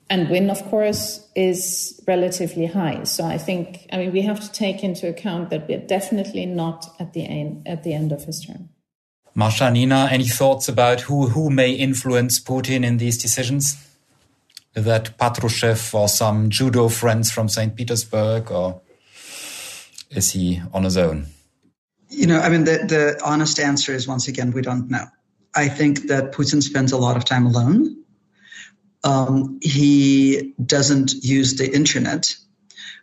and 0.09 0.29
win, 0.29 0.49
of 0.49 0.63
course, 0.65 1.27
is 1.35 2.01
relatively 2.07 2.65
high. 2.65 3.03
So 3.03 3.25
I 3.25 3.37
think, 3.37 3.85
I 3.91 3.97
mean, 3.97 4.13
we 4.13 4.21
have 4.21 4.39
to 4.39 4.51
take 4.51 4.83
into 4.83 5.07
account 5.07 5.49
that 5.49 5.67
we're 5.67 5.85
definitely 5.85 6.45
not 6.45 6.87
at 6.99 7.13
the 7.13 7.25
end, 7.25 7.67
at 7.67 7.83
the 7.83 7.93
end 7.93 8.11
of 8.11 8.23
his 8.23 8.43
term. 8.45 8.69
Masha, 9.37 9.69
Nina, 9.69 10.09
any 10.09 10.27
thoughts 10.27 10.67
about 10.67 11.01
who, 11.01 11.27
who 11.27 11.51
may 11.51 11.71
influence 11.71 12.39
Putin 12.39 12.83
in 12.83 12.97
these 12.97 13.19
decisions? 13.19 13.77
That 14.73 15.15
Patrushev 15.19 15.93
or 15.93 16.07
some 16.07 16.49
judo 16.49 16.89
friends 16.89 17.29
from 17.29 17.47
St. 17.47 17.75
Petersburg, 17.75 18.49
or 18.49 18.81
is 20.09 20.31
he 20.31 20.59
on 20.73 20.85
his 20.85 20.97
own? 20.97 21.27
You 22.09 22.25
know, 22.25 22.39
I 22.39 22.49
mean, 22.49 22.63
the, 22.63 22.79
the 22.79 23.21
honest 23.23 23.59
answer 23.59 23.93
is 23.93 24.07
once 24.07 24.27
again, 24.27 24.53
we 24.53 24.63
don't 24.63 24.89
know. 24.89 25.05
I 25.55 25.67
think 25.67 26.07
that 26.07 26.31
Putin 26.31 26.63
spends 26.63 26.91
a 26.91 26.97
lot 26.97 27.15
of 27.15 27.23
time 27.23 27.45
alone. 27.45 27.95
Um, 29.03 29.59
he 29.61 30.55
doesn't 30.65 31.13
use 31.13 31.57
the 31.57 31.71
internet, 31.71 32.35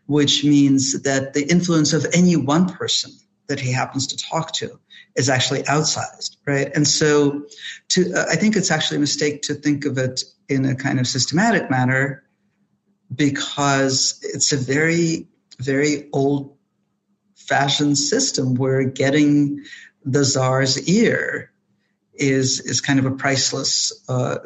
which 0.06 0.42
means 0.42 1.00
that 1.02 1.32
the 1.32 1.48
influence 1.48 1.92
of 1.92 2.04
any 2.12 2.34
one 2.34 2.70
person 2.70 3.12
that 3.46 3.60
he 3.60 3.70
happens 3.70 4.08
to 4.08 4.16
talk 4.16 4.50
to 4.54 4.80
is 5.16 5.28
actually 5.28 5.62
outsized, 5.62 6.36
right? 6.46 6.70
And 6.74 6.86
so, 6.86 7.46
to 7.90 8.12
uh, 8.14 8.26
I 8.30 8.36
think 8.36 8.56
it's 8.56 8.70
actually 8.70 8.98
a 8.98 9.00
mistake 9.00 9.42
to 9.42 9.54
think 9.54 9.84
of 9.84 9.98
it 9.98 10.24
in 10.48 10.64
a 10.64 10.74
kind 10.74 10.98
of 10.98 11.06
systematic 11.06 11.70
manner 11.70 12.24
because 13.14 14.18
it's 14.22 14.52
a 14.52 14.56
very, 14.56 15.28
very 15.58 16.08
old 16.12 16.56
fashioned 17.36 17.98
system 17.98 18.54
where 18.54 18.84
getting 18.84 19.64
the 20.04 20.24
czar's 20.24 20.88
ear 20.88 21.52
is 22.14 22.60
is 22.60 22.80
kind 22.80 22.98
of 22.98 23.06
a 23.06 23.10
priceless 23.12 23.92
uh, 24.08 24.38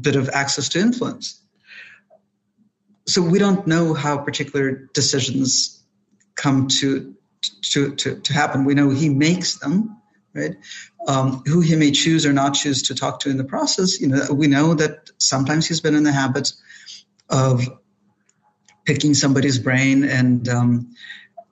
bit 0.00 0.16
of 0.16 0.28
access 0.28 0.68
to 0.70 0.80
influence. 0.80 1.42
So 3.06 3.22
we 3.22 3.38
don't 3.38 3.66
know 3.66 3.94
how 3.94 4.18
particular 4.18 4.88
decisions 4.92 5.82
come 6.34 6.68
to 6.80 7.16
to, 7.70 7.94
to, 7.96 8.20
to 8.20 8.32
happen. 8.32 8.64
We 8.64 8.74
know 8.74 8.90
he 8.90 9.08
makes 9.08 9.58
them, 9.58 10.00
right? 10.34 10.56
Um, 11.06 11.42
who 11.46 11.60
he 11.60 11.76
may 11.76 11.90
choose 11.90 12.26
or 12.26 12.32
not 12.32 12.54
choose 12.54 12.82
to 12.84 12.94
talk 12.94 13.20
to 13.20 13.30
in 13.30 13.36
the 13.36 13.44
process, 13.44 14.00
you 14.00 14.08
know, 14.08 14.26
we 14.32 14.46
know 14.46 14.74
that 14.74 15.10
sometimes 15.18 15.66
he's 15.66 15.80
been 15.80 15.94
in 15.94 16.02
the 16.02 16.12
habit 16.12 16.52
of 17.28 17.62
picking 18.84 19.14
somebody's 19.14 19.58
brain 19.58 20.04
and 20.04 20.48
um, 20.48 20.94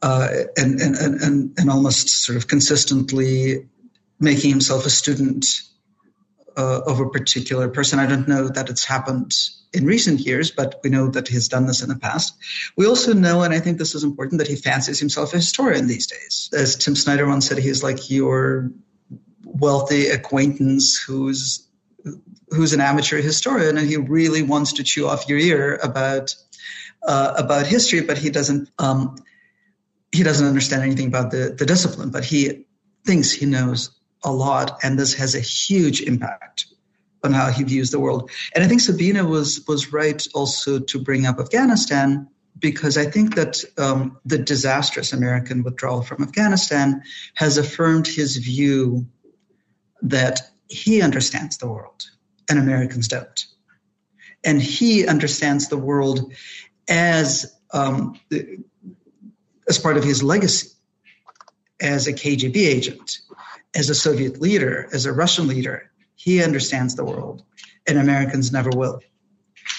uh, 0.03 0.29
and, 0.57 0.81
and, 0.81 0.97
and, 0.97 1.59
and 1.59 1.71
almost 1.71 2.09
sort 2.09 2.37
of 2.37 2.47
consistently 2.47 3.67
making 4.21 4.51
himself 4.51 4.87
a 4.87 4.91
student 4.91 5.47
uh, 6.57 6.81
of 6.87 7.01
a 7.01 7.11
particular 7.11 7.69
person. 7.69 7.99
I 7.99 8.07
don't 8.07 8.29
know 8.29 8.49
that 8.49 8.71
it's 8.71 8.85
happened 8.85 9.33
in 9.73 9.85
recent 9.85 10.21
years, 10.21 10.51
but 10.51 10.81
we 10.83 10.91
know 10.91 11.11
that 11.11 11.29
he's 11.29 11.49
done 11.49 11.67
this 11.67 11.83
in 11.83 11.89
the 11.89 11.99
past. 11.99 12.35
We 12.77 12.87
also 12.87 13.13
know, 13.13 13.43
and 13.43 13.53
I 13.53 13.61
think 13.61 13.79
this 13.79 13.95
is 13.95 14.05
important, 14.05 14.39
that 14.39 14.49
he 14.49 14.57
fancies 14.57 14.99
himself 14.99 15.35
a 15.35 15.37
historian 15.37 15.87
these 15.87 16.07
days. 16.07 16.51
As 16.53 16.77
Tim 16.77 16.97
Snyder 16.97 17.27
once 17.27 17.49
said, 17.49 17.59
he's 17.59 17.83
like 17.83 18.11
your 18.11 18.71
wealthy 19.45 20.09
acquaintance 20.09 20.99
who's 20.99 21.63
who's 22.51 22.73
an 22.73 22.81
amateur 22.81 23.21
historian, 23.21 23.77
and 23.77 23.89
he 23.89 23.97
really 23.97 24.43
wants 24.43 24.75
to 24.75 24.85
chew 24.85 25.09
off 25.09 25.29
your 25.29 25.39
ear 25.39 25.79
about 25.83 26.35
uh, 27.07 27.35
about 27.37 27.67
history, 27.67 28.01
but 28.01 28.19
he 28.19 28.31
doesn't 28.31 28.71
um, 28.79 29.17
he 30.13 30.23
doesn't 30.23 30.47
understand 30.47 30.83
anything 30.83 31.09
about 31.09 31.31
the 31.31 31.55
the 31.57 31.67
discipline, 31.67 32.11
but 32.11 32.25
he 32.25 32.67
thinks 33.05 33.33
he 33.33 33.47
knows 33.47 33.96
a 34.27 34.33
lot, 34.33 34.81
and 34.83 34.99
this 34.99 35.15
has 35.15 35.35
a 35.35 35.41
huge 35.41 36.03
impact 36.03 36.67
on 37.25 37.33
how 37.33 37.51
he 37.51 37.65
views 37.65 37.91
the 37.91 38.01
world. 38.01 38.31
And 38.55 38.63
I 38.63 38.69
think 38.69 38.83
Sabine 38.83 39.27
was 39.29 39.65
was 39.67 39.93
right 39.93 40.27
also 40.35 40.81
to 40.81 40.99
bring 40.99 41.25
up 41.25 41.41
Afghanistan 41.41 42.29
because 42.59 42.99
I 42.99 43.07
think 43.07 43.35
that 43.37 43.65
um, 43.79 44.19
the 44.25 44.39
disastrous 44.39 45.13
American 45.13 45.63
withdrawal 45.63 46.03
from 46.03 46.23
Afghanistan 46.23 47.03
has 47.35 47.59
affirmed 47.59 48.07
his 48.07 48.37
view 48.37 49.07
that 50.03 50.41
he 50.69 51.03
understands 51.03 51.59
the 51.59 51.69
world 51.69 52.03
and 52.51 52.59
Americans 52.59 53.09
don't. 53.09 53.47
and 54.45 54.63
he 54.63 55.07
understands 55.07 55.69
the 55.69 55.77
world 55.77 56.33
as 56.89 57.53
um, 57.73 58.19
as 59.69 59.79
part 59.79 59.97
of 59.97 60.05
his 60.05 60.23
legacy 60.23 60.69
as 61.81 62.07
a 62.07 62.13
KGB 62.13 62.57
agent, 62.57 63.19
as 63.77 63.91
a 63.91 63.95
Soviet 63.95 64.41
leader, 64.41 64.89
as 64.93 65.07
a 65.07 65.13
Russian 65.13 65.47
leader. 65.47 65.91
He 66.17 66.43
understands 66.43 66.97
the 66.97 67.05
world, 67.05 67.45
and 67.87 67.99
Americans 67.99 68.51
never 68.51 68.71
will. 68.71 69.01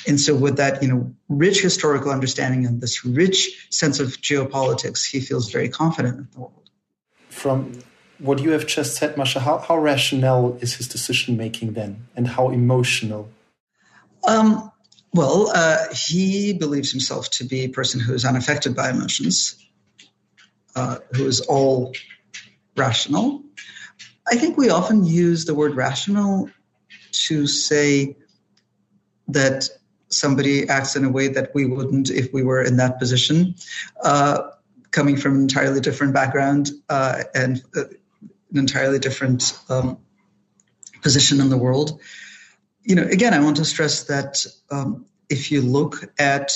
And 0.08 0.20
so, 0.20 0.36
with 0.36 0.58
that, 0.58 0.82
you 0.82 0.88
know, 0.88 1.14
rich 1.28 1.62
historical 1.62 2.12
understanding 2.12 2.66
and 2.66 2.80
this 2.80 3.04
rich 3.04 3.68
sense 3.72 4.00
of 4.00 4.10
geopolitics, 4.22 5.06
he 5.06 5.20
feels 5.20 5.52
very 5.52 5.70
confident 5.70 6.18
in 6.18 6.28
the 6.32 6.40
world. 6.40 6.70
From 7.30 7.80
what 8.20 8.40
you 8.40 8.52
have 8.52 8.68
just 8.68 8.96
said, 8.96 9.18
Masha, 9.18 9.40
how, 9.40 9.58
how 9.58 9.78
rational 9.78 10.58
is 10.62 10.76
his 10.76 10.88
decision 10.88 11.38
making 11.38 11.74
then, 11.74 12.08
and 12.16 12.28
how 12.28 12.50
emotional? 12.50 13.30
Um, 14.28 14.72
well, 15.14 15.52
uh, 15.54 15.86
he 15.94 16.54
believes 16.54 16.92
himself 16.92 17.30
to 17.32 17.44
be 17.44 17.62
a 17.62 17.70
person 17.70 18.00
who 18.00 18.14
is 18.14 18.26
unaffected 18.26 18.76
by 18.76 18.90
emotions, 18.90 19.56
uh, 20.76 20.98
who 21.16 21.26
is 21.26 21.42
all 21.42 21.94
rational. 22.76 23.44
I 24.30 24.36
think 24.36 24.58
we 24.58 24.70
often 24.70 25.06
use 25.06 25.46
the 25.46 25.56
word 25.56 25.76
rational 25.76 26.50
to 27.12 27.48
say 27.48 28.18
that 29.30 29.70
somebody 30.10 30.68
acts 30.68 30.96
in 30.96 31.04
a 31.06 31.10
way 31.10 31.28
that 31.30 31.52
we 31.54 31.66
wouldn't 31.66 32.10
if 32.10 32.34
we 32.34 32.44
were 32.44 32.62
in 32.62 32.78
that 32.78 33.00
position, 33.00 33.56
uh, 34.04 34.50
coming 34.92 35.18
from 35.18 35.36
an 35.36 35.42
entirely 35.42 35.82
different 35.82 36.14
background 36.14 36.72
uh, 36.90 37.24
and 37.36 37.64
uh, 37.76 37.84
an 38.52 38.58
entirely 38.58 39.00
different 39.00 39.58
um, 39.70 39.98
position 41.02 41.40
in 41.40 41.50
the 41.50 41.58
world. 41.58 42.00
You 42.84 42.96
know, 42.96 43.04
again, 43.04 43.34
I 43.34 43.40
want 43.40 43.58
to 43.58 43.66
stress 43.66 44.04
that 44.06 44.46
um, 44.72 45.06
if 45.30 45.52
you 45.52 45.62
look 45.62 46.10
at 46.20 46.54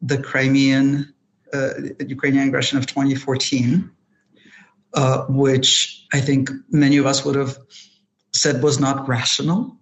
the 0.00 0.18
Crimean, 0.18 1.12
uh, 1.52 1.70
Ukrainian 2.00 2.48
aggression 2.48 2.78
of 2.78 2.86
2014, 2.86 3.90
uh, 4.94 5.24
which 5.28 6.06
I 6.12 6.20
think 6.20 6.50
many 6.70 6.96
of 6.98 7.06
us 7.06 7.24
would 7.24 7.36
have 7.36 7.56
said 8.32 8.62
was 8.62 8.80
not 8.80 9.08
rational, 9.08 9.76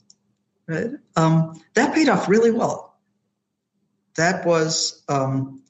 right? 0.66 0.90
Um, 1.16 1.60
that 1.74 1.94
paid 1.94 2.08
off 2.08 2.28
really 2.28 2.50
well. 2.50 2.98
That 4.16 4.44
was, 4.44 5.02
um, 5.08 5.62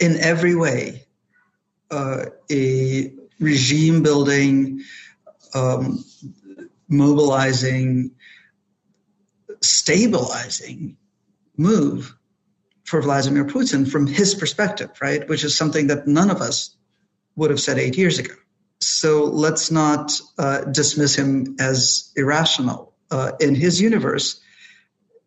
in 0.00 0.16
every 0.16 0.54
way, 0.54 1.06
uh, 1.90 2.26
a 2.50 3.12
regime 3.40 4.02
building, 4.02 4.82
um, 5.54 6.04
mobilizing, 6.88 8.12
stabilizing 9.60 10.96
move 11.56 12.14
for 12.84 13.02
Vladimir 13.02 13.44
Putin 13.44 13.90
from 13.90 14.06
his 14.06 14.34
perspective, 14.34 14.90
right? 15.00 15.28
Which 15.28 15.44
is 15.44 15.54
something 15.56 15.88
that 15.88 16.06
none 16.06 16.30
of 16.30 16.40
us 16.40 16.76
would 17.36 17.50
have 17.50 17.60
said 17.60 17.78
eight 17.78 17.98
years 17.98 18.18
ago. 18.18 18.34
So 18.80 19.24
let's 19.24 19.70
not 19.70 20.20
uh, 20.38 20.60
dismiss 20.64 21.16
him 21.16 21.56
as 21.58 22.12
irrational. 22.16 22.94
Uh, 23.10 23.32
in 23.40 23.54
his 23.54 23.80
universe, 23.80 24.40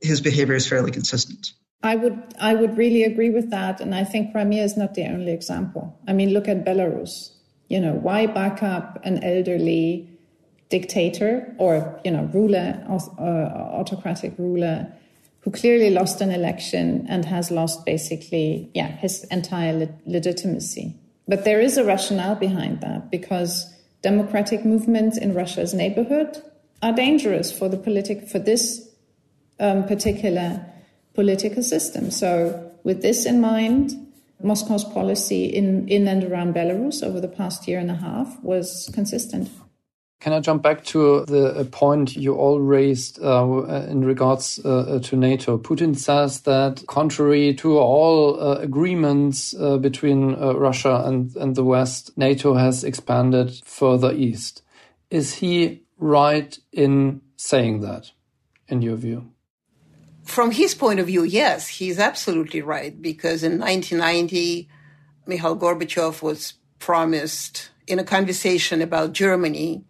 his 0.02 0.22
behavior 0.22 0.56
is 0.56 0.68
fairly 0.68 0.91
consistent. 0.91 1.54
I 1.84 1.95
would 1.95 2.22
I 2.39 2.54
would 2.54 2.78
really 2.78 3.04
agree 3.04 3.32
with 3.32 3.49
that, 3.49 3.82
and 3.82 3.95
I 3.95 4.04
think 4.04 4.32
Crimea 4.32 4.64
is 4.64 4.78
not 4.78 4.93
the 4.93 5.06
only 5.06 5.32
example. 5.32 5.97
I 6.08 6.14
mean, 6.14 6.30
look 6.30 6.47
at 6.47 6.64
Belarus. 6.64 7.32
You 7.70 7.80
know, 7.80 7.93
why 7.93 8.28
back 8.28 8.62
up 8.62 8.99
an 9.04 9.24
elderly 9.24 10.08
dictator 10.70 11.54
or 11.58 11.99
you 12.06 12.12
know 12.12 12.30
ruler, 12.34 12.84
uh, 12.88 13.22
autocratic 13.22 14.34
ruler 14.38 14.91
who 15.41 15.49
clearly 15.49 15.89
lost 15.89 16.22
an 16.22 16.30
election 16.30 17.06
and 17.10 17.26
has 17.26 17.49
lost 17.49 17.84
basically 17.84 18.70
yeah 18.76 18.88
his 18.88 19.24
entire 19.26 19.74
le- 19.74 19.89
legitimacy. 20.06 20.95
But 21.32 21.46
there 21.46 21.62
is 21.62 21.78
a 21.78 21.86
rationale 21.86 22.36
behind 22.36 22.82
that 22.82 23.10
because 23.10 23.74
democratic 24.02 24.66
movements 24.66 25.18
in 25.18 25.34
Russia's 25.34 25.74
neighborhood 25.74 26.44
are 26.82 26.92
dangerous 26.92 27.58
for 27.58 27.70
the 27.70 27.78
politic 27.78 28.28
for 28.28 28.38
this 28.38 28.90
um, 29.58 29.88
particular 29.88 30.66
political 31.14 31.64
system. 31.64 32.12
So, 32.12 32.74
with 32.84 33.02
this 33.02 33.26
in 33.26 33.40
mind, 33.40 33.94
Moscow's 34.44 34.84
policy 34.84 35.46
in, 35.46 35.88
in 35.88 36.06
and 36.06 36.26
around 36.26 36.54
Belarus 36.54 37.02
over 37.02 37.22
the 37.22 37.30
past 37.30 37.66
year 37.66 37.80
and 37.80 37.90
a 37.90 37.96
half 37.96 38.38
was 38.44 38.90
consistent. 38.94 39.50
Can 40.22 40.34
I 40.34 40.40
jump 40.40 40.62
back 40.62 40.84
to 40.86 41.26
the 41.26 41.68
point 41.72 42.16
you 42.16 42.36
all 42.36 42.60
raised 42.60 43.20
uh, 43.24 43.64
in 43.90 44.06
regards 44.06 44.60
uh, 44.64 45.00
to 45.02 45.16
NATO? 45.16 45.58
Putin 45.58 45.98
says 45.98 46.42
that, 46.42 46.84
contrary 46.88 47.56
to 47.56 47.80
all 47.80 48.40
uh, 48.40 48.58
agreements 48.58 49.56
uh, 49.56 49.78
between 49.78 50.36
uh, 50.36 50.54
Russia 50.54 51.02
and, 51.06 51.36
and 51.38 51.56
the 51.56 51.64
West, 51.64 52.16
NATO 52.20 52.54
has 52.54 52.84
expanded 52.84 53.62
further 53.66 54.14
east. 54.14 54.62
Is 55.10 55.34
he 55.34 55.82
right 55.98 56.56
in 56.72 57.22
saying 57.36 57.82
that, 57.82 58.12
in 58.68 58.84
your 58.84 58.98
view? 58.98 59.32
From 60.24 60.52
his 60.52 60.76
point 60.76 61.00
of 61.00 61.08
view, 61.08 61.24
yes, 61.24 61.68
he's 61.68 61.98
absolutely 61.98 62.62
right. 62.62 63.02
Because 63.02 63.42
in 63.42 63.54
1990, 63.58 64.70
Mikhail 65.26 65.58
Gorbachev 65.58 66.22
was 66.22 66.54
promised 66.78 67.72
in 67.88 67.98
a 67.98 68.04
conversation 68.04 68.84
about 68.84 69.14
Germany, 69.14 69.84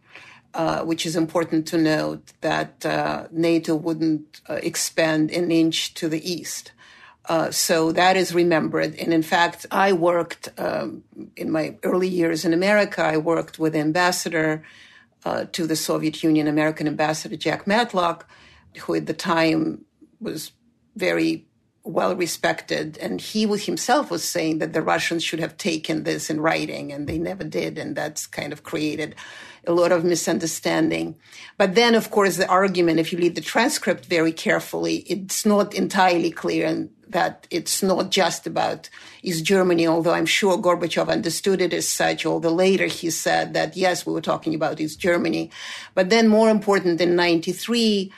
uh, 0.53 0.83
which 0.83 1.05
is 1.05 1.15
important 1.15 1.67
to 1.67 1.77
note, 1.77 2.33
that 2.41 2.85
uh, 2.85 3.27
NATO 3.31 3.75
wouldn't 3.75 4.41
uh, 4.49 4.55
expand 4.55 5.31
an 5.31 5.51
inch 5.51 5.93
to 5.95 6.09
the 6.09 6.29
east. 6.29 6.71
Uh, 7.29 7.51
so 7.51 7.91
that 7.91 8.17
is 8.17 8.33
remembered. 8.33 8.95
And 8.95 9.13
in 9.13 9.21
fact, 9.21 9.65
I 9.71 9.93
worked 9.93 10.49
um, 10.57 11.03
in 11.37 11.51
my 11.51 11.77
early 11.83 12.07
years 12.07 12.43
in 12.43 12.53
America, 12.53 13.03
I 13.03 13.17
worked 13.17 13.59
with 13.59 13.75
ambassador 13.75 14.63
uh, 15.23 15.45
to 15.51 15.67
the 15.67 15.75
Soviet 15.75 16.23
Union, 16.23 16.47
American 16.47 16.87
ambassador 16.87 17.37
Jack 17.37 17.67
Matlock, 17.67 18.27
who 18.79 18.95
at 18.95 19.05
the 19.05 19.13
time 19.13 19.85
was 20.19 20.51
very 20.95 21.45
well 21.83 22.15
respected. 22.15 22.97
And 22.97 23.21
he 23.21 23.45
himself 23.45 24.09
was 24.09 24.27
saying 24.27 24.59
that 24.59 24.73
the 24.73 24.81
Russians 24.81 25.23
should 25.23 25.39
have 25.39 25.57
taken 25.57 26.03
this 26.03 26.29
in 26.29 26.41
writing, 26.41 26.91
and 26.91 27.07
they 27.07 27.17
never 27.17 27.43
did. 27.43 27.77
And 27.77 27.95
that's 27.95 28.27
kind 28.27 28.51
of 28.51 28.63
created 28.63 29.15
a 29.67 29.71
lot 29.71 29.91
of 29.91 30.03
misunderstanding. 30.03 31.15
But 31.57 31.75
then, 31.75 31.95
of 31.95 32.11
course, 32.11 32.37
the 32.37 32.47
argument, 32.47 32.99
if 32.99 33.11
you 33.11 33.19
read 33.19 33.35
the 33.35 33.41
transcript 33.41 34.05
very 34.05 34.31
carefully, 34.31 34.97
it's 35.07 35.45
not 35.45 35.73
entirely 35.73 36.31
clear 36.31 36.87
that 37.09 37.45
it's 37.51 37.83
not 37.83 38.09
just 38.09 38.47
about 38.47 38.89
East 39.21 39.43
Germany, 39.43 39.85
although 39.85 40.13
I'm 40.13 40.25
sure 40.25 40.57
Gorbachev 40.57 41.09
understood 41.09 41.61
it 41.61 41.73
as 41.73 41.87
such, 41.87 42.25
although 42.25 42.53
later 42.53 42.85
he 42.85 43.09
said 43.09 43.53
that, 43.53 43.75
yes, 43.75 44.05
we 44.05 44.13
were 44.13 44.21
talking 44.21 44.55
about 44.55 44.79
East 44.79 44.99
Germany. 44.99 45.51
But 45.93 46.09
then 46.09 46.27
more 46.27 46.49
important 46.49 47.01
in 47.01 47.15
93, 47.15 48.11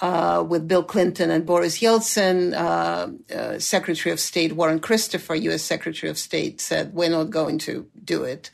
uh, 0.00 0.44
with 0.46 0.66
Bill 0.66 0.82
Clinton 0.82 1.30
and 1.30 1.46
Boris 1.46 1.80
Yeltsin, 1.80 2.54
uh, 2.54 3.34
uh, 3.34 3.58
Secretary 3.58 4.12
of 4.12 4.18
State 4.18 4.54
Warren 4.54 4.80
Christopher, 4.80 5.34
U.S. 5.34 5.62
Secretary 5.62 6.10
of 6.10 6.18
State, 6.18 6.60
said, 6.60 6.94
we're 6.94 7.10
not 7.10 7.30
going 7.30 7.58
to 7.58 7.86
do 8.02 8.24
it. 8.24 8.50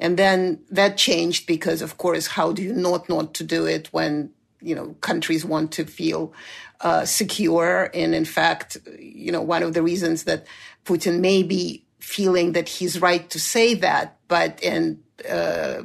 And 0.00 0.16
then 0.16 0.60
that 0.70 0.96
changed 0.96 1.46
because, 1.46 1.82
of 1.82 1.98
course, 1.98 2.28
how 2.28 2.52
do 2.52 2.62
you 2.62 2.72
not 2.72 3.08
not 3.08 3.34
to 3.34 3.44
do 3.44 3.66
it 3.66 3.88
when, 3.92 4.30
you 4.60 4.74
know, 4.74 4.94
countries 5.00 5.44
want 5.44 5.72
to 5.72 5.84
feel 5.84 6.32
uh, 6.80 7.04
secure? 7.04 7.90
And 7.94 8.14
in 8.14 8.24
fact, 8.24 8.76
you 8.98 9.32
know, 9.32 9.42
one 9.42 9.62
of 9.62 9.74
the 9.74 9.82
reasons 9.82 10.24
that 10.24 10.46
Putin 10.84 11.20
may 11.20 11.42
be 11.42 11.84
feeling 11.98 12.52
that 12.52 12.68
he's 12.68 13.00
right 13.00 13.28
to 13.30 13.38
say 13.38 13.74
that, 13.74 14.16
but, 14.28 14.62
and 14.62 15.02
uh, 15.28 15.82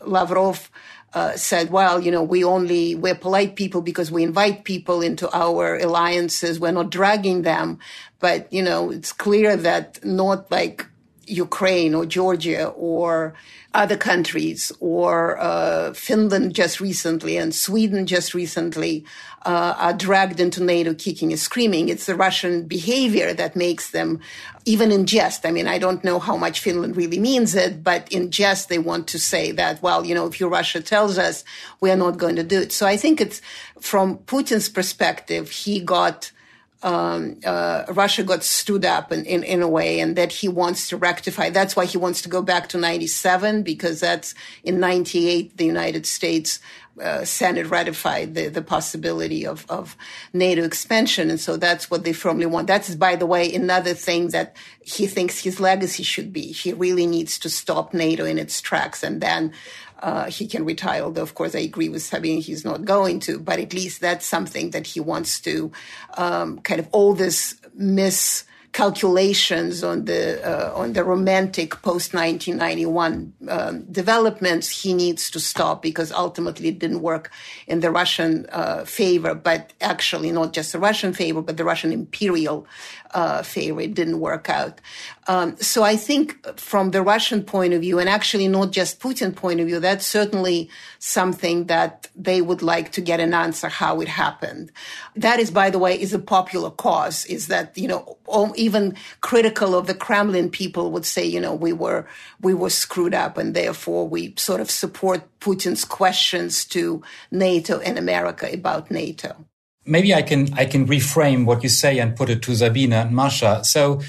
Lavrov, 0.00 0.70
uh, 1.14 1.32
said, 1.36 1.70
well, 1.70 2.00
you 2.00 2.10
know, 2.10 2.22
we 2.22 2.44
only, 2.44 2.94
we're 2.94 3.14
polite 3.14 3.56
people 3.56 3.80
because 3.80 4.10
we 4.10 4.22
invite 4.22 4.64
people 4.64 5.00
into 5.00 5.30
our 5.34 5.78
alliances. 5.78 6.60
We're 6.60 6.72
not 6.72 6.90
dragging 6.90 7.42
them. 7.42 7.78
But, 8.20 8.52
you 8.52 8.62
know, 8.62 8.90
it's 8.90 9.12
clear 9.12 9.56
that 9.56 10.04
not 10.04 10.50
like 10.50 10.86
Ukraine 11.28 11.94
or 11.94 12.06
Georgia 12.06 12.68
or 12.68 13.34
other 13.74 13.96
countries 13.96 14.72
or 14.80 15.38
uh, 15.38 15.92
Finland 15.92 16.54
just 16.54 16.80
recently 16.80 17.36
and 17.36 17.54
Sweden 17.54 18.06
just 18.06 18.34
recently 18.34 19.04
uh, 19.44 19.74
are 19.78 19.92
dragged 19.92 20.40
into 20.40 20.62
NATO 20.62 20.94
kicking 20.94 21.30
and 21.32 21.38
screaming. 21.38 21.88
It's 21.88 22.06
the 22.06 22.14
Russian 22.14 22.66
behavior 22.66 23.34
that 23.34 23.54
makes 23.54 23.90
them, 23.90 24.20
even 24.64 24.90
in 24.90 25.06
jest. 25.06 25.46
I 25.46 25.50
mean, 25.50 25.68
I 25.68 25.78
don't 25.78 26.02
know 26.02 26.18
how 26.18 26.36
much 26.36 26.60
Finland 26.60 26.96
really 26.96 27.18
means 27.18 27.54
it, 27.54 27.84
but 27.84 28.10
in 28.10 28.30
jest, 28.30 28.68
they 28.68 28.78
want 28.78 29.06
to 29.08 29.18
say 29.18 29.52
that, 29.52 29.82
well, 29.82 30.04
you 30.04 30.14
know, 30.14 30.26
if 30.26 30.40
your 30.40 30.48
Russia 30.48 30.80
tells 30.80 31.18
us, 31.18 31.44
we 31.80 31.90
are 31.90 31.96
not 31.96 32.18
going 32.18 32.36
to 32.36 32.42
do 32.42 32.60
it. 32.60 32.72
So 32.72 32.86
I 32.86 32.96
think 32.96 33.20
it's 33.20 33.40
from 33.80 34.18
Putin's 34.18 34.68
perspective, 34.68 35.50
he 35.50 35.80
got 35.80 36.32
um, 36.82 37.40
uh, 37.44 37.84
Russia 37.88 38.22
got 38.22 38.44
stood 38.44 38.84
up 38.84 39.10
in, 39.10 39.24
in, 39.24 39.42
in, 39.42 39.62
a 39.62 39.68
way 39.68 39.98
and 39.98 40.14
that 40.14 40.30
he 40.30 40.48
wants 40.48 40.88
to 40.90 40.96
rectify. 40.96 41.50
That's 41.50 41.74
why 41.74 41.86
he 41.86 41.98
wants 41.98 42.22
to 42.22 42.28
go 42.28 42.40
back 42.40 42.68
to 42.68 42.78
97 42.78 43.64
because 43.64 43.98
that's 43.98 44.34
in 44.62 44.78
98, 44.78 45.56
the 45.56 45.64
United 45.64 46.06
States 46.06 46.60
uh, 47.00 47.24
Senate 47.24 47.68
ratified 47.68 48.34
the, 48.34 48.48
the 48.48 48.62
possibility 48.62 49.46
of, 49.46 49.66
of 49.68 49.96
NATO 50.32 50.62
expansion. 50.64 51.30
And 51.30 51.40
so 51.40 51.56
that's 51.56 51.90
what 51.90 52.04
they 52.04 52.12
firmly 52.12 52.46
want. 52.46 52.66
That's, 52.66 52.94
by 52.94 53.16
the 53.16 53.26
way, 53.26 53.52
another 53.52 53.94
thing 53.94 54.28
that 54.28 54.56
he 54.82 55.06
thinks 55.06 55.40
his 55.40 55.60
legacy 55.60 56.02
should 56.02 56.32
be. 56.32 56.52
He 56.52 56.72
really 56.72 57.06
needs 57.06 57.38
to 57.40 57.50
stop 57.50 57.94
NATO 57.94 58.24
in 58.24 58.38
its 58.38 58.60
tracks 58.60 59.02
and 59.02 59.20
then 59.20 59.52
uh, 60.00 60.30
he 60.30 60.46
can 60.46 60.64
retire. 60.64 61.02
Although, 61.02 61.22
of 61.22 61.34
course, 61.34 61.54
I 61.54 61.60
agree 61.60 61.88
with 61.88 62.02
Sabine, 62.02 62.40
he's 62.40 62.64
not 62.64 62.84
going 62.84 63.20
to, 63.20 63.38
but 63.38 63.58
at 63.58 63.72
least 63.72 64.00
that's 64.00 64.26
something 64.26 64.70
that 64.70 64.86
he 64.86 65.00
wants 65.00 65.40
to 65.40 65.72
um, 66.16 66.58
kind 66.60 66.80
of 66.80 66.88
all 66.92 67.14
this 67.14 67.56
mis 67.74 68.44
calculations 68.72 69.82
on 69.82 70.04
the 70.04 70.22
uh, 70.46 70.72
on 70.74 70.92
the 70.92 71.02
romantic 71.02 71.70
post 71.82 72.12
1991 72.12 73.32
um, 73.48 73.82
developments 73.90 74.82
he 74.82 74.92
needs 74.92 75.30
to 75.30 75.40
stop 75.40 75.80
because 75.82 76.12
ultimately 76.12 76.68
it 76.68 76.78
didn't 76.78 77.00
work 77.00 77.30
in 77.66 77.80
the 77.80 77.90
Russian 77.90 78.46
uh, 78.52 78.84
favor, 78.84 79.34
but 79.34 79.72
actually 79.80 80.30
not 80.32 80.52
just 80.52 80.72
the 80.72 80.78
Russian 80.78 81.12
favor, 81.12 81.40
but 81.40 81.56
the 81.56 81.64
Russian 81.64 81.92
imperial 81.92 82.66
uh, 83.12 83.42
favor. 83.42 83.80
It 83.80 83.94
didn't 83.94 84.20
work 84.20 84.48
out. 84.48 84.80
Um, 85.26 85.56
so 85.58 85.82
I 85.82 85.96
think 85.96 86.58
from 86.58 86.90
the 86.90 87.02
Russian 87.02 87.42
point 87.42 87.74
of 87.74 87.82
view, 87.82 87.98
and 87.98 88.08
actually 88.08 88.48
not 88.48 88.70
just 88.70 89.00
Putin 89.00 89.34
point 89.34 89.60
of 89.60 89.66
view, 89.66 89.80
that's 89.80 90.06
certainly 90.06 90.70
something 90.98 91.66
that 91.66 92.08
they 92.16 92.40
would 92.40 92.62
like 92.62 92.92
to 92.92 93.00
get 93.00 93.20
an 93.20 93.34
answer 93.34 93.68
how 93.68 94.00
it 94.00 94.08
happened. 94.08 94.72
That 95.16 95.38
is, 95.38 95.50
by 95.50 95.70
the 95.70 95.78
way, 95.78 96.00
is 96.00 96.12
a 96.12 96.18
popular 96.18 96.70
cause. 96.70 97.26
Is 97.26 97.48
that 97.48 97.76
you 97.76 97.88
know 97.88 98.16
even 98.56 98.96
critical 99.20 99.74
of 99.74 99.86
the 99.86 99.94
Kremlin 99.94 100.50
people 100.50 100.90
would 100.92 101.06
say 101.06 101.24
you 101.24 101.40
know 101.40 101.54
we 101.54 101.72
were 101.72 102.06
we 102.40 102.54
were 102.54 102.70
screwed 102.70 103.14
up 103.14 103.36
and 103.36 103.54
therefore 103.54 104.08
we 104.08 104.34
sort 104.36 104.60
of 104.60 104.70
support 104.70 105.22
Putin's 105.40 105.84
questions 105.84 106.64
to 106.66 107.02
NATO 107.30 107.80
and 107.80 107.98
America 107.98 108.48
about 108.52 108.90
NATO 108.90 109.47
maybe 109.88 110.14
I 110.14 110.22
can 110.22 110.52
I 110.54 110.66
can 110.66 110.86
reframe 110.86 111.44
what 111.44 111.62
you 111.62 111.68
say 111.68 111.98
and 111.98 112.14
put 112.14 112.28
it 112.30 112.42
to 112.42 112.54
Sabine 112.54 112.92
and 112.92 113.12
Masha. 113.12 113.64
So 113.64 114.00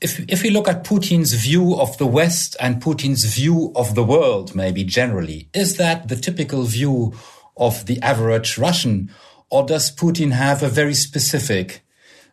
if 0.00 0.18
if 0.28 0.42
we 0.42 0.50
look 0.50 0.68
at 0.68 0.84
Putin's 0.84 1.34
view 1.34 1.76
of 1.76 1.96
the 1.98 2.06
West 2.06 2.56
and 2.58 2.82
Putin's 2.82 3.24
view 3.24 3.72
of 3.76 3.94
the 3.94 4.04
world, 4.04 4.54
maybe 4.54 4.82
generally, 4.82 5.48
is 5.52 5.76
that 5.76 6.08
the 6.08 6.16
typical 6.16 6.64
view 6.64 7.12
of 7.56 7.86
the 7.86 8.00
average 8.00 8.56
Russian, 8.56 9.10
or 9.50 9.66
does 9.66 9.94
Putin 9.94 10.32
have 10.32 10.62
a 10.62 10.68
very 10.68 10.94
specific 10.94 11.82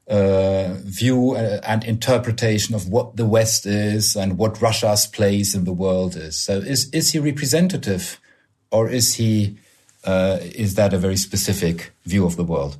uh, 0.08 0.76
view 0.84 1.36
uh, 1.36 1.60
and 1.64 1.84
interpretation 1.84 2.74
of 2.74 2.88
what 2.88 3.18
the 3.18 3.26
West 3.26 3.66
is 3.66 4.16
and 4.16 4.38
what 4.38 4.62
Russia's 4.62 5.06
place 5.06 5.54
in 5.54 5.66
the 5.66 5.74
world 5.74 6.16
is? 6.16 6.40
So 6.40 6.60
is 6.60 6.90
is 6.92 7.12
he 7.12 7.20
representative, 7.20 8.20
or 8.72 8.90
is 8.90 9.16
he 9.16 9.58
uh, 10.08 10.40
is 10.42 10.76
that 10.76 10.94
a 10.94 10.98
very 10.98 11.18
specific 11.18 11.92
view 12.06 12.26
of 12.26 12.38
the 12.38 12.44
world? 12.44 12.78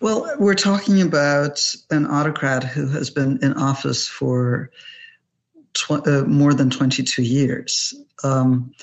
Well, 0.00 0.30
we're 0.38 0.54
talking 0.54 1.00
about 1.00 1.74
an 1.90 2.06
autocrat 2.06 2.62
who 2.62 2.86
has 2.88 3.08
been 3.08 3.38
in 3.42 3.54
office 3.54 4.06
for 4.06 4.70
tw- 5.72 6.06
uh, 6.06 6.24
more 6.26 6.52
than 6.52 6.68
22 6.68 7.22
years. 7.22 7.94
Um, 8.22 8.74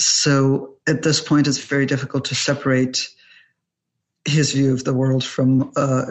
so 0.00 0.74
at 0.88 1.02
this 1.02 1.20
point, 1.20 1.46
it's 1.46 1.58
very 1.58 1.86
difficult 1.86 2.26
to 2.26 2.34
separate 2.34 3.08
his 4.24 4.52
view 4.52 4.72
of 4.72 4.82
the 4.82 4.92
world 4.92 5.24
from 5.24 5.72
uh, 5.76 6.06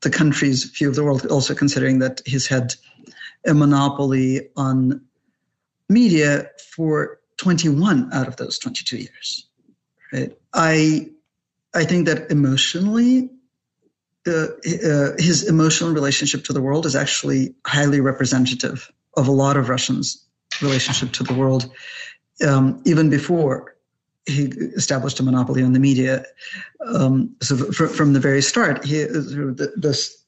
the 0.00 0.10
country's 0.10 0.64
view 0.64 0.88
of 0.88 0.94
the 0.94 1.04
world, 1.04 1.26
also 1.26 1.54
considering 1.54 1.98
that 1.98 2.22
he's 2.24 2.46
had 2.46 2.74
a 3.46 3.52
monopoly 3.52 4.48
on 4.56 5.02
media 5.90 6.50
for 6.74 7.20
21 7.36 8.10
out 8.12 8.28
of 8.28 8.36
those 8.36 8.58
22 8.58 8.96
years. 8.96 9.46
Right? 10.12 10.36
I 10.52 11.08
I 11.74 11.84
think 11.84 12.06
that 12.06 12.30
emotionally, 12.30 13.30
uh, 14.26 14.46
his 15.18 15.48
emotional 15.48 15.92
relationship 15.92 16.44
to 16.44 16.52
the 16.52 16.60
world 16.60 16.84
is 16.86 16.94
actually 16.94 17.54
highly 17.66 18.00
representative 18.00 18.90
of 19.16 19.26
a 19.26 19.32
lot 19.32 19.56
of 19.56 19.68
Russians' 19.68 20.24
relationship 20.60 21.12
to 21.12 21.24
the 21.24 21.34
world, 21.34 21.70
um, 22.46 22.82
even 22.84 23.08
before 23.08 23.74
he 24.26 24.44
established 24.76 25.18
a 25.18 25.22
monopoly 25.22 25.62
on 25.62 25.72
the 25.72 25.80
media. 25.80 26.24
Um, 26.86 27.34
so 27.40 27.56
from 27.56 28.12
the 28.12 28.20
very 28.20 28.42
start, 28.42 28.84
he 28.84 29.04
this 29.76 30.22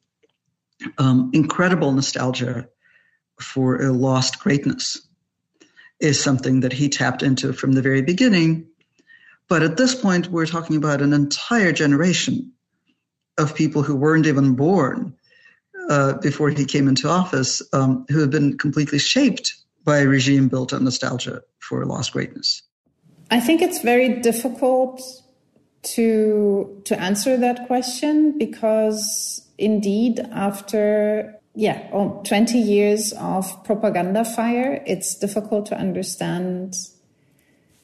um, 0.99 1.30
incredible 1.32 1.93
nostalgia 1.93 2.68
for 3.41 3.80
a 3.82 3.93
lost 3.93 4.41
greatness 4.41 5.07
is 6.01 6.20
something 6.20 6.61
that 6.61 6.72
he 6.72 6.89
tapped 6.89 7.22
into 7.22 7.53
from 7.53 7.72
the 7.72 7.82
very 7.82 8.03
beginning 8.03 8.66
but 9.49 9.62
at 9.62 9.76
this 9.76 9.95
point, 9.95 10.28
we're 10.28 10.47
talking 10.47 10.76
about 10.76 11.03
an 11.03 11.12
entire 11.12 11.72
generation 11.72 12.53
of 13.38 13.55
people 13.55 13.82
who 13.82 13.97
weren't 13.97 14.26
even 14.26 14.55
born 14.55 15.14
uh, 15.90 16.14
before 16.14 16.51
he 16.51 16.64
came 16.64 16.88
into 16.88 17.09
office, 17.09 17.62
um, 17.72 18.07
who 18.09 18.20
have 18.20 18.30
been 18.30 18.57
completely 18.57 18.99
shaped 18.99 19.55
by 19.84 19.99
a 19.99 20.07
regime 20.07 20.49
built 20.49 20.72
on 20.72 20.84
nostalgia 20.84 21.42
for 21.59 21.84
lost 21.84 22.12
greatness. 22.12 22.62
I 23.30 23.40
think 23.40 23.61
it's 23.61 23.82
very 23.82 24.20
difficult 24.20 25.03
to 25.95 26.82
to 26.86 26.99
answer 26.99 27.36
that 27.36 27.66
question 27.66 28.38
because 28.38 29.42
indeed 29.59 30.18
after 30.32 31.34
yeah 31.55 31.88
20 31.90 32.59
years 32.59 33.12
of 33.20 33.62
propaganda 33.64 34.24
fire 34.24 34.82
it's 34.86 35.18
difficult 35.18 35.66
to 35.66 35.76
understand 35.76 36.72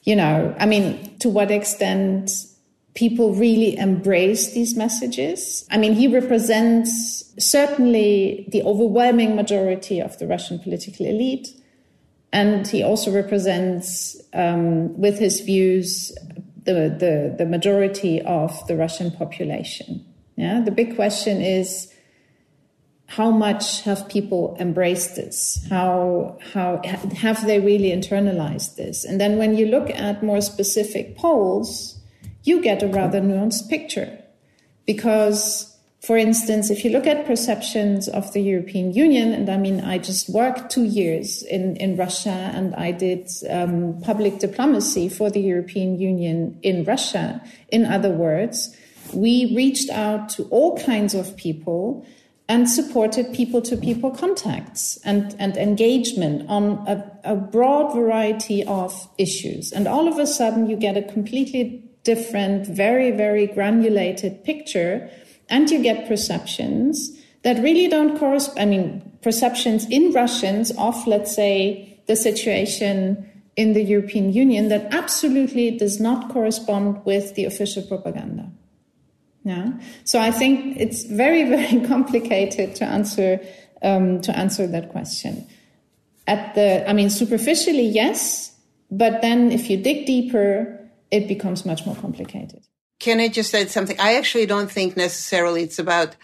you 0.03 0.15
know, 0.15 0.55
I 0.59 0.65
mean, 0.65 1.17
to 1.19 1.29
what 1.29 1.51
extent 1.51 2.31
people 2.93 3.33
really 3.33 3.77
embrace 3.77 4.53
these 4.53 4.75
messages. 4.75 5.65
I 5.71 5.77
mean, 5.77 5.93
he 5.93 6.07
represents 6.07 7.23
certainly 7.39 8.45
the 8.49 8.63
overwhelming 8.63 9.35
majority 9.35 10.01
of 10.01 10.17
the 10.19 10.27
Russian 10.27 10.59
political 10.59 11.05
elite. 11.05 11.47
And 12.33 12.67
he 12.67 12.83
also 12.83 13.11
represents, 13.11 14.17
um, 14.33 14.97
with 14.99 15.19
his 15.19 15.41
views, 15.41 16.11
the, 16.63 16.95
the, 16.97 17.35
the 17.37 17.45
majority 17.45 18.21
of 18.21 18.65
the 18.67 18.75
Russian 18.75 19.11
population. 19.11 20.05
Yeah. 20.35 20.61
The 20.61 20.71
big 20.71 20.95
question 20.95 21.41
is, 21.41 21.90
how 23.17 23.29
much 23.29 23.81
have 23.81 24.07
people 24.07 24.55
embraced 24.57 25.17
this? 25.17 25.59
How, 25.69 26.37
how 26.53 26.81
have 27.17 27.45
they 27.45 27.59
really 27.59 27.91
internalized 27.91 28.77
this? 28.77 29.03
And 29.03 29.19
then 29.19 29.37
when 29.37 29.57
you 29.57 29.65
look 29.65 29.89
at 29.89 30.23
more 30.23 30.39
specific 30.39 31.17
polls, 31.17 31.99
you 32.43 32.61
get 32.61 32.81
a 32.81 32.87
rather 32.87 33.19
nuanced 33.19 33.67
picture. 33.69 34.17
Because, 34.85 35.77
for 35.99 36.15
instance, 36.15 36.69
if 36.69 36.85
you 36.85 36.91
look 36.91 37.05
at 37.05 37.25
perceptions 37.25 38.07
of 38.07 38.31
the 38.31 38.39
European 38.39 38.93
Union, 38.93 39.33
and 39.33 39.49
I 39.49 39.57
mean, 39.57 39.81
I 39.81 39.97
just 39.97 40.29
worked 40.29 40.71
two 40.71 40.85
years 40.85 41.43
in, 41.43 41.75
in 41.75 41.97
Russia 41.97 42.51
and 42.55 42.73
I 42.75 42.93
did 42.93 43.27
um, 43.49 43.99
public 44.01 44.39
diplomacy 44.39 45.09
for 45.09 45.29
the 45.29 45.41
European 45.41 45.99
Union 45.99 46.57
in 46.63 46.85
Russia. 46.85 47.43
In 47.73 47.85
other 47.85 48.11
words, 48.11 48.73
we 49.13 49.53
reached 49.53 49.89
out 49.89 50.29
to 50.29 50.43
all 50.43 50.77
kinds 50.77 51.13
of 51.13 51.35
people 51.35 52.05
and 52.51 52.69
supported 52.69 53.33
people 53.33 53.61
to 53.61 53.77
people 53.77 54.11
contacts 54.11 54.99
and, 55.05 55.33
and 55.39 55.55
engagement 55.55 56.43
on 56.49 56.85
a, 56.85 56.97
a, 57.23 57.33
broad 57.33 57.93
variety 57.95 58.61
of 58.65 59.07
issues. 59.17 59.71
And 59.71 59.87
all 59.87 60.05
of 60.05 60.19
a 60.19 60.27
sudden, 60.27 60.69
you 60.69 60.75
get 60.75 60.97
a 60.97 61.01
completely 61.01 61.81
different, 62.03 62.67
very, 62.67 63.09
very 63.11 63.47
granulated 63.47 64.43
picture, 64.43 65.09
and 65.47 65.69
you 65.69 65.81
get 65.81 66.09
perceptions 66.09 67.17
that 67.43 67.63
really 67.63 67.87
don't 67.87 68.19
correspond. 68.19 68.59
I 68.59 68.65
mean, 68.65 69.17
perceptions 69.21 69.89
in 69.89 70.11
Russians 70.11 70.71
of, 70.71 71.07
let's 71.07 71.33
say, 71.33 72.01
the 72.07 72.17
situation 72.17 73.31
in 73.55 73.71
the 73.71 73.81
European 73.81 74.33
Union 74.33 74.67
that 74.67 74.93
absolutely 74.93 75.71
does 75.71 76.01
not 76.01 76.29
correspond 76.29 77.05
with 77.05 77.33
the 77.35 77.45
official 77.45 77.83
propaganda. 77.83 78.51
Yeah. 79.43 79.71
So 80.03 80.19
I 80.19 80.31
think 80.31 80.77
it's 80.77 81.03
very, 81.05 81.43
very 81.55 81.85
complicated 81.87 82.75
to 82.75 82.85
answer 82.85 83.39
um, 83.81 84.21
to 84.21 84.37
answer 84.37 84.67
that 84.67 84.89
question. 84.89 85.47
At 86.27 86.55
the, 86.55 86.87
I 86.87 86.93
mean, 86.93 87.09
superficially, 87.09 87.87
yes, 87.87 88.55
but 88.91 89.21
then 89.21 89.51
if 89.51 89.69
you 89.69 89.77
dig 89.77 90.05
deeper, 90.05 90.79
it 91.09 91.27
becomes 91.27 91.65
much 91.65 91.85
more 91.85 91.95
complicated. 91.95 92.63
Can 92.99 93.19
I 93.19 93.27
just 93.27 93.53
add 93.55 93.71
something? 93.71 93.99
I 93.99 94.15
actually 94.15 94.45
don't 94.45 94.71
think 94.71 94.95
necessarily 94.95 95.63
it's 95.63 95.79
about 95.79 96.15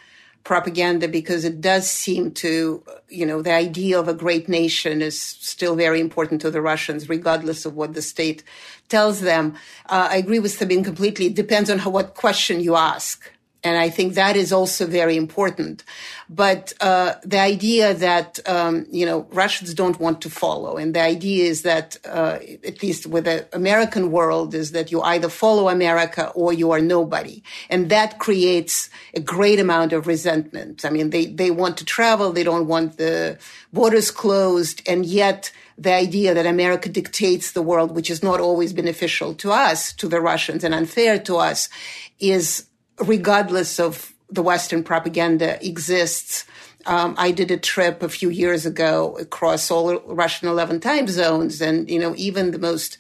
propaganda 0.47 1.09
because 1.09 1.43
it 1.43 1.59
does 1.59 1.89
seem 1.89 2.31
to, 2.31 2.81
you 3.09 3.25
know, 3.25 3.41
the 3.41 3.51
idea 3.51 3.99
of 3.99 4.07
a 4.07 4.13
great 4.13 4.47
nation 4.47 5.01
is 5.01 5.21
still 5.21 5.75
very 5.75 5.99
important 5.99 6.39
to 6.39 6.49
the 6.49 6.61
Russians, 6.61 7.09
regardless 7.09 7.65
of 7.65 7.75
what 7.75 7.93
the 7.93 8.01
state 8.01 8.43
tells 8.87 9.19
them. 9.19 9.55
Uh, 9.87 10.07
I 10.09 10.15
agree 10.15 10.39
with 10.39 10.53
Sabine 10.53 10.85
completely. 10.85 11.25
It 11.25 11.35
depends 11.35 11.69
on 11.69 11.79
how, 11.79 11.89
what 11.89 12.15
question 12.15 12.61
you 12.61 12.77
ask 12.77 13.29
And 13.67 13.77
I 13.77 13.89
think 13.89 14.13
that 14.13 14.35
is 14.35 14.51
also 14.53 14.87
very 14.87 15.17
important. 15.17 15.83
But 16.29 16.73
uh, 16.81 17.15
the 17.23 17.39
idea 17.39 17.93
that 17.93 18.39
um, 18.47 18.85
you 18.91 19.05
know 19.05 19.27
Russians 19.31 19.73
don't 19.73 19.99
want 19.99 20.21
to 20.21 20.29
follow, 20.29 20.77
and 20.77 20.93
the 20.93 21.01
idea 21.01 21.45
is 21.45 21.61
that 21.61 21.97
uh, 22.05 22.39
at 22.65 22.81
least 22.81 23.05
with 23.07 23.25
the 23.25 23.47
American 23.53 24.11
world 24.11 24.53
is 24.53 24.71
that 24.71 24.91
you 24.91 25.01
either 25.01 25.29
follow 25.29 25.69
America 25.69 26.31
or 26.35 26.53
you 26.53 26.71
are 26.71 26.81
nobody, 26.81 27.43
and 27.69 27.89
that 27.89 28.19
creates 28.19 28.89
a 29.13 29.19
great 29.19 29.59
amount 29.59 29.93
of 29.93 30.07
resentment. 30.07 30.85
I 30.85 30.89
mean, 30.89 31.09
they 31.11 31.25
they 31.25 31.51
want 31.51 31.77
to 31.77 31.85
travel, 31.85 32.31
they 32.31 32.43
don't 32.43 32.67
want 32.67 32.97
the 32.97 33.37
borders 33.71 34.11
closed, 34.11 34.81
and 34.87 35.05
yet 35.05 35.51
the 35.77 35.93
idea 35.93 36.33
that 36.33 36.45
America 36.45 36.89
dictates 36.89 37.51
the 37.51 37.61
world, 37.61 37.95
which 37.95 38.09
is 38.09 38.23
not 38.23 38.39
always 38.39 38.73
beneficial 38.73 39.35
to 39.35 39.51
us, 39.51 39.93
to 39.93 40.07
the 40.07 40.19
Russians, 40.19 40.63
and 40.63 40.73
unfair 40.73 41.19
to 41.19 41.37
us, 41.37 41.69
is 42.19 42.66
regardless 42.99 43.79
of 43.79 44.13
the 44.29 44.43
Western 44.43 44.83
propaganda 44.83 45.63
exists. 45.65 46.45
Um, 46.85 47.15
I 47.17 47.31
did 47.31 47.51
a 47.51 47.57
trip 47.57 48.01
a 48.01 48.09
few 48.09 48.29
years 48.29 48.65
ago 48.65 49.17
across 49.17 49.69
all 49.71 49.99
Russian 50.01 50.47
11 50.47 50.79
time 50.79 51.07
zones, 51.07 51.61
and 51.61 51.89
you 51.89 51.99
know 51.99 52.13
even 52.17 52.51
the 52.51 52.59
most 52.59 52.97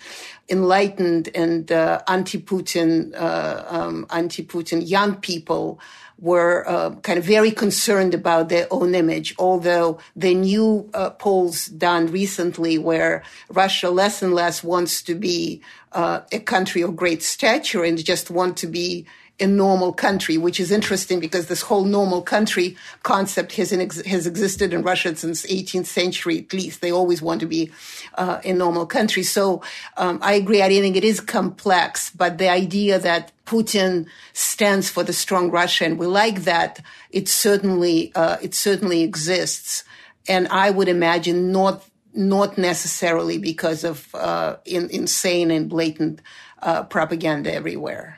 enlightened 0.49 1.29
and 1.35 1.71
uh, 1.71 2.01
anti-Putin, 2.07 3.13
uh, 3.15 3.65
um, 3.67 4.05
anti-Putin 4.09 4.87
young 4.87 5.15
people 5.15 5.79
were 6.19 6.67
uh, 6.67 6.95
kind 7.01 7.19
of 7.19 7.25
very 7.25 7.51
concerned 7.51 8.13
about 8.13 8.49
their 8.49 8.65
own 8.71 8.95
image, 8.95 9.35
although 9.37 9.99
the 10.15 10.33
new 10.33 10.89
uh, 10.93 11.11
polls 11.11 11.67
done 11.67 12.07
recently 12.07 12.77
where 12.77 13.23
Russia 13.49 13.89
less 13.89 14.23
and 14.23 14.33
less 14.33 14.63
wants 14.63 15.01
to 15.03 15.13
be 15.13 15.61
uh, 15.91 16.21
a 16.31 16.39
country 16.39 16.81
of 16.81 16.95
great 16.95 17.21
stature 17.21 17.83
and 17.83 18.03
just 18.03 18.31
want 18.31 18.57
to 18.57 18.67
be 18.67 19.05
a 19.39 19.45
normal 19.45 19.93
country, 19.93 20.37
which 20.37 20.59
is 20.59 20.71
interesting 20.71 21.19
because 21.19 21.47
this 21.47 21.61
whole 21.61 21.83
normal 21.83 22.21
country 22.21 22.75
concept 23.03 23.53
has, 23.55 23.71
ex- 23.71 24.05
has 24.05 24.25
existed 24.25 24.73
in 24.73 24.81
Russia 24.81 25.15
since 25.15 25.45
18th 25.45 25.85
century 25.85 26.39
at 26.39 26.53
least. 26.53 26.81
They 26.81 26.91
always 26.91 27.21
want 27.21 27.41
to 27.41 27.45
be 27.45 27.71
uh, 28.15 28.41
a 28.43 28.53
normal 28.53 28.87
country. 28.87 29.21
So 29.23 29.61
um, 29.95 30.19
I 30.23 30.33
agree. 30.33 30.63
I 30.63 30.69
think 30.69 30.95
it 30.95 31.03
is 31.03 31.19
complex, 31.19 32.09
but 32.09 32.39
the 32.39 32.49
idea 32.49 32.97
that 32.97 33.31
Putin 33.45 34.07
stands 34.33 34.89
for 34.89 35.03
the 35.03 35.13
strong 35.13 35.51
Russia, 35.51 35.85
and 35.85 35.97
we 35.97 36.07
like 36.07 36.43
that. 36.43 36.81
It 37.11 37.29
certainly 37.29 38.11
uh, 38.13 38.37
it 38.41 38.53
certainly 38.53 39.03
exists, 39.03 39.85
and 40.27 40.49
I 40.49 40.69
would 40.69 40.89
imagine 40.89 41.51
not 41.53 41.85
not 42.13 42.57
necessarily 42.57 43.37
because 43.37 43.85
of 43.85 44.13
uh, 44.13 44.57
in, 44.65 44.89
insane 44.89 45.51
and 45.51 45.69
blatant 45.69 46.21
uh, 46.61 46.83
propaganda 46.83 47.53
everywhere. 47.53 48.16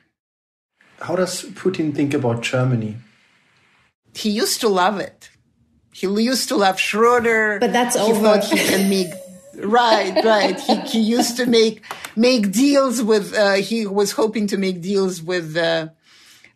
How 1.01 1.15
does 1.15 1.43
Putin 1.43 1.95
think 1.95 2.13
about 2.13 2.41
Germany? 2.41 2.97
He 4.13 4.29
used 4.29 4.59
to 4.61 4.69
love 4.69 4.99
it. 4.99 5.29
He 5.93 6.07
used 6.07 6.47
to 6.49 6.55
love 6.55 6.79
Schroeder. 6.79 7.59
But 7.59 7.73
that's 7.73 7.95
he 7.95 8.01
over. 8.01 8.19
Thought 8.21 8.43
he 8.45 8.57
can 8.57 8.89
make, 8.89 9.07
right, 9.55 10.23
right. 10.23 10.59
He, 10.59 10.75
he 10.81 10.99
used 10.99 11.37
to 11.37 11.45
make 11.45 11.83
make 12.15 12.51
deals 12.51 13.01
with. 13.01 13.33
Uh, 13.33 13.55
he 13.55 13.85
was 13.85 14.11
hoping 14.11 14.47
to 14.47 14.57
make 14.57 14.81
deals 14.81 15.21
with. 15.21 15.55
Uh, 15.55 15.89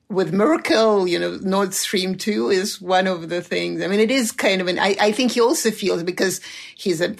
with 0.09 0.31
Merkel, 0.31 1.07
you 1.07 1.17
know, 1.17 1.39
Nord 1.41 1.73
Stream 1.73 2.15
2 2.15 2.49
is 2.49 2.79
one 2.79 3.07
of 3.07 3.29
the 3.29 3.41
things. 3.41 3.81
I 3.81 3.87
mean, 3.87 3.99
it 3.99 4.11
is 4.11 4.31
kind 4.31 4.61
of 4.61 4.67
an, 4.67 4.77
I, 4.77 4.95
I 4.99 5.11
think 5.11 5.31
he 5.31 5.41
also 5.41 5.71
feels 5.71 6.03
because 6.03 6.39
he's 6.75 7.01
a 7.01 7.15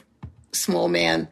small 0.52 0.90
man, 0.90 1.28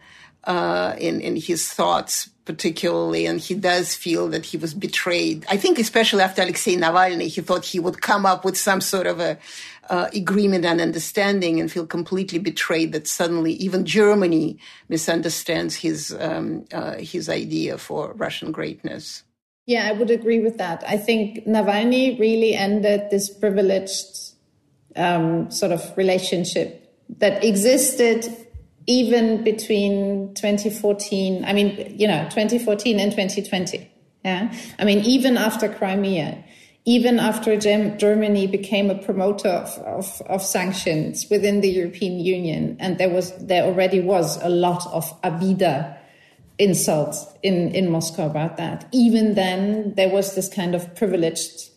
uh, 0.45 0.95
in, 0.97 1.21
in 1.21 1.35
his 1.35 1.71
thoughts, 1.71 2.30
particularly, 2.45 3.25
and 3.25 3.39
he 3.39 3.53
does 3.53 3.95
feel 3.95 4.27
that 4.29 4.45
he 4.45 4.57
was 4.57 4.73
betrayed. 4.73 5.45
I 5.49 5.57
think, 5.57 5.79
especially 5.79 6.21
after 6.21 6.41
Alexei 6.41 6.75
Navalny, 6.75 7.27
he 7.27 7.41
thought 7.41 7.65
he 7.65 7.79
would 7.79 8.01
come 8.01 8.25
up 8.25 8.43
with 8.43 8.57
some 8.57 8.81
sort 8.81 9.07
of 9.07 9.19
a 9.19 9.37
uh, 9.89 10.07
agreement 10.13 10.65
and 10.65 10.79
understanding, 10.79 11.59
and 11.59 11.71
feel 11.71 11.85
completely 11.85 12.39
betrayed 12.39 12.93
that 12.93 13.07
suddenly 13.07 13.53
even 13.53 13.85
Germany 13.85 14.57
misunderstands 14.89 15.75
his 15.75 16.15
um, 16.19 16.65
uh, 16.71 16.95
his 16.95 17.29
idea 17.29 17.77
for 17.77 18.13
Russian 18.13 18.51
greatness. 18.51 19.23
Yeah, 19.67 19.87
I 19.87 19.91
would 19.91 20.09
agree 20.09 20.39
with 20.39 20.57
that. 20.57 20.83
I 20.87 20.97
think 20.97 21.45
Navalny 21.45 22.19
really 22.19 22.55
ended 22.55 23.09
this 23.11 23.29
privileged 23.29 24.33
um, 24.95 25.51
sort 25.51 25.71
of 25.71 25.95
relationship 25.97 26.81
that 27.19 27.43
existed 27.43 28.40
even 28.87 29.43
between 29.43 30.33
2014, 30.33 31.45
I 31.45 31.53
mean, 31.53 31.95
you 31.97 32.07
know, 32.07 32.23
2014 32.25 32.99
and 32.99 33.11
2020. 33.11 33.89
Yeah. 34.23 34.53
I 34.77 34.85
mean, 34.85 34.99
even 34.99 35.37
after 35.37 35.67
Crimea, 35.67 36.43
even 36.85 37.19
after 37.19 37.57
Germany 37.57 38.47
became 38.47 38.89
a 38.89 38.95
promoter 38.95 39.49
of, 39.49 39.69
of, 39.79 40.21
of, 40.27 40.41
sanctions 40.41 41.27
within 41.29 41.61
the 41.61 41.69
European 41.69 42.19
Union, 42.19 42.75
and 42.79 42.97
there 42.97 43.09
was, 43.09 43.35
there 43.37 43.63
already 43.63 43.99
was 43.99 44.41
a 44.41 44.49
lot 44.49 44.85
of 44.87 45.05
abida 45.21 45.97
insults 46.57 47.25
in, 47.43 47.73
in 47.73 47.89
Moscow 47.89 48.25
about 48.25 48.57
that. 48.57 48.87
Even 48.91 49.35
then, 49.35 49.93
there 49.95 50.09
was 50.09 50.35
this 50.35 50.49
kind 50.49 50.73
of 50.73 50.95
privileged, 50.95 51.69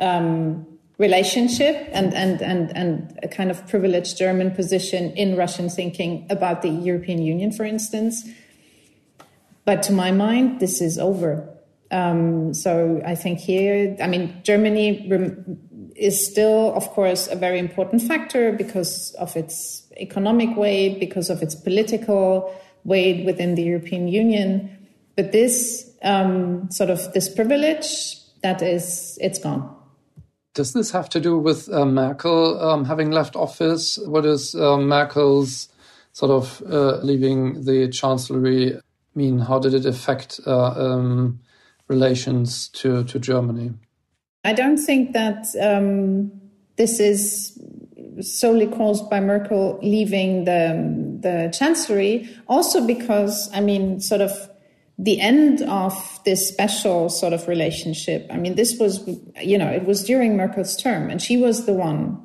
um, 0.00 0.66
relationship 0.98 1.88
and, 1.92 2.14
and, 2.14 2.40
and, 2.40 2.74
and 2.76 3.18
a 3.22 3.28
kind 3.28 3.50
of 3.50 3.66
privileged 3.68 4.16
German 4.16 4.50
position 4.50 5.12
in 5.12 5.36
Russian 5.36 5.68
thinking 5.68 6.26
about 6.30 6.62
the 6.62 6.70
European 6.70 7.22
Union, 7.22 7.52
for 7.52 7.64
instance. 7.64 8.26
But 9.64 9.82
to 9.84 9.92
my 9.92 10.10
mind, 10.10 10.60
this 10.60 10.80
is 10.80 10.98
over. 10.98 11.48
Um, 11.90 12.54
so 12.54 13.02
I 13.04 13.14
think 13.14 13.38
here, 13.38 13.96
I 14.00 14.06
mean, 14.06 14.40
Germany 14.42 15.58
is 15.94 16.24
still, 16.24 16.74
of 16.74 16.88
course, 16.90 17.28
a 17.28 17.36
very 17.36 17.58
important 17.58 18.02
factor 18.02 18.52
because 18.52 19.14
of 19.18 19.36
its 19.36 19.86
economic 19.98 20.56
weight, 20.56 20.98
because 20.98 21.30
of 21.30 21.42
its 21.42 21.54
political 21.54 22.54
weight 22.84 23.26
within 23.26 23.54
the 23.54 23.62
European 23.62 24.08
Union. 24.08 24.70
But 25.14 25.32
this 25.32 25.90
um, 26.02 26.70
sort 26.70 26.90
of 26.90 27.12
this 27.12 27.28
privilege, 27.28 28.16
that 28.42 28.62
is, 28.62 29.18
it's 29.20 29.38
gone. 29.38 29.75
Does 30.56 30.72
this 30.72 30.90
have 30.92 31.10
to 31.10 31.20
do 31.20 31.36
with 31.36 31.70
uh, 31.70 31.84
Merkel 31.84 32.58
um, 32.58 32.86
having 32.86 33.10
left 33.10 33.36
office? 33.36 33.98
What 33.98 34.24
is 34.24 34.54
uh, 34.54 34.78
Merkel's 34.78 35.68
sort 36.14 36.30
of 36.30 36.62
uh, 36.72 36.96
leaving 37.02 37.66
the 37.66 37.88
chancellery 37.88 38.80
mean? 39.14 39.38
How 39.38 39.58
did 39.58 39.74
it 39.74 39.84
affect 39.84 40.40
uh, 40.46 40.68
um, 40.70 41.40
relations 41.88 42.68
to, 42.68 43.04
to 43.04 43.18
Germany? 43.18 43.74
I 44.44 44.54
don't 44.54 44.78
think 44.78 45.12
that 45.12 45.44
um, 45.60 46.32
this 46.76 47.00
is 47.00 47.60
solely 48.22 48.66
caused 48.66 49.10
by 49.10 49.20
Merkel 49.20 49.78
leaving 49.82 50.44
the 50.44 51.18
the 51.20 51.52
chancellery. 51.52 52.30
Also 52.48 52.86
because 52.86 53.50
I 53.52 53.60
mean, 53.60 54.00
sort 54.00 54.22
of 54.22 54.32
the 54.98 55.20
end 55.20 55.62
of 55.62 56.20
this 56.24 56.48
special 56.48 57.10
sort 57.10 57.32
of 57.32 57.46
relationship. 57.48 58.26
I 58.30 58.38
mean, 58.38 58.54
this 58.54 58.78
was, 58.78 59.06
you 59.42 59.58
know, 59.58 59.68
it 59.68 59.84
was 59.84 60.04
during 60.04 60.36
Merkel's 60.36 60.76
term, 60.76 61.10
and 61.10 61.20
she 61.20 61.36
was 61.36 61.66
the 61.66 61.74
one 61.74 62.22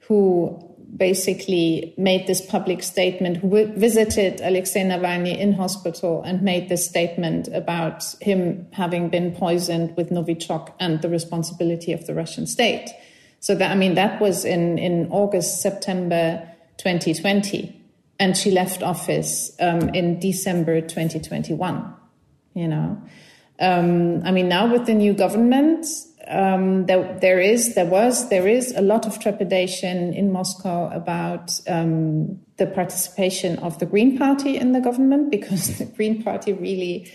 who 0.00 0.66
basically 0.96 1.94
made 1.96 2.26
this 2.26 2.44
public 2.44 2.82
statement, 2.82 3.38
who 3.38 3.66
visited 3.74 4.40
Alexei 4.42 4.82
Navalny 4.82 5.38
in 5.38 5.52
hospital 5.52 6.22
and 6.22 6.42
made 6.42 6.68
this 6.68 6.86
statement 6.86 7.48
about 7.54 8.04
him 8.20 8.66
having 8.72 9.08
been 9.08 9.32
poisoned 9.32 9.96
with 9.96 10.10
Novichok 10.10 10.72
and 10.80 11.00
the 11.00 11.08
responsibility 11.08 11.92
of 11.92 12.06
the 12.06 12.14
Russian 12.14 12.46
state. 12.46 12.90
So 13.38 13.54
that, 13.54 13.70
I 13.70 13.76
mean, 13.76 13.94
that 13.94 14.20
was 14.20 14.44
in, 14.44 14.78
in 14.78 15.08
August, 15.10 15.62
September 15.62 16.46
2020. 16.78 17.76
And 18.18 18.36
she 18.36 18.50
left 18.50 18.82
office 18.82 19.52
um, 19.60 19.88
in 19.90 20.18
December 20.18 20.82
2021 20.82 21.94
you 22.54 22.68
know. 22.68 23.00
Um, 23.60 24.22
I 24.24 24.30
mean, 24.30 24.48
now 24.48 24.72
with 24.72 24.86
the 24.86 24.94
new 24.94 25.12
government, 25.12 25.86
um, 26.28 26.86
there, 26.86 27.18
there 27.20 27.40
is, 27.40 27.74
there 27.74 27.86
was, 27.86 28.28
there 28.30 28.48
is 28.48 28.72
a 28.76 28.80
lot 28.80 29.06
of 29.06 29.18
trepidation 29.18 30.14
in 30.14 30.32
Moscow 30.32 30.90
about 30.90 31.58
um, 31.68 32.40
the 32.56 32.66
participation 32.66 33.58
of 33.58 33.78
the 33.78 33.86
Green 33.86 34.16
Party 34.16 34.56
in 34.56 34.72
the 34.72 34.80
government 34.80 35.30
because 35.36 35.78
the 35.78 35.84
Green 35.84 36.22
Party 36.22 36.52
really, 36.52 37.10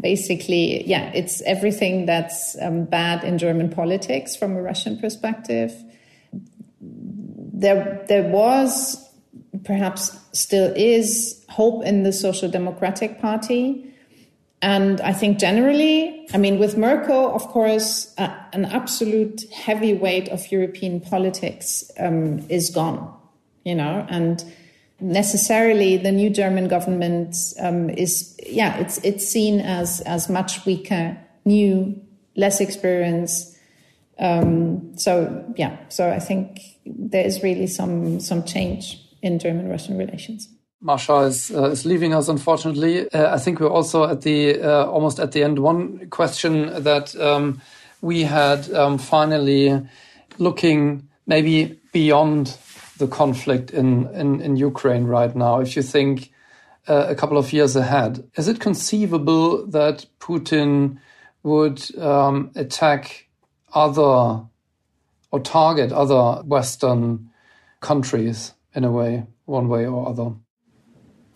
basically, 0.00 0.86
yeah, 0.86 1.10
it's 1.12 1.42
everything 1.42 2.06
that's 2.06 2.56
um, 2.60 2.84
bad 2.84 3.24
in 3.24 3.38
German 3.38 3.68
politics 3.70 4.36
from 4.36 4.56
a 4.56 4.62
Russian 4.62 4.98
perspective. 4.98 5.72
There, 6.80 8.04
there 8.08 8.30
was, 8.30 9.08
perhaps 9.64 10.16
still 10.32 10.72
is, 10.76 11.44
hope 11.48 11.84
in 11.84 12.04
the 12.04 12.12
Social 12.12 12.48
Democratic 12.48 13.20
Party 13.20 13.89
and 14.62 15.00
I 15.00 15.12
think 15.12 15.38
generally, 15.38 16.26
I 16.34 16.38
mean, 16.38 16.58
with 16.58 16.76
Merkel, 16.76 17.34
of 17.34 17.42
course, 17.48 18.12
uh, 18.18 18.28
an 18.52 18.64
absolute 18.66 19.42
heavyweight 19.52 20.28
of 20.28 20.52
European 20.52 21.00
politics 21.00 21.90
um, 21.98 22.44
is 22.48 22.70
gone, 22.70 23.12
you 23.64 23.74
know, 23.74 24.06
and 24.10 24.44
necessarily 25.00 25.96
the 25.96 26.12
new 26.12 26.28
German 26.28 26.68
government 26.68 27.34
um, 27.58 27.88
is, 27.90 28.36
yeah, 28.46 28.76
it's 28.78 28.98
it's 28.98 29.26
seen 29.26 29.60
as 29.60 30.02
as 30.02 30.28
much 30.28 30.66
weaker, 30.66 31.16
new, 31.44 31.98
less 32.36 32.60
experienced, 32.60 33.56
Um, 34.20 34.96
so 34.96 35.44
yeah, 35.56 35.78
so 35.88 36.10
I 36.10 36.20
think 36.20 36.60
there 36.84 37.24
is 37.26 37.42
really 37.42 37.66
some 37.66 38.20
some 38.20 38.44
change 38.44 39.00
in 39.22 39.38
German-Russian 39.38 39.96
relations. 39.96 40.48
Masha 40.82 41.18
is 41.20 41.50
uh, 41.50 41.70
is 41.70 41.84
leaving 41.84 42.14
us, 42.14 42.28
unfortunately. 42.28 43.10
Uh, 43.10 43.34
I 43.34 43.38
think 43.38 43.60
we're 43.60 43.68
also 43.68 44.04
at 44.04 44.22
the 44.22 44.60
uh, 44.60 44.86
almost 44.86 45.20
at 45.20 45.32
the 45.32 45.42
end. 45.42 45.58
One 45.58 46.08
question 46.08 46.82
that 46.82 47.14
um, 47.16 47.60
we 48.00 48.22
had 48.22 48.72
um, 48.72 48.98
finally 48.98 49.86
looking 50.38 51.08
maybe 51.26 51.78
beyond 51.92 52.56
the 52.98 53.06
conflict 53.06 53.70
in, 53.70 54.06
in, 54.14 54.40
in 54.40 54.56
Ukraine 54.56 55.04
right 55.04 55.34
now. 55.34 55.60
If 55.60 55.76
you 55.76 55.82
think 55.82 56.30
uh, 56.88 57.06
a 57.08 57.14
couple 57.14 57.38
of 57.38 57.52
years 57.52 57.76
ahead, 57.76 58.24
is 58.36 58.48
it 58.48 58.60
conceivable 58.60 59.66
that 59.66 60.06
Putin 60.18 60.98
would 61.42 61.96
um, 61.98 62.50
attack 62.54 63.28
other 63.72 64.44
or 65.32 65.40
target 65.42 65.92
other 65.92 66.42
Western 66.42 67.30
countries 67.80 68.52
in 68.74 68.84
a 68.84 68.90
way, 68.90 69.26
one 69.44 69.68
way 69.68 69.86
or 69.86 70.08
other? 70.08 70.32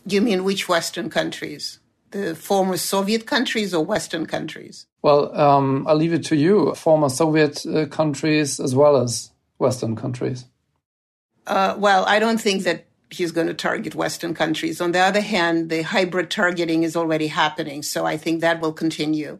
You 0.07 0.21
mean 0.21 0.45
which 0.45 0.69
Western 0.69 1.11
countries? 1.11 1.81
The 2.11 2.35
former 2.35 2.77
Soviet 2.77 3.27
countries 3.27 3.75
or 3.75 3.85
Western 3.85 4.27
countries? 4.27 4.87
Well, 5.03 5.37
um, 5.39 5.87
I'll 5.87 5.97
leave 5.97 6.13
it 6.13 6.25
to 6.27 6.37
you. 6.37 6.75
Former 6.75 7.09
Soviet 7.09 7.67
uh, 7.67 7.87
countries 7.87 8.61
as 8.61 8.75
well 8.75 8.97
as 8.97 9.31
Western 9.59 9.97
countries. 9.97 10.47
Uh, 11.47 11.75
well, 11.77 12.05
I 12.07 12.19
don't 12.19 12.41
think 12.41 12.63
that 12.65 12.87
he's 13.11 13.33
going 13.33 13.47
to 13.47 13.55
target 13.55 13.95
Western 13.95 14.35
countries. 14.35 14.81
On 14.81 14.93
the 14.93 14.99
other 14.99 15.21
hand, 15.21 15.71
the 15.71 15.83
hybrid 15.83 16.31
targeting 16.31 16.83
is 16.83 16.97
already 16.97 17.29
happening. 17.29 17.83
So 17.83 18.07
I 18.07 18.17
think 18.17 18.41
that 18.41 18.61
will 18.61 18.73
continue. 18.73 19.39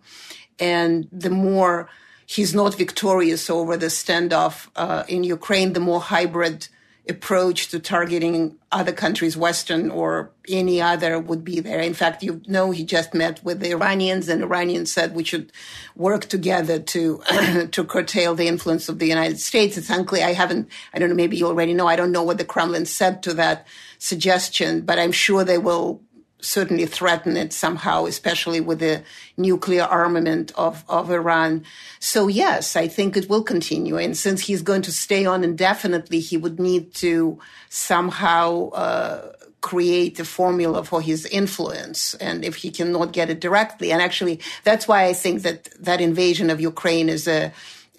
And 0.59 1.09
the 1.11 1.31
more 1.31 1.89
he's 2.27 2.55
not 2.55 2.75
victorious 2.75 3.51
over 3.51 3.77
the 3.77 3.87
standoff 3.87 4.69
uh, 4.77 5.05
in 5.09 5.25
Ukraine, 5.25 5.73
the 5.73 5.81
more 5.81 6.01
hybrid 6.01 6.69
approach 7.09 7.69
to 7.69 7.79
targeting 7.79 8.57
other 8.73 8.93
countries, 8.93 9.37
Western 9.37 9.91
or 9.91 10.31
any 10.49 10.81
other, 10.81 11.19
would 11.19 11.45
be 11.45 11.61
there. 11.61 11.81
In 11.81 11.95
fact, 11.95 12.23
you 12.23 12.41
know, 12.47 12.71
he 12.71 12.85
just 12.85 13.13
met 13.13 13.45
with 13.45 13.61
the 13.61 13.73
Iranians, 13.73 14.29
and 14.29 14.43
Iranians 14.43 14.91
said 14.91 15.15
we 15.15 15.25
should 15.25 15.53
work 15.95 16.27
together 16.27 16.79
to 16.79 17.23
to 17.71 17.85
curtail 17.85 18.35
the 18.35 18.49
influence 18.49 18.89
of 18.89 18.99
the 18.99 19.07
United 19.07 19.39
States. 19.39 19.77
It's 19.77 19.91
unclear. 19.91 20.27
I 20.27 20.33
haven't. 20.33 20.69
I 20.95 20.99
don't 20.99 21.11
know. 21.11 21.15
Maybe 21.15 21.37
you 21.37 21.47
already 21.47 21.75
know. 21.75 21.87
I 21.87 21.97
don't 21.97 22.13
know 22.13 22.23
what 22.23 22.39
the 22.39 22.45
Kremlin 22.45 22.87
said 22.87 23.23
to 23.25 23.35
that 23.35 23.67
suggestion, 23.99 24.83
but 24.83 24.99
I'm 24.99 25.13
sure 25.13 25.45
they 25.45 25.59
will 25.59 26.01
certainly 26.45 26.87
threaten 26.87 27.37
it 27.37 27.53
somehow, 27.53 28.07
especially 28.07 28.61
with 28.61 28.79
the 28.79 29.03
nuclear 29.37 29.85
armament 29.85 30.53
of, 30.57 30.85
of 30.89 31.11
Iran. 31.11 31.65
So 32.01 32.29
yes, 32.29 32.77
I 32.77 32.89
think 32.89 33.17
it 33.17 33.29
will 33.29 33.43
continue. 33.43 33.97
And 33.97 34.17
since 34.17 34.43
he's 34.43 34.63
going 34.63 34.83
to 34.83 34.93
stay 34.93 35.27
on 35.27 35.43
indefinitely, 35.43 36.21
he 36.21 36.37
would 36.37 36.61
need 36.61 36.95
to 36.95 37.39
somehow 37.69 38.71
uh, 38.71 39.33
create 39.61 40.21
a 40.21 40.25
formula 40.25 40.85
for 40.85 41.01
his 41.01 41.25
influence. 41.27 42.15
And 42.15 42.45
if 42.45 42.57
he 42.57 42.71
cannot 42.71 43.13
get 43.13 43.31
it 43.31 43.41
directly, 43.41 43.93
and 43.93 44.03
actually, 44.03 44.41
that's 44.63 44.87
why 44.87 45.05
I 45.05 45.15
think 45.15 45.43
that 45.43 45.71
that 45.81 46.01
invasion 46.01 46.51
of 46.51 46.61
Ukraine 46.61 47.09
is 47.09 47.27
a 47.27 47.53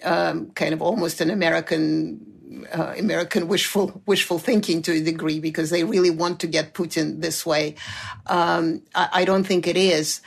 um, 0.04 0.50
kind 0.50 0.72
of 0.72 0.80
almost 0.82 1.20
an 1.20 1.30
American 1.30 2.35
uh, 2.72 2.94
American 2.98 3.48
wishful 3.48 4.02
wishful 4.06 4.38
thinking 4.38 4.82
to 4.82 4.92
a 4.92 5.00
degree 5.00 5.40
because 5.40 5.70
they 5.70 5.84
really 5.84 6.10
want 6.10 6.40
to 6.40 6.46
get 6.46 6.74
Putin 6.74 7.20
this 7.20 7.44
way. 7.44 7.74
Um, 8.26 8.82
I, 8.94 9.08
I, 9.12 9.24
don't 9.24 9.44
think 9.44 9.66
it 9.66 9.76
is, 9.76 10.20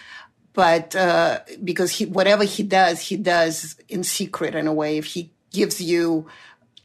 but 0.54 0.96
uh, 0.96 1.40
because 1.64 1.92
he, 1.92 2.06
whatever 2.06 2.44
he 2.44 2.64
does, 2.64 3.02
he 3.02 3.18
does 3.18 3.76
in 3.88 4.04
secret 4.04 4.56
in 4.56 4.68
a 4.68 4.74
way. 4.74 4.98
If 4.98 5.06
he 5.06 5.32
gives 5.52 5.82
you 5.82 6.28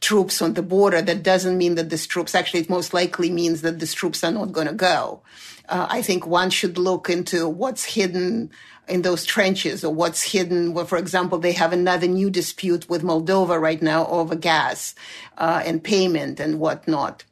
troops 0.01 0.41
on 0.41 0.53
the 0.53 0.61
border, 0.61 1.01
that 1.01 1.23
doesn't 1.23 1.57
mean 1.57 1.75
that 1.75 1.89
these 1.89 2.07
troops 2.07 2.35
actually 2.35 2.61
it 2.61 2.69
most 2.69 2.93
likely 2.93 3.29
means 3.29 3.61
that 3.61 3.79
these 3.79 3.93
troops 3.93 4.23
are 4.23 4.31
not 4.31 4.51
going 4.51 4.67
to 4.67 4.73
go. 4.73 5.21
Uh, 5.67 5.87
I 5.89 6.01
think 6.01 6.27
one 6.27 6.49
should 6.49 6.77
look 6.77 7.09
into 7.09 7.49
what's 7.49 7.83
hidden 7.85 8.51
in 8.87 9.01
those 9.01 9.25
trenches 9.25 9.83
or 9.83 9.93
what's 9.93 10.21
hidden. 10.21 10.73
Well, 10.73 10.85
for 10.85 10.97
example, 10.97 11.37
they 11.37 11.53
have 11.53 11.73
another 11.73 12.07
new 12.07 12.29
dispute 12.29 12.89
with 12.89 13.03
Moldova 13.03 13.59
right 13.59 13.81
now 13.81 14.07
over 14.07 14.35
gas 14.35 14.95
uh, 15.37 15.61
and 15.65 15.83
payment 15.83 16.39
and 16.39 16.59
whatnot. 16.59 17.23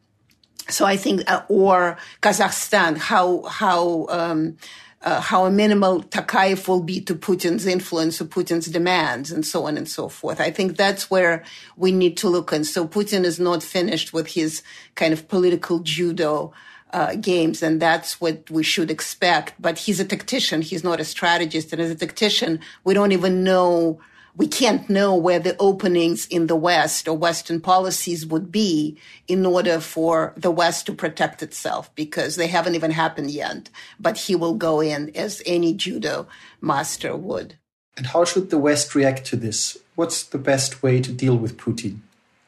So 0.70 0.86
I 0.86 0.98
think, 0.98 1.30
uh, 1.30 1.44
or 1.50 1.98
Kazakhstan, 2.22 2.98
how 2.98 3.44
how 3.44 4.08
um, 4.08 4.58
uh, 5.04 5.20
how 5.20 5.50
minimal 5.50 6.04
Tokayev 6.04 6.68
will 6.68 6.82
be 6.82 7.02
to 7.02 7.16
Putin's 7.16 7.66
influence 7.66 8.22
or 8.22 8.26
Putin's 8.26 8.68
demands 8.68 9.32
and 9.32 9.46
so 9.46 9.66
on 9.68 9.78
and 9.78 9.88
so 9.88 10.08
forth. 10.08 10.40
I 10.40 10.50
think 10.50 10.78
that's 10.78 11.12
where 11.12 11.44
we 11.76 11.92
need 11.92 12.16
to 12.18 12.30
look. 12.30 12.54
And 12.54 12.66
so 12.66 12.88
Putin 12.88 13.26
is 13.26 13.40
not 13.40 13.62
finished 13.62 14.14
with 14.14 14.28
his 14.28 14.64
kind 14.96 15.12
of 15.12 15.28
political 15.28 15.80
judo 15.80 16.54
uh, 16.94 17.16
games, 17.16 17.62
and 17.62 17.82
that's 17.82 18.22
what 18.22 18.50
we 18.50 18.64
should 18.64 18.90
expect. 18.90 19.60
But 19.60 19.80
he's 19.80 20.00
a 20.00 20.06
tactician; 20.06 20.62
he's 20.62 20.84
not 20.84 21.00
a 21.00 21.06
strategist. 21.06 21.74
And 21.74 21.82
as 21.82 21.92
a 21.92 21.96
tactician, 21.96 22.60
we 22.84 22.94
don't 22.94 23.12
even 23.12 23.44
know. 23.44 24.00
We 24.36 24.48
can't 24.48 24.90
know 24.90 25.16
where 25.16 25.38
the 25.38 25.56
openings 25.60 26.26
in 26.26 26.48
the 26.48 26.56
West 26.56 27.08
or 27.08 27.16
Western 27.16 27.62
policies 27.62 28.26
would 28.26 28.52
be 28.52 28.98
in 29.28 29.46
order 29.46 29.80
for 29.80 30.34
the 30.36 30.50
West 30.50 30.88
to 30.88 30.94
protect 30.94 31.44
itself 31.44 31.94
because 31.94 32.36
they 32.36 32.48
haven't 32.48 32.74
even 32.74 32.90
happened 32.90 33.30
yet. 33.30 33.70
But 34.00 34.18
he 34.18 34.36
will 34.36 34.56
go 34.56 34.80
in 34.80 35.16
as 35.16 35.44
any 35.46 35.76
judo 35.76 36.28
master 36.62 37.16
would. 37.16 37.60
And 37.96 38.08
how 38.08 38.26
should 38.26 38.50
the 38.50 38.58
West 38.58 38.96
react 38.96 39.26
to 39.26 39.36
this? 39.36 39.78
What's 39.94 40.24
the 40.24 40.40
best 40.40 40.82
way 40.82 41.00
to 41.02 41.12
deal 41.12 41.38
with 41.38 41.58
Putin? 41.58 42.00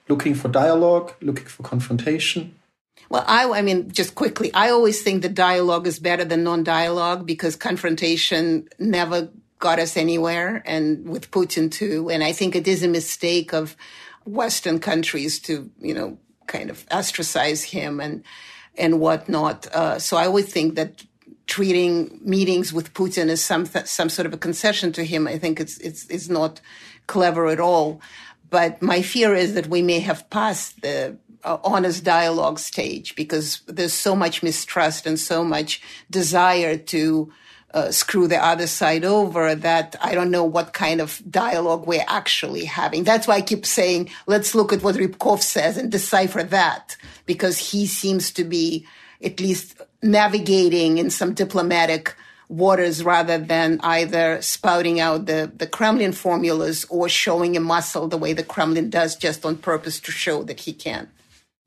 Looking 0.10 0.34
for 0.34 0.48
dialogue, 0.48 1.14
looking 1.22 1.46
for 1.46 1.62
confrontation? 1.62 2.56
Well, 3.16 3.24
I, 3.28 3.59
I 3.59 3.61
mean, 3.61 3.89
just 3.91 4.13
quickly, 4.13 4.53
I 4.53 4.72
always 4.72 5.01
think 5.01 5.22
the 5.22 5.30
dialogue 5.30 5.88
is 5.88 5.99
better 5.99 6.26
than 6.26 6.43
non-dialogue 6.43 7.26
because 7.26 7.55
confrontation 7.55 8.68
never 8.78 9.30
got 9.57 9.80
us 9.80 9.95
anywhere, 9.95 10.61
and 10.66 11.07
with 11.07 11.32
Putin 11.32 11.72
too. 11.72 12.09
And 12.09 12.22
I 12.26 12.34
think 12.34 12.57
it 12.57 12.68
is 12.68 12.84
a 12.84 12.89
mistake 12.89 13.53
of 13.53 13.78
Western 14.26 14.80
countries 14.80 15.39
to, 15.43 15.72
you 15.80 15.93
know, 15.93 16.18
kind 16.47 16.70
of 16.70 16.86
ostracize 16.91 17.63
him 17.63 18.01
and 18.01 18.22
and 18.78 18.99
whatnot. 18.99 19.68
Uh, 19.68 19.97
so 19.97 20.18
I 20.18 20.28
would 20.28 20.49
think 20.49 20.76
that 20.76 21.05
treating 21.47 22.20
meetings 22.22 22.74
with 22.74 22.93
Putin 22.93 23.30
as 23.30 23.41
some 23.41 23.66
some 23.86 24.09
sort 24.09 24.26
of 24.26 24.34
a 24.34 24.38
concession 24.38 24.91
to 24.91 25.05
him, 25.05 25.26
I 25.26 25.38
think 25.38 25.61
it's 25.61 25.78
it's 25.78 26.05
it's 26.07 26.28
not 26.28 26.59
clever 27.07 27.47
at 27.47 27.61
all. 27.61 28.01
But 28.49 28.82
my 28.82 29.01
fear 29.01 29.34
is 29.34 29.53
that 29.53 29.68
we 29.68 29.82
may 29.82 29.99
have 30.01 30.30
passed 30.30 30.82
the 30.82 31.18
uh, 31.46 31.58
honest 31.64 32.04
dialogue 32.04 32.60
stage 32.60 33.16
because 33.16 33.62
there's 33.68 33.93
so 33.93 34.16
much 34.16 34.43
mistrust 34.43 35.06
and 35.06 35.20
so 35.20 35.43
much 35.43 35.82
desire 36.10 36.76
to 36.78 37.32
uh, 37.74 37.91
screw 37.91 38.28
the 38.28 38.43
other 38.43 38.68
side 38.68 39.04
over 39.04 39.54
that 39.54 39.96
I 40.02 40.16
don't 40.16 40.32
know 40.32 40.46
what 40.46 40.74
kind 40.74 41.02
of 41.02 41.22
dialogue 41.30 41.86
we're 41.86 42.06
actually 42.08 42.66
having. 42.66 43.04
That's 43.04 43.28
why 43.28 43.36
I 43.36 43.41
keep 43.41 43.66
saying, 43.66 44.10
let's 44.28 44.56
look 44.56 44.72
at 44.72 44.82
what 44.82 44.96
Ryabkov 44.96 45.41
says 45.41 45.78
and 45.78 45.91
decipher 45.91 46.43
that 46.43 46.96
because 47.26 47.72
he 47.72 47.86
seems 47.86 48.32
to 48.32 48.43
be 48.43 48.88
at 49.22 49.39
least 49.39 49.82
navigating 50.02 50.98
in 50.98 51.10
some 51.10 51.34
diplomatic 51.34 52.16
waters 52.48 53.04
rather 53.04 53.38
than 53.38 53.80
either 53.82 54.41
spouting 54.41 55.00
out 55.00 55.26
the, 55.26 55.52
the 55.56 55.68
Kremlin 55.68 56.14
formulas 56.14 56.86
or 56.89 57.10
showing 57.10 57.58
a 57.58 57.60
muscle 57.60 58.08
the 58.08 58.18
way 58.18 58.34
the 58.34 58.43
Kremlin 58.43 58.89
does 58.89 59.16
just 59.16 59.46
on 59.46 59.58
purpose 59.58 60.00
to 60.02 60.12
show 60.12 60.43
that 60.43 60.62
he 60.62 60.74
can. 60.74 61.10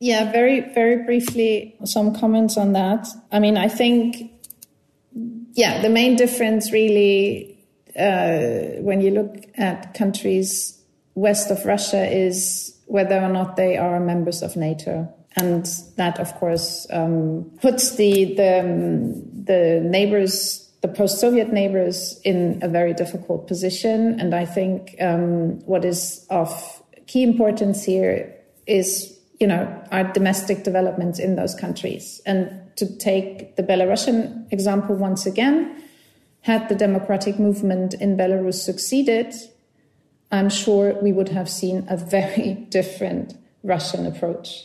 Yeah, 0.01 0.30
very, 0.30 0.61
very 0.74 1.05
briefly, 1.05 1.76
some 1.84 2.14
comments 2.14 2.57
on 2.57 2.72
that. 2.72 3.09
I 3.32 3.40
mean, 3.40 3.57
I 3.57 3.68
think, 3.68 4.30
yeah, 5.55 5.82
the 5.82 5.88
main 5.88 6.14
difference 6.14 6.72
really, 6.72 7.59
uh, 7.99 8.80
when 8.80 9.01
you 9.01 9.11
look 9.11 9.34
at 9.57 9.94
countries 9.94 10.80
west 11.14 11.51
of 11.51 11.64
Russia 11.64 12.07
is 12.09 12.78
whether 12.86 13.20
or 13.20 13.28
not 13.28 13.57
they 13.57 13.76
are 13.76 13.99
members 13.99 14.42
of 14.42 14.55
NATO. 14.55 15.12
And 15.36 15.66
that, 15.96 16.20
of 16.20 16.32
course, 16.34 16.86
um, 16.90 17.51
puts 17.61 17.96
the, 17.96 18.34
the, 18.36 19.22
the 19.44 19.80
neighbors 19.82 20.64
the 20.80 20.88
post-Soviet 20.88 21.53
neighbors 21.53 22.20
in 22.24 22.61
a 22.62 22.68
very 22.68 22.94
difficult 22.94 23.49
position. 23.49 24.20
And 24.20 24.34
I 24.34 24.44
think 24.44 24.94
um, 25.01 25.59
what 25.66 25.84
is 25.84 26.24
of 26.30 26.82
key 27.09 27.24
importance 27.24 27.82
here 27.82 28.32
is 28.66 29.18
you 29.39 29.47
know, 29.47 29.84
our 29.93 30.05
domestic 30.12 30.64
developments 30.64 31.18
in 31.18 31.36
those 31.36 31.55
countries. 31.55 32.20
And 32.26 32.51
to 32.76 32.86
take 32.97 33.57
the 33.57 33.62
Belarusian 33.62 34.53
example 34.53 34.97
once 34.97 35.26
again, 35.26 35.82
had 36.41 36.68
the 36.68 36.74
democratic 36.74 37.39
movement 37.39 37.95
in 37.95 38.16
Belarus 38.16 38.55
succeeded, 38.55 39.34
I'm 40.30 40.49
sure 40.49 40.95
we 41.03 41.12
would 41.12 41.28
have 41.28 41.49
seen 41.49 41.86
a 41.89 41.97
very 41.97 42.55
different 42.70 43.34
Russian 43.62 44.07
approach. 44.07 44.64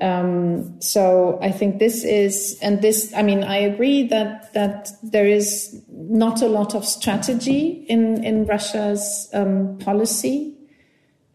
Um, 0.00 0.80
so 0.80 1.38
I 1.42 1.50
think 1.50 1.78
this 1.78 2.04
is, 2.04 2.58
and 2.62 2.80
this, 2.80 3.12
I 3.14 3.22
mean, 3.22 3.44
I 3.44 3.56
agree 3.56 4.06
that 4.08 4.52
that 4.54 4.90
there 5.02 5.26
is 5.26 5.78
not 5.88 6.40
a 6.40 6.46
lot 6.46 6.74
of 6.74 6.86
strategy 6.86 7.84
in 7.86 8.24
in 8.24 8.46
Russia's 8.46 9.28
um, 9.34 9.76
policy 9.78 10.56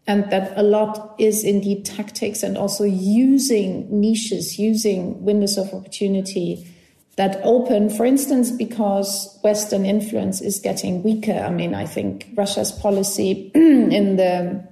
and 0.06 0.30
that 0.30 0.52
a 0.56 0.62
lot 0.62 1.14
is 1.18 1.42
indeed 1.44 1.84
tactics 1.84 2.42
and 2.42 2.56
also 2.56 2.84
using 2.84 3.88
niches, 4.00 4.58
using 4.58 5.24
windows 5.24 5.58
of 5.58 5.72
opportunity 5.74 6.66
that 7.16 7.40
open, 7.42 7.88
for 7.88 8.04
instance, 8.04 8.50
because 8.50 9.38
Western 9.42 9.86
influence 9.86 10.40
is 10.40 10.60
getting 10.60 11.02
weaker. 11.02 11.32
I 11.32 11.50
mean, 11.50 11.74
I 11.74 11.86
think 11.86 12.28
Russia's 12.34 12.70
policy 12.72 13.50
in 13.54 14.16
the 14.16 14.68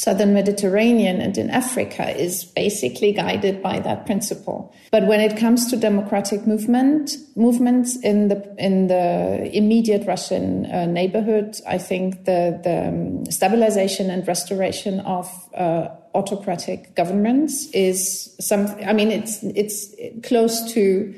southern 0.00 0.32
Mediterranean 0.32 1.20
and 1.20 1.36
in 1.36 1.50
Africa 1.50 2.08
is 2.18 2.44
basically 2.44 3.12
guided 3.12 3.62
by 3.62 3.78
that 3.80 4.06
principle. 4.06 4.74
But 4.90 5.06
when 5.06 5.20
it 5.20 5.36
comes 5.36 5.68
to 5.70 5.76
democratic 5.76 6.46
movement 6.46 7.16
movements 7.36 7.98
in 8.02 8.28
the 8.28 8.38
in 8.56 8.86
the 8.86 9.50
immediate 9.52 10.06
Russian 10.06 10.64
uh, 10.64 10.86
neighborhood, 10.86 11.54
I 11.68 11.76
think 11.76 12.24
the 12.24 12.58
the 12.64 12.88
um, 12.88 13.26
stabilization 13.26 14.08
and 14.08 14.26
restoration 14.26 15.00
of 15.00 15.28
uh, 15.54 15.88
autocratic 16.14 16.96
governments 16.96 17.68
is 17.74 18.34
some. 18.40 18.68
I 18.86 18.94
mean, 18.94 19.10
it's 19.10 19.42
it's 19.42 19.94
close 20.22 20.72
to 20.72 21.14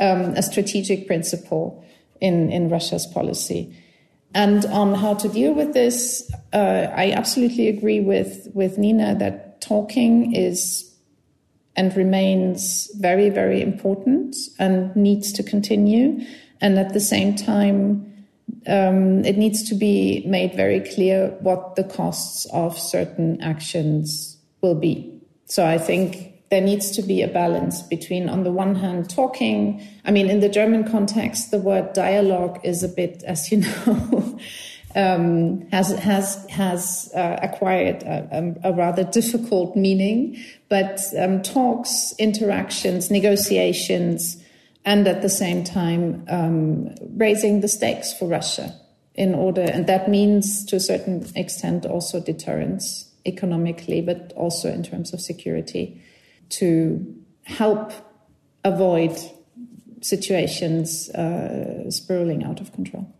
um, 0.00 0.32
a 0.40 0.42
strategic 0.42 1.06
principle 1.06 1.84
in 2.18 2.50
in 2.50 2.70
Russia's 2.70 3.06
policy. 3.06 3.76
And 4.34 4.64
on 4.66 4.94
how 4.94 5.14
to 5.14 5.28
deal 5.28 5.52
with 5.52 5.74
this, 5.74 6.30
uh, 6.52 6.88
I 6.94 7.12
absolutely 7.12 7.68
agree 7.68 8.00
with, 8.00 8.48
with 8.54 8.78
Nina 8.78 9.14
that 9.16 9.60
talking 9.60 10.34
is 10.34 10.88
and 11.76 11.96
remains 11.96 12.90
very, 12.98 13.30
very 13.30 13.62
important 13.62 14.36
and 14.58 14.94
needs 14.94 15.32
to 15.32 15.42
continue. 15.42 16.20
And 16.60 16.78
at 16.78 16.92
the 16.92 17.00
same 17.00 17.34
time, 17.34 18.08
um, 18.66 19.24
it 19.24 19.36
needs 19.36 19.68
to 19.68 19.74
be 19.74 20.22
made 20.26 20.54
very 20.54 20.80
clear 20.80 21.28
what 21.40 21.76
the 21.76 21.84
costs 21.84 22.46
of 22.52 22.78
certain 22.78 23.40
actions 23.40 24.36
will 24.60 24.74
be. 24.74 25.20
So 25.46 25.66
I 25.66 25.78
think 25.78 26.31
there 26.52 26.60
needs 26.60 26.90
to 26.90 27.00
be 27.00 27.22
a 27.22 27.28
balance 27.28 27.80
between, 27.80 28.28
on 28.28 28.44
the 28.44 28.52
one 28.52 28.74
hand, 28.74 29.08
talking. 29.08 29.82
I 30.04 30.10
mean, 30.10 30.28
in 30.28 30.40
the 30.40 30.50
German 30.50 30.84
context, 30.84 31.50
the 31.50 31.58
word 31.58 31.94
dialogue 31.94 32.60
is 32.62 32.82
a 32.82 32.88
bit, 32.88 33.22
as 33.26 33.50
you 33.50 33.62
know, 33.62 34.38
um, 34.94 35.66
has 35.70 35.92
has 35.92 36.44
has 36.50 37.10
uh, 37.16 37.38
acquired 37.42 38.02
a, 38.02 38.54
a, 38.64 38.72
rather 38.74 39.02
difficult 39.02 39.74
meaning. 39.74 40.44
But 40.68 41.00
um, 41.18 41.40
talks, 41.40 42.12
interactions, 42.18 43.10
negotiations, 43.10 44.36
and 44.84 45.08
at 45.08 45.22
the 45.22 45.30
same 45.30 45.64
time 45.64 46.26
um, 46.28 46.94
raising 47.16 47.62
the 47.62 47.68
stakes 47.68 48.12
for 48.12 48.28
Russia 48.28 48.78
in 49.14 49.34
order, 49.34 49.62
and 49.62 49.86
that 49.86 50.10
means 50.10 50.66
to 50.66 50.76
a 50.76 50.80
certain 50.80 51.26
extent 51.34 51.86
also 51.86 52.20
deterrence 52.20 53.10
economically, 53.24 54.02
but 54.02 54.34
also 54.36 54.68
in 54.70 54.82
terms 54.82 55.14
of 55.14 55.20
security 55.22 55.98
to 56.52 57.14
help 57.44 57.92
avoid 58.64 59.18
situations 60.00 61.10
uh, 61.10 61.90
spiraling 61.90 62.44
out 62.44 62.60
of 62.60 62.72
control. 62.72 63.12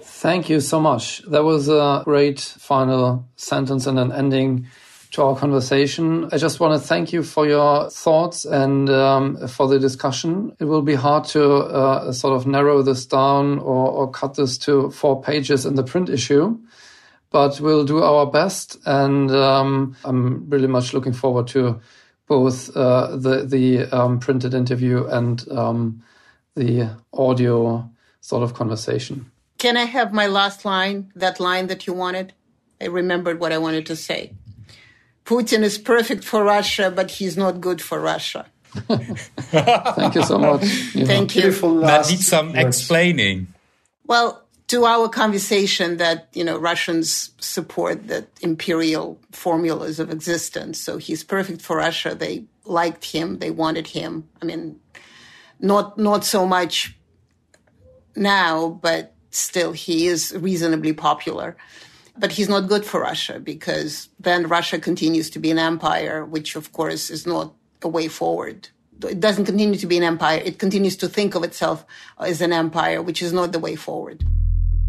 Thank 0.00 0.48
you 0.48 0.60
so 0.60 0.80
much. 0.80 1.22
That 1.30 1.44
was 1.44 1.68
a 1.68 2.02
great 2.04 2.40
final 2.40 3.28
sentence 3.36 3.86
and 3.86 3.98
an 3.98 4.12
ending 4.12 4.66
to 5.12 5.22
our 5.22 5.36
conversation. 5.36 6.28
I 6.32 6.36
just 6.36 6.60
want 6.60 6.80
to 6.80 6.86
thank 6.86 7.12
you 7.12 7.22
for 7.22 7.46
your 7.46 7.90
thoughts 7.90 8.44
and 8.44 8.90
um, 8.90 9.48
for 9.48 9.66
the 9.66 9.78
discussion. 9.78 10.54
It 10.60 10.64
will 10.64 10.82
be 10.82 10.94
hard 10.94 11.24
to 11.28 11.54
uh, 11.54 12.12
sort 12.12 12.36
of 12.36 12.46
narrow 12.46 12.82
this 12.82 13.06
down 13.06 13.58
or, 13.58 13.88
or, 13.88 14.10
cut 14.10 14.34
this 14.34 14.58
to 14.58 14.90
four 14.90 15.22
pages 15.22 15.64
in 15.64 15.74
the 15.74 15.82
print 15.82 16.10
issue, 16.10 16.58
but 17.30 17.60
we'll 17.60 17.84
do 17.84 18.02
our 18.02 18.26
best. 18.26 18.76
And 18.84 19.30
um, 19.30 19.96
I'm 20.04 20.48
really 20.50 20.68
much 20.68 20.92
looking 20.92 21.14
forward 21.14 21.46
to 21.48 21.80
both 22.26 22.76
uh, 22.76 23.16
the 23.16 23.44
the 23.44 23.84
um, 23.96 24.18
printed 24.18 24.54
interview 24.54 25.06
and 25.06 25.46
um, 25.50 26.02
the 26.54 26.90
audio 27.12 27.88
sort 28.20 28.42
of 28.42 28.54
conversation. 28.54 29.30
Can 29.58 29.76
I 29.76 29.84
have 29.84 30.12
my 30.12 30.26
last 30.26 30.64
line? 30.64 31.12
That 31.14 31.40
line 31.40 31.68
that 31.68 31.86
you 31.86 31.92
wanted. 31.92 32.32
I 32.80 32.86
remembered 32.86 33.40
what 33.40 33.52
I 33.52 33.58
wanted 33.58 33.86
to 33.86 33.96
say. 33.96 34.34
Putin 35.24 35.62
is 35.62 35.78
perfect 35.78 36.24
for 36.24 36.44
Russia, 36.44 36.90
but 36.90 37.10
he's 37.10 37.36
not 37.36 37.60
good 37.60 37.80
for 37.80 38.00
Russia. 38.00 38.46
Thank 38.74 40.14
you 40.14 40.22
so 40.22 40.38
much. 40.38 40.62
Thank 40.62 41.34
you. 41.34 41.50
That 41.80 42.06
needs 42.08 42.26
some 42.26 42.52
words. 42.52 42.58
explaining. 42.58 43.48
Well, 44.06 44.45
to 44.68 44.84
our 44.84 45.08
conversation 45.08 45.98
that 45.98 46.28
you 46.32 46.44
know 46.44 46.58
Russians 46.58 47.30
support 47.38 48.08
the 48.08 48.26
imperial 48.40 49.20
formulas 49.30 50.00
of 50.00 50.10
existence. 50.10 50.80
So 50.80 50.98
he's 50.98 51.22
perfect 51.22 51.62
for 51.62 51.76
Russia. 51.76 52.14
They 52.14 52.44
liked 52.64 53.04
him. 53.04 53.38
They 53.38 53.50
wanted 53.50 53.86
him. 53.88 54.28
I 54.42 54.44
mean, 54.44 54.80
not 55.60 55.98
not 55.98 56.24
so 56.24 56.46
much 56.46 56.96
now, 58.16 58.68
but 58.82 59.14
still 59.30 59.72
he 59.72 60.06
is 60.06 60.34
reasonably 60.36 60.92
popular. 60.92 61.56
But 62.18 62.32
he's 62.32 62.48
not 62.48 62.66
good 62.68 62.86
for 62.86 63.00
Russia 63.00 63.38
because 63.38 64.08
then 64.18 64.48
Russia 64.48 64.78
continues 64.78 65.28
to 65.30 65.38
be 65.38 65.50
an 65.50 65.58
empire, 65.58 66.24
which 66.24 66.56
of 66.56 66.72
course 66.72 67.10
is 67.10 67.26
not 67.26 67.54
a 67.82 67.88
way 67.88 68.08
forward. 68.08 68.70
It 69.02 69.20
doesn't 69.20 69.44
continue 69.44 69.78
to 69.78 69.86
be 69.86 69.98
an 69.98 70.02
empire. 70.02 70.40
It 70.42 70.58
continues 70.58 70.96
to 70.96 71.08
think 71.08 71.34
of 71.34 71.44
itself 71.44 71.84
as 72.18 72.40
an 72.40 72.54
empire, 72.54 73.02
which 73.02 73.20
is 73.20 73.34
not 73.34 73.52
the 73.52 73.58
way 73.58 73.76
forward. 73.76 74.24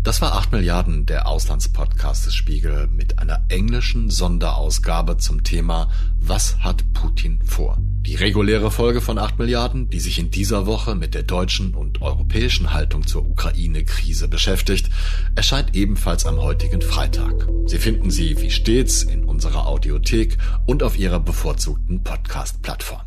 Das 0.08 0.22
war 0.22 0.36
8 0.36 0.54
Milliarden, 0.54 1.06
der 1.06 1.28
Auslandspodcast 1.28 2.28
des 2.28 2.34
Spiegel 2.34 2.88
mit 2.88 3.20
einer 3.20 3.44
englischen 3.50 4.10
Sonderausgabe 4.10 5.18
zum 5.18 5.44
Thema 5.44 5.92
Was 6.18 6.60
hat 6.60 6.94
Putin 6.94 7.42
vor? 7.44 7.78
Die 7.82 8.16
reguläre 8.16 8.72
Folge 8.72 9.02
von 9.02 9.18
8 9.18 9.38
Milliarden, 9.38 9.90
die 9.90 10.00
sich 10.00 10.18
in 10.18 10.32
dieser 10.32 10.66
Woche 10.66 10.96
mit 10.96 11.14
der 11.14 11.24
deutschen 11.24 11.76
und 11.76 12.02
europäischen 12.02 12.72
Haltung 12.72 13.06
zur 13.06 13.30
Ukraine-Krise 13.30 14.30
beschäftigt, 14.30 14.90
erscheint 15.36 15.76
ebenfalls 15.76 16.26
am 16.26 16.38
heutigen 16.38 16.82
Freitag. 16.82 17.46
Sie 17.66 17.78
finden 17.78 18.10
sie 18.10 18.42
wie 18.42 18.50
stets 18.50 19.04
in 19.04 19.26
unserer 19.26 19.68
Audiothek 19.68 20.38
und 20.66 20.84
auf 20.84 20.98
ihrer 20.98 21.20
bevorzugten 21.20 22.02
Podcast-Plattform. 22.06 23.02